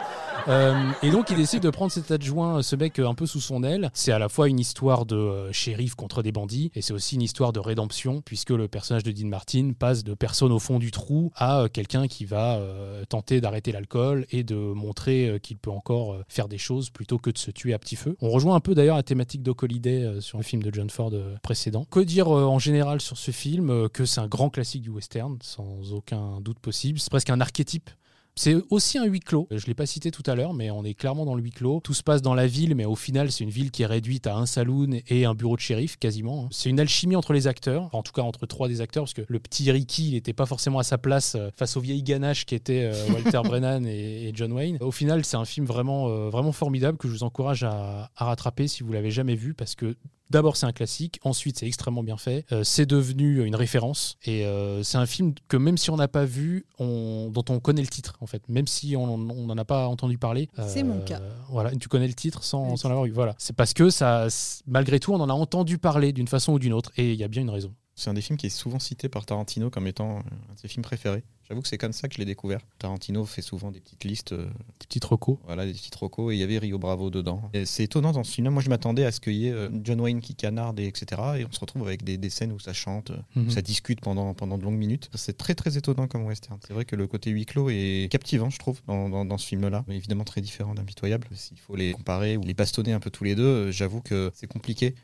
euh, 0.47 0.73
et 1.01 1.11
donc 1.11 1.29
il 1.29 1.37
décide 1.37 1.61
de 1.63 1.69
prendre 1.69 1.91
cet 1.91 2.11
adjoint, 2.11 2.61
ce 2.61 2.75
mec 2.75 2.99
euh, 2.99 3.07
un 3.07 3.13
peu 3.13 3.25
sous 3.25 3.41
son 3.41 3.63
aile. 3.63 3.89
C'est 3.93 4.11
à 4.11 4.19
la 4.19 4.29
fois 4.29 4.47
une 4.47 4.59
histoire 4.59 5.05
de 5.05 5.15
euh, 5.15 5.51
shérif 5.51 5.95
contre 5.95 6.21
des 6.23 6.31
bandits, 6.31 6.71
et 6.75 6.81
c'est 6.81 6.93
aussi 6.93 7.15
une 7.15 7.21
histoire 7.21 7.53
de 7.53 7.59
rédemption, 7.59 8.21
puisque 8.21 8.51
le 8.51 8.67
personnage 8.67 9.03
de 9.03 9.11
Dean 9.11 9.27
Martin 9.27 9.71
passe 9.77 10.03
de 10.03 10.13
personne 10.13 10.51
au 10.51 10.59
fond 10.59 10.79
du 10.79 10.91
trou 10.91 11.31
à 11.35 11.61
euh, 11.61 11.67
quelqu'un 11.67 12.07
qui 12.07 12.25
va 12.25 12.57
euh, 12.57 13.03
tenter 13.05 13.41
d'arrêter 13.41 13.71
l'alcool 13.71 14.25
et 14.31 14.43
de 14.43 14.55
montrer 14.55 15.27
euh, 15.29 15.37
qu'il 15.39 15.57
peut 15.57 15.71
encore 15.71 16.13
euh, 16.13 16.23
faire 16.29 16.47
des 16.47 16.57
choses 16.57 16.89
plutôt 16.89 17.17
que 17.17 17.29
de 17.29 17.37
se 17.37 17.51
tuer 17.51 17.73
à 17.73 17.79
petit 17.79 17.95
feu. 17.95 18.15
On 18.21 18.29
rejoint 18.29 18.55
un 18.55 18.59
peu 18.59 18.75
d'ailleurs 18.75 18.97
la 18.97 19.03
thématique 19.03 19.41
euh, 19.47 20.21
sur 20.21 20.37
le 20.37 20.43
film 20.43 20.63
de 20.63 20.73
John 20.73 20.89
Ford 20.89 21.11
euh, 21.13 21.35
précédent. 21.41 21.85
Que 21.89 21.99
dire 21.99 22.35
euh, 22.35 22.45
en 22.45 22.59
général 22.59 23.01
sur 23.01 23.17
ce 23.17 23.31
film 23.31 23.69
Euh, 23.69 23.87
Que 23.89 24.05
c'est 24.05 24.21
un 24.21 24.27
grand 24.27 24.49
classique 24.49 24.81
du 24.81 24.89
western, 24.89 25.37
sans 25.41 25.93
aucun 25.93 26.39
doute 26.41 26.59
possible. 26.59 26.99
C'est 26.99 27.09
presque 27.09 27.29
un 27.29 27.41
archétype 27.41 27.89
C'est 28.37 28.55
aussi 28.69 28.97
un 28.97 29.05
huis 29.05 29.21
clos. 29.21 29.47
Je 29.49 29.65
l'ai 29.65 29.73
pas 29.73 29.85
cité 29.85 30.11
tout 30.11 30.23
à 30.25 30.35
l'heure, 30.35 30.53
mais 30.53 30.69
on 30.69 30.83
est 30.83 30.93
clairement 30.93 31.25
dans 31.25 31.35
le 31.35 31.41
huis 31.41 31.51
clos. 31.51 31.79
Tout 31.81 31.93
se 31.93 32.03
passe 32.03 32.21
dans 32.21 32.33
la 32.33 32.47
ville, 32.47 32.75
mais 32.75 32.83
au 32.83 32.95
final, 32.95 33.31
c'est 33.31 33.45
une 33.45 33.49
ville 33.49 33.71
qui 33.71 33.83
est 33.83 33.85
réduite 33.85 34.27
à 34.27 34.35
un 34.35 34.45
saloon 34.45 34.99
et 35.07 35.23
un 35.23 35.33
bureau 35.33 35.55
de 35.55 35.61
shérif, 35.61 35.95
quasiment. 35.97 36.45
hein. 36.45 36.49
C'est 36.51 36.69
une 36.69 36.79
alchimie 36.81 37.15
entre 37.15 37.31
les 37.31 37.47
acteurs, 37.47 37.83
Enfin, 37.83 37.97
en 37.99 38.03
tout 38.03 38.11
cas 38.11 38.23
entre 38.23 38.45
trois 38.45 38.67
des 38.67 38.81
acteurs, 38.81 39.03
parce 39.03 39.13
que 39.13 39.21
le 39.25 39.39
petit 39.39 39.71
Ricky, 39.71 40.09
il 40.09 40.13
n'était 40.15 40.33
pas 40.33 40.45
forcément 40.45 40.79
à 40.79 40.83
sa 40.83 40.97
place 40.97 41.35
euh, 41.35 41.49
face 41.55 41.77
aux 41.77 41.81
vieilles 41.81 42.03
ganaches 42.03 42.45
qui 42.45 42.55
étaient 42.55 42.91
euh, 42.93 43.07
Walter 43.13 43.41
Brennan 43.45 43.85
et, 43.85 44.31
John 44.33 44.51
Wayne. 44.51 44.77
Au 44.81 44.91
final, 44.91 45.23
c'est 45.23 45.37
un 45.37 45.45
film 45.45 45.65
vraiment, 45.65 46.09
euh, 46.09 46.29
vraiment 46.29 46.51
formidable 46.51 46.97
que 46.97 47.07
je 47.07 47.13
vous 47.13 47.23
encourage 47.23 47.63
à, 47.63 48.11
à 48.17 48.25
rattraper 48.25 48.67
si 48.67 48.83
vous 48.83 48.91
l'avez 48.91 49.11
jamais 49.11 49.35
vu, 49.35 49.53
parce 49.53 49.75
que 49.75 49.95
D'abord, 50.31 50.57
c'est 50.57 50.65
un 50.65 50.71
classique. 50.71 51.19
Ensuite, 51.23 51.59
c'est 51.59 51.67
extrêmement 51.67 52.03
bien 52.03 52.17
fait. 52.17 52.45
Euh, 52.51 52.63
c'est 52.63 52.85
devenu 52.85 53.43
une 53.45 53.55
référence. 53.55 54.17
Et 54.25 54.45
euh, 54.45 54.81
c'est 54.83 54.97
un 54.97 55.05
film 55.05 55.33
que 55.47 55.55
même 55.57 55.77
si 55.77 55.91
on 55.91 55.97
n'a 55.97 56.07
pas 56.07 56.25
vu, 56.25 56.65
on, 56.79 57.29
dont 57.31 57.45
on 57.49 57.59
connaît 57.59 57.81
le 57.81 57.87
titre, 57.87 58.15
en 58.21 58.25
fait. 58.25 58.41
Même 58.49 58.67
si 58.67 58.95
on 58.95 59.17
n'en 59.17 59.57
a 59.57 59.65
pas 59.65 59.87
entendu 59.87 60.17
parler. 60.17 60.49
C'est 60.67 60.83
mon 60.83 60.99
cas. 61.01 61.21
Voilà, 61.49 61.71
tu 61.75 61.87
connais 61.87 62.07
le 62.07 62.13
titre 62.13 62.43
sans, 62.43 62.71
Oui. 62.71 62.77
sans 62.77 62.89
l'avoir 62.89 63.05
vu. 63.05 63.11
Voilà. 63.11 63.35
C'est 63.37 63.55
parce 63.55 63.73
que 63.73 63.89
ça, 63.89 64.27
malgré 64.65 64.99
tout, 64.99 65.13
on 65.13 65.19
en 65.19 65.29
a 65.29 65.33
entendu 65.33 65.77
parler 65.77 66.11
d'une 66.11 66.27
façon 66.27 66.53
ou 66.53 66.59
d'une 66.59 66.73
autre. 66.73 66.91
Et 66.97 67.11
il 67.13 67.19
y 67.19 67.23
a 67.23 67.27
bien 67.27 67.41
une 67.43 67.49
raison. 67.51 67.73
C'est 67.97 68.09
un 68.09 68.13
des 68.13 68.21
films 68.21 68.37
qui 68.37 68.47
est 68.47 68.49
souvent 68.49 68.79
cité 68.79 69.07
par 69.07 69.25
Tarantino 69.25 69.69
comme 69.69 69.87
étant 69.87 70.17
euh, 70.17 70.19
un 70.51 70.53
de 70.53 70.59
ses 70.59 70.67
films 70.67 70.83
préférés. 70.83 71.23
J'avoue 71.47 71.61
que 71.61 71.67
c'est 71.67 71.77
comme 71.77 71.93
ça 71.93 72.07
que 72.09 72.15
je 72.15 72.19
l'ai 72.19 72.25
découvert. 72.25 72.59
Tarantino 72.79 73.23
fait 73.25 73.41
souvent 73.43 73.71
des 73.71 73.79
petites 73.79 74.03
listes, 74.03 74.33
euh, 74.33 74.47
Des 74.81 74.87
petits 74.87 74.99
recos. 75.05 75.37
voilà, 75.45 75.65
des 75.65 75.71
petits 75.71 75.91
rocos, 75.97 76.31
et 76.31 76.35
il 76.35 76.39
y 76.39 76.43
avait 76.43 76.57
Rio 76.57 76.77
Bravo 76.77 77.09
dedans. 77.09 77.49
C'est 77.65 77.83
étonnant 77.85 78.11
dans 78.11 78.23
ce 78.25 78.31
film-là. 78.33 78.51
Moi, 78.51 78.61
je 78.61 78.69
m'attendais 78.69 79.05
à 79.05 79.11
ce 79.13 79.21
qu'il 79.21 79.33
y 79.35 79.47
ait 79.47 79.51
euh, 79.51 79.69
John 79.83 80.01
Wayne 80.01 80.19
qui 80.19 80.35
canarde, 80.35 80.77
et 80.79 80.87
etc. 80.87 81.21
Et 81.37 81.45
on 81.45 81.51
se 81.53 81.59
retrouve 81.59 81.87
avec 81.87 82.03
des, 82.03 82.17
des 82.17 82.29
scènes 82.29 82.51
où 82.51 82.59
ça 82.59 82.73
chante, 82.73 83.11
où 83.35 83.39
Mhm. 83.39 83.49
ça 83.51 83.61
discute 83.61 84.01
pendant, 84.01 84.33
pendant 84.33 84.57
de 84.57 84.63
longues 84.63 84.77
minutes. 84.77 85.09
C'est 85.13 85.37
très 85.37 85.55
très 85.55 85.77
étonnant 85.77 86.07
comme 86.07 86.25
western. 86.25 86.59
C'est 86.67 86.73
vrai 86.73 86.83
que 86.83 86.97
le 86.97 87.07
côté 87.07 87.29
huis 87.31 87.45
clos 87.45 87.69
est 87.69 88.09
captivant, 88.11 88.49
je 88.49 88.59
trouve, 88.59 88.81
dans, 88.87 89.07
dans- 89.07 89.23
dans 89.23 89.37
ce 89.37 89.47
film-là. 89.47 89.85
Évidemment 89.87 90.25
très 90.25 90.41
différent 90.41 90.73
d'Impitoyable. 90.75 91.27
S'il 91.33 91.59
faut 91.59 91.75
les 91.77 91.93
comparer 91.93 92.35
ou 92.35 92.41
les 92.43 92.55
bastonner 92.55 92.91
un 92.91 92.99
peu 92.99 93.09
tous 93.11 93.23
les 93.23 93.35
deux, 93.35 93.71
j'avoue 93.71 94.01
que 94.01 94.31
c'est 94.33 94.47
compliqué. 94.47 94.95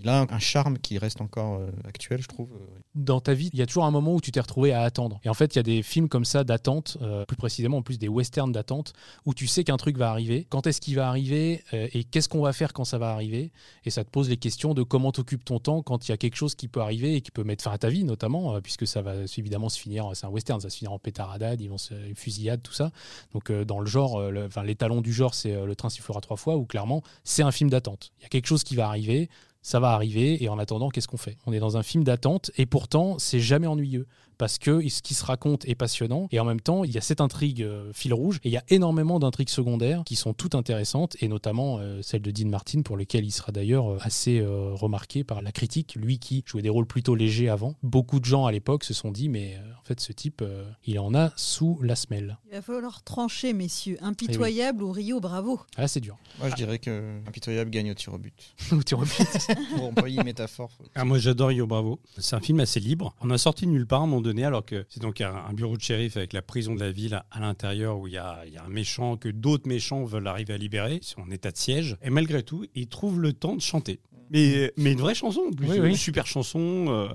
Il 0.00 0.08
a 0.08 0.26
un, 0.28 0.38
charme 0.38 0.78
qui 0.78 0.98
reste 0.98 1.20
encore 1.20 1.60
euh, 1.60 1.70
actuel, 1.84 2.22
je 2.22 2.28
trouve. 2.28 2.48
dans 2.94 3.20
ta 3.20 3.34
vie, 3.34 3.50
il 3.52 3.58
y 3.58 3.62
a 3.62 3.66
toujours 3.66 3.84
un 3.84 3.90
moment 3.90 4.14
où 4.14 4.20
tu 4.20 4.32
t'es 4.32 4.40
retrouvé 4.40 4.72
à 4.72 4.82
attendre. 4.82 5.20
Et 5.24 5.28
en 5.28 5.34
fait, 5.34 5.54
il 5.54 5.58
y 5.58 5.60
a 5.60 5.62
des 5.62 5.82
films 5.82 6.08
comme 6.08 6.24
ça 6.24 6.44
d'attente, 6.44 6.96
euh, 7.02 7.24
plus 7.26 7.36
précisément 7.36 7.78
en 7.78 7.82
plus 7.82 7.98
des 7.98 8.08
westerns 8.08 8.52
d'attente, 8.52 8.92
où 9.26 9.34
tu 9.34 9.46
sais 9.46 9.64
qu'un 9.64 9.76
truc 9.76 9.96
va 9.98 10.10
arriver, 10.10 10.46
quand 10.48 10.66
est-ce 10.66 10.80
qu'il 10.80 10.96
va 10.96 11.08
arriver 11.08 11.62
euh, 11.74 11.88
et 11.92 12.04
qu'est-ce 12.04 12.28
qu'on 12.28 12.42
va 12.42 12.52
faire 12.52 12.72
quand 12.72 12.84
ça 12.84 12.98
va 12.98 13.10
arriver? 13.10 13.52
Et 13.84 13.90
ça 13.90 14.04
te 14.04 14.10
pose 14.10 14.28
les 14.28 14.36
questions 14.36 14.74
de 14.74 14.82
comment 14.82 15.12
t'occupes 15.12 15.44
ton 15.44 15.58
temps 15.58 15.82
quand 15.82 16.08
il 16.08 16.10
y 16.10 16.14
a 16.14 16.16
quelque 16.16 16.36
chose 16.36 16.54
qui 16.54 16.68
peut 16.68 16.80
arriver 16.80 17.16
et 17.16 17.20
qui 17.20 17.30
peut 17.30 17.44
mettre 17.44 17.62
fin 17.62 17.72
à 17.72 17.78
ta 17.78 17.88
vie, 17.88 18.04
notamment, 18.04 18.56
euh, 18.56 18.60
puisque 18.60 18.86
ça 18.86 19.02
va 19.02 19.14
évidemment 19.36 19.68
se 19.68 19.78
finir, 19.78 20.10
c'est 20.14 20.26
un 20.26 20.30
western, 20.30 20.60
ça 20.60 20.66
va 20.66 20.70
se 20.70 20.78
finir 20.78 20.92
en 20.92 20.98
pétaradade, 20.98 21.60
ils 21.60 21.68
vont 21.68 21.78
se 21.78 21.94
fusillade, 22.14 22.62
tout 22.62 22.72
ça. 22.72 22.90
Donc 23.32 23.50
euh, 23.50 23.64
dans 23.64 23.80
le 23.80 23.86
genre, 23.86 24.18
euh, 24.18 24.46
enfin, 24.46 24.62
les 24.62 24.74
talons 24.74 25.00
du 25.00 25.12
genre, 25.12 25.34
c'est 25.34 25.52
euh, 25.52 25.66
Le 25.66 25.76
train 25.76 25.90
sifflera 25.90 26.20
trois 26.20 26.36
fois, 26.36 26.56
où 26.56 26.64
clairement, 26.64 27.02
c'est 27.24 27.42
un 27.42 27.52
film 27.52 27.70
d'attente. 27.70 28.12
Il 28.18 28.22
y 28.22 28.26
a 28.26 28.28
quelque 28.28 28.46
chose 28.46 28.64
qui 28.64 28.76
va 28.76 28.88
arriver, 28.88 29.28
ça 29.62 29.80
va 29.80 29.90
arriver 29.92 30.42
et 30.42 30.48
en 30.48 30.58
attendant, 30.58 30.88
qu'est-ce 30.88 31.08
qu'on 31.08 31.16
fait? 31.16 31.36
On 31.46 31.52
est 31.52 31.58
dans 31.58 31.76
un 31.76 31.82
film 31.82 32.04
d'attente 32.04 32.50
et 32.56 32.66
pourtant, 32.66 33.18
c'est 33.18 33.40
jamais 33.40 33.66
ennuyeux 33.66 34.06
parce 34.40 34.56
que 34.56 34.88
ce 34.88 35.02
qui 35.02 35.12
se 35.12 35.22
raconte 35.22 35.68
est 35.68 35.74
passionnant 35.74 36.26
et 36.30 36.40
en 36.40 36.46
même 36.46 36.62
temps, 36.62 36.82
il 36.82 36.90
y 36.90 36.96
a 36.96 37.02
cette 37.02 37.20
intrigue 37.20 37.62
euh, 37.62 37.92
fil 37.92 38.14
rouge 38.14 38.40
et 38.42 38.48
il 38.48 38.52
y 38.52 38.56
a 38.56 38.64
énormément 38.70 39.18
d'intrigues 39.18 39.50
secondaires 39.50 40.02
qui 40.06 40.16
sont 40.16 40.32
toutes 40.32 40.54
intéressantes 40.54 41.14
et 41.20 41.28
notamment 41.28 41.76
euh, 41.78 42.00
celle 42.00 42.22
de 42.22 42.30
Dean 42.30 42.48
Martin 42.48 42.80
pour 42.80 42.96
lequel 42.96 43.26
il 43.26 43.32
sera 43.32 43.52
d'ailleurs 43.52 43.92
euh, 43.92 43.98
assez 44.00 44.40
euh, 44.40 44.72
remarqué 44.72 45.24
par 45.24 45.42
la 45.42 45.52
critique, 45.52 45.94
lui 45.94 46.18
qui 46.18 46.42
jouait 46.46 46.62
des 46.62 46.70
rôles 46.70 46.86
plutôt 46.86 47.14
légers 47.14 47.50
avant. 47.50 47.74
Beaucoup 47.82 48.18
de 48.18 48.24
gens 48.24 48.46
à 48.46 48.52
l'époque 48.52 48.84
se 48.84 48.94
sont 48.94 49.10
dit 49.10 49.28
mais 49.28 49.56
euh, 49.56 49.72
en 49.78 49.84
fait 49.84 50.00
ce 50.00 50.12
type, 50.12 50.40
euh, 50.40 50.64
il 50.86 50.98
en 50.98 51.14
a 51.14 51.32
sous 51.36 51.78
la 51.82 51.94
semelle. 51.94 52.38
Il 52.50 52.54
va 52.54 52.62
falloir 52.62 53.02
trancher, 53.02 53.52
messieurs. 53.52 53.98
Impitoyable 54.00 54.82
ou 54.82 54.90
Rio 54.90 55.20
Bravo 55.20 55.60
Ah, 55.76 55.86
c'est 55.86 56.00
dur. 56.00 56.16
Moi, 56.38 56.48
je 56.48 56.54
dirais 56.54 56.78
que 56.78 57.20
Impitoyable 57.26 57.70
gagne 57.70 57.90
au 57.90 57.94
tir 57.94 58.14
au 58.14 58.18
but. 58.18 58.54
Ou 58.72 58.82
tu 58.82 58.94
repites. 58.94 59.48
Pour 59.76 59.84
employer 59.84 60.16
une 60.16 60.24
métaphore. 60.24 60.70
Ah, 60.94 61.04
moi 61.04 61.18
j'adore 61.18 61.52
Yo 61.52 61.66
Bravo. 61.66 62.00
C'est 62.16 62.36
un 62.36 62.40
film 62.40 62.60
assez 62.60 62.80
libre. 62.80 63.14
On 63.20 63.28
a 63.28 63.36
sorti 63.36 63.66
de 63.66 63.70
nulle 63.70 63.86
part 63.86 64.06
moment 64.06 64.20
donné, 64.30 64.44
alors 64.44 64.64
que 64.64 64.84
c'est 64.88 65.00
donc 65.02 65.20
un, 65.20 65.34
un 65.48 65.52
bureau 65.52 65.76
de 65.76 65.82
shérif 65.82 66.16
avec 66.16 66.32
la 66.32 66.42
prison 66.42 66.74
de 66.74 66.80
la 66.80 66.90
ville 66.92 67.14
à, 67.14 67.26
à 67.30 67.40
l'intérieur 67.40 67.98
où 67.98 68.06
il 68.06 68.14
y 68.14 68.18
a, 68.18 68.40
il 68.46 68.52
y 68.52 68.56
a 68.56 68.64
un 68.64 68.68
méchant 68.68 69.16
que 69.16 69.28
d'autres 69.28 69.68
méchants 69.68 70.04
veulent 70.04 70.26
arriver 70.26 70.54
à 70.54 70.58
libérer. 70.58 71.00
C'est 71.02 71.18
en 71.20 71.30
état 71.30 71.50
de 71.50 71.56
siège. 71.56 71.96
Et 72.02 72.10
malgré 72.10 72.42
tout, 72.42 72.64
il 72.74 72.86
trouve 72.88 73.20
le 73.20 73.32
temps 73.32 73.56
de 73.56 73.60
chanter. 73.60 74.00
Mais, 74.32 74.72
mais 74.76 74.92
une 74.92 75.00
vraie 75.00 75.14
chanson 75.16 75.42
en 75.48 75.52
plus. 75.52 75.66
Oui, 75.68 75.76
une 75.76 75.82
oui. 75.82 75.96
super 75.96 76.26
chanson. 76.26 76.86
euh. 76.88 77.08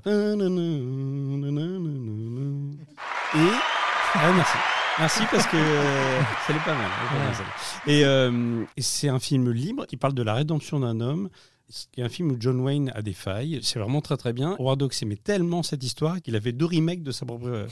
Et. 3.36 3.52
Ah, 4.16 4.32
merci. 4.36 4.58
Merci 4.98 5.24
parce 5.30 5.46
que 5.48 5.58
euh, 5.58 6.22
ça 6.48 6.54
l'est 6.54 6.60
pas 6.64 6.74
mal. 6.74 6.90
pas. 6.90 7.92
Et, 7.92 8.06
euh, 8.06 8.64
et 8.78 8.82
c'est 8.82 9.10
un 9.10 9.20
film 9.20 9.52
libre 9.52 9.86
qui 9.86 9.98
parle 9.98 10.14
de 10.14 10.24
la 10.24 10.34
rédemption 10.34 10.80
d'un 10.80 11.02
homme. 11.02 11.30
C'est 11.68 12.02
un 12.02 12.10
film 12.10 12.32
où 12.32 12.38
John 12.40 12.60
Wayne 12.62 12.92
a 12.94 13.02
des 13.02 13.14
failles. 13.14 13.60
C'est 13.64 13.80
vraiment 13.80 14.02
très 14.02 14.18
très 14.18 14.34
bien. 14.34 14.56
Howard 14.60 14.82
Hawks 14.84 15.02
aimait 15.02 15.16
tellement 15.16 15.64
cette 15.64 15.84
histoire 15.84 16.22
qu'il 16.22 16.36
a 16.36 16.42
fait 16.42 16.52
deux 16.52 16.66
remakes 16.66 17.02
de 17.04 17.12
sa 17.12 17.26
propre 17.26 17.48
euh, 17.48 17.68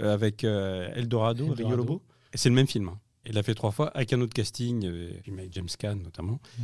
euh, 0.00 0.12
avec 0.14 0.42
euh, 0.44 0.88
Eldorado, 0.94 1.44
Eldorado. 1.44 1.66
Rio 1.68 1.76
Lobo. 1.76 2.02
Et 2.32 2.36
c'est 2.38 2.48
le 2.48 2.54
même 2.54 2.66
film. 2.66 2.88
hein. 2.88 2.98
Il 3.26 3.34
l'a 3.34 3.42
fait 3.42 3.54
trois 3.54 3.70
fois 3.70 3.88
avec 3.88 4.12
un 4.12 4.20
autre 4.20 4.32
casting, 4.34 4.84
euh, 4.86 5.10
avec 5.38 5.52
James 5.52 5.68
Caan 5.78 5.96
notamment. 5.96 6.40
Mm. 6.58 6.62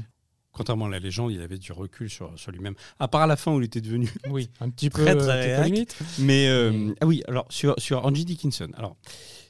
Contrairement 0.52 0.86
à 0.86 0.88
la 0.90 0.98
légende, 0.98 1.32
il 1.32 1.40
avait 1.42 1.58
du 1.58 1.70
recul 1.72 2.08
sur, 2.08 2.32
sur 2.38 2.50
lui-même. 2.50 2.74
À 2.98 3.08
part 3.08 3.20
à 3.20 3.26
la 3.26 3.36
fin 3.36 3.52
où 3.52 3.60
il 3.60 3.64
était 3.66 3.82
devenu 3.82 4.10
Oui, 4.30 4.48
un 4.60 4.70
petit 4.70 4.88
peu, 4.88 5.02
Très, 5.04 5.14
très 5.14 5.30
un 5.30 5.38
petit 5.42 5.48
peu 5.48 5.54
hack. 5.60 5.66
limite. 5.66 5.96
mais 6.18 6.48
euh, 6.48 6.94
ah 7.00 7.06
oui, 7.06 7.22
alors 7.28 7.46
sur, 7.50 7.74
sur 7.78 8.04
Angie 8.06 8.24
Dickinson. 8.24 8.68
Alors, 8.74 8.96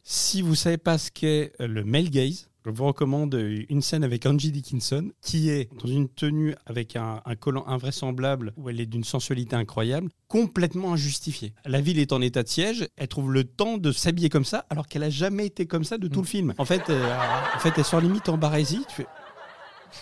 si 0.02 0.42
vous 0.42 0.54
savez 0.56 0.78
pas 0.78 0.98
ce 0.98 1.10
qu'est 1.12 1.52
le 1.60 1.84
male 1.84 2.10
gaze, 2.10 2.48
je 2.72 2.76
vous 2.78 2.84
recommande 2.86 3.34
euh, 3.34 3.62
une 3.68 3.80
scène 3.82 4.04
avec 4.04 4.26
Angie 4.26 4.50
Dickinson 4.52 5.10
qui 5.22 5.50
est 5.50 5.68
dans 5.80 5.88
une 5.88 6.08
tenue 6.08 6.54
avec 6.66 6.96
un, 6.96 7.20
un 7.24 7.36
collant 7.36 7.64
invraisemblable 7.66 8.52
où 8.56 8.68
elle 8.68 8.80
est 8.80 8.86
d'une 8.86 9.04
sensualité 9.04 9.56
incroyable, 9.56 10.10
complètement 10.28 10.92
injustifiée. 10.92 11.54
La 11.64 11.80
ville 11.80 11.98
est 11.98 12.12
en 12.12 12.20
état 12.20 12.42
de 12.42 12.48
siège, 12.48 12.88
elle 12.96 13.08
trouve 13.08 13.32
le 13.32 13.44
temps 13.44 13.78
de 13.78 13.92
s'habiller 13.92 14.28
comme 14.28 14.44
ça 14.44 14.66
alors 14.70 14.86
qu'elle 14.88 15.02
a 15.04 15.10
jamais 15.10 15.46
été 15.46 15.66
comme 15.66 15.84
ça 15.84 15.96
de 15.98 16.08
tout 16.08 16.20
le 16.20 16.26
film. 16.26 16.54
En 16.58 16.64
fait, 16.64 16.90
euh, 16.90 17.16
en 17.54 17.58
fait, 17.60 17.72
elle 17.76 17.84
sort 17.84 18.00
limite 18.00 18.28
en 18.28 18.36
barésie. 18.36 18.84
Tu 18.88 18.94
fais, 18.96 19.06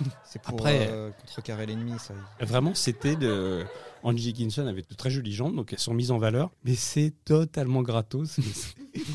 C'est 0.25 0.41
pour 0.43 0.55
Après- 0.55 0.89
euh, 0.91 1.11
contrecarrer 1.21 1.67
l'ennemi, 1.67 1.93
ça. 1.99 2.15
Vraiment, 2.41 2.75
c'était 2.75 3.17
de. 3.17 3.65
Angie 4.03 4.33
Dickinson 4.35 4.67
avait 4.67 4.83
de 4.83 4.95
très 4.95 5.09
jolies 5.11 5.33
jambes, 5.33 5.57
donc 5.57 5.73
elles 5.73 5.79
sont 5.79 5.95
mises 5.95 6.11
en 6.11 6.19
valeur. 6.19 6.51
Mais 6.65 6.75
c'est 6.75 7.15
totalement 7.25 7.81
gratos. 7.83 8.37
Mais 8.39 8.45
c'est- 8.53 8.75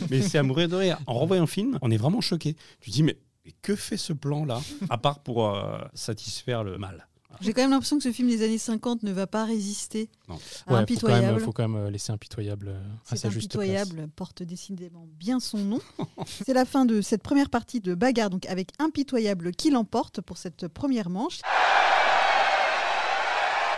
mais 0.09 0.21
c'est 0.21 0.37
à 0.37 0.43
mourir 0.43 0.67
de 0.67 0.75
rire. 0.75 0.99
En 1.07 1.13
revoyant 1.13 1.43
le 1.43 1.47
film, 1.47 1.77
on 1.81 1.89
est 1.91 1.97
vraiment 1.97 2.21
choqué. 2.21 2.55
Tu 2.81 2.89
te 2.91 2.95
dis, 2.95 3.03
mais, 3.03 3.17
mais 3.49 3.55
que 3.63 3.75
fait 3.75 3.97
ce 3.97 4.13
plan-là 4.13 4.61
À 4.89 4.97
part 4.99 5.19
pour 5.19 5.47
euh, 5.47 5.79
satisfaire 5.93 6.63
le 6.63 6.77
mal? 6.77 7.07
J'ai 7.41 7.53
quand 7.53 7.61
même 7.61 7.69
l'impression 7.69 7.97
que 7.97 8.03
ce 8.03 8.11
film 8.11 8.27
des 8.27 8.43
années 8.43 8.57
50 8.57 9.03
ne 9.03 9.11
va 9.11 9.25
pas 9.27 9.45
résister 9.45 10.09
Non. 10.27 10.35
à 10.35 10.37
Ouais, 10.37 10.41
faut 10.41 10.63
quand, 10.65 10.73
même, 10.73 10.81
Impitoyable. 10.83 11.39
faut 11.41 11.51
quand 11.53 11.67
même 11.69 11.81
euh, 11.85 11.89
laisser 11.89 12.11
impitoyable 12.11 12.69
euh, 12.69 12.79
à 13.09 13.15
sa 13.15 13.29
juste 13.29 13.51
place. 13.51 13.61
impitoyable, 13.63 14.07
porte 14.15 14.43
décidément 14.43 15.07
bien 15.17 15.39
son 15.39 15.59
nom. 15.59 15.79
C'est 16.45 16.53
la 16.53 16.65
fin 16.65 16.85
de 16.85 17.01
cette 17.01 17.23
première 17.23 17.49
partie 17.49 17.79
de 17.81 17.93
bagarre, 17.95 18.29
donc 18.29 18.45
avec 18.47 18.69
Impitoyable 18.79 19.51
qui 19.51 19.69
l'emporte 19.71 20.21
pour 20.21 20.37
cette 20.37 20.67
première 20.67 21.09
manche. 21.09 21.39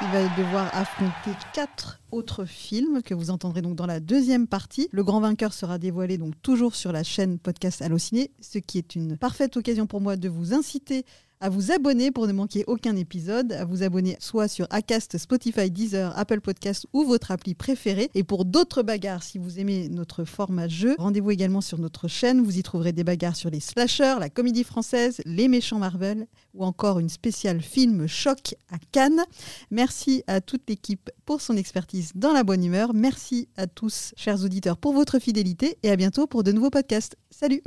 Il 0.03 0.07
va 0.07 0.23
devoir 0.35 0.75
affronter 0.75 1.37
quatre 1.53 2.01
autres 2.11 2.45
films 2.45 3.03
que 3.03 3.13
vous 3.13 3.29
entendrez 3.29 3.61
donc 3.61 3.75
dans 3.75 3.85
la 3.85 3.99
deuxième 3.99 4.47
partie. 4.47 4.89
Le 4.91 5.03
grand 5.03 5.19
vainqueur 5.19 5.53
sera 5.53 5.77
dévoilé 5.77 6.17
donc 6.17 6.33
toujours 6.41 6.73
sur 6.73 6.91
la 6.91 7.03
chaîne 7.03 7.37
Podcast 7.37 7.83
Allociné, 7.83 8.31
ce 8.41 8.57
qui 8.57 8.79
est 8.79 8.95
une 8.95 9.15
parfaite 9.15 9.57
occasion 9.57 9.85
pour 9.85 10.01
moi 10.01 10.15
de 10.15 10.27
vous 10.27 10.55
inciter 10.55 11.05
à 11.41 11.49
vous 11.49 11.71
abonner 11.71 12.11
pour 12.11 12.27
ne 12.27 12.33
manquer 12.33 12.63
aucun 12.67 12.95
épisode, 12.95 13.51
à 13.51 13.65
vous 13.65 13.83
abonner 13.83 14.15
soit 14.19 14.47
sur 14.47 14.67
Acast, 14.69 15.17
Spotify, 15.17 15.69
Deezer, 15.71 16.17
Apple 16.17 16.39
Podcast 16.39 16.87
ou 16.93 17.03
votre 17.03 17.31
appli 17.31 17.55
préférée. 17.55 18.09
Et 18.13 18.23
pour 18.23 18.45
d'autres 18.45 18.83
bagarres, 18.83 19.23
si 19.23 19.39
vous 19.39 19.59
aimez 19.59 19.89
notre 19.89 20.23
format 20.23 20.67
jeu, 20.67 20.95
rendez-vous 20.99 21.31
également 21.31 21.61
sur 21.61 21.79
notre 21.79 22.07
chaîne. 22.07 22.41
Vous 22.41 22.57
y 22.57 22.63
trouverez 22.63 22.93
des 22.93 23.03
bagarres 23.03 23.35
sur 23.35 23.49
les 23.49 23.59
slashers, 23.59 24.17
la 24.19 24.29
comédie 24.29 24.63
française, 24.63 25.19
les 25.25 25.47
méchants 25.47 25.79
Marvel 25.79 26.27
ou 26.53 26.63
encore 26.63 26.99
une 26.99 27.09
spéciale 27.09 27.61
film 27.61 28.07
choc 28.07 28.55
à 28.69 28.77
Cannes. 28.91 29.23
Merci 29.71 30.23
à 30.27 30.41
toute 30.41 30.69
l'équipe 30.69 31.09
pour 31.25 31.41
son 31.41 31.57
expertise 31.57 32.11
dans 32.13 32.33
la 32.33 32.43
bonne 32.43 32.63
humeur. 32.63 32.93
Merci 32.93 33.47
à 33.57 33.65
tous, 33.65 34.13
chers 34.15 34.43
auditeurs, 34.43 34.77
pour 34.77 34.93
votre 34.93 35.17
fidélité 35.17 35.77
et 35.81 35.89
à 35.89 35.95
bientôt 35.95 36.27
pour 36.27 36.43
de 36.43 36.51
nouveaux 36.51 36.69
podcasts. 36.69 37.17
Salut 37.31 37.63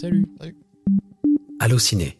Salut. 0.00 0.26
Allociné, 1.60 2.18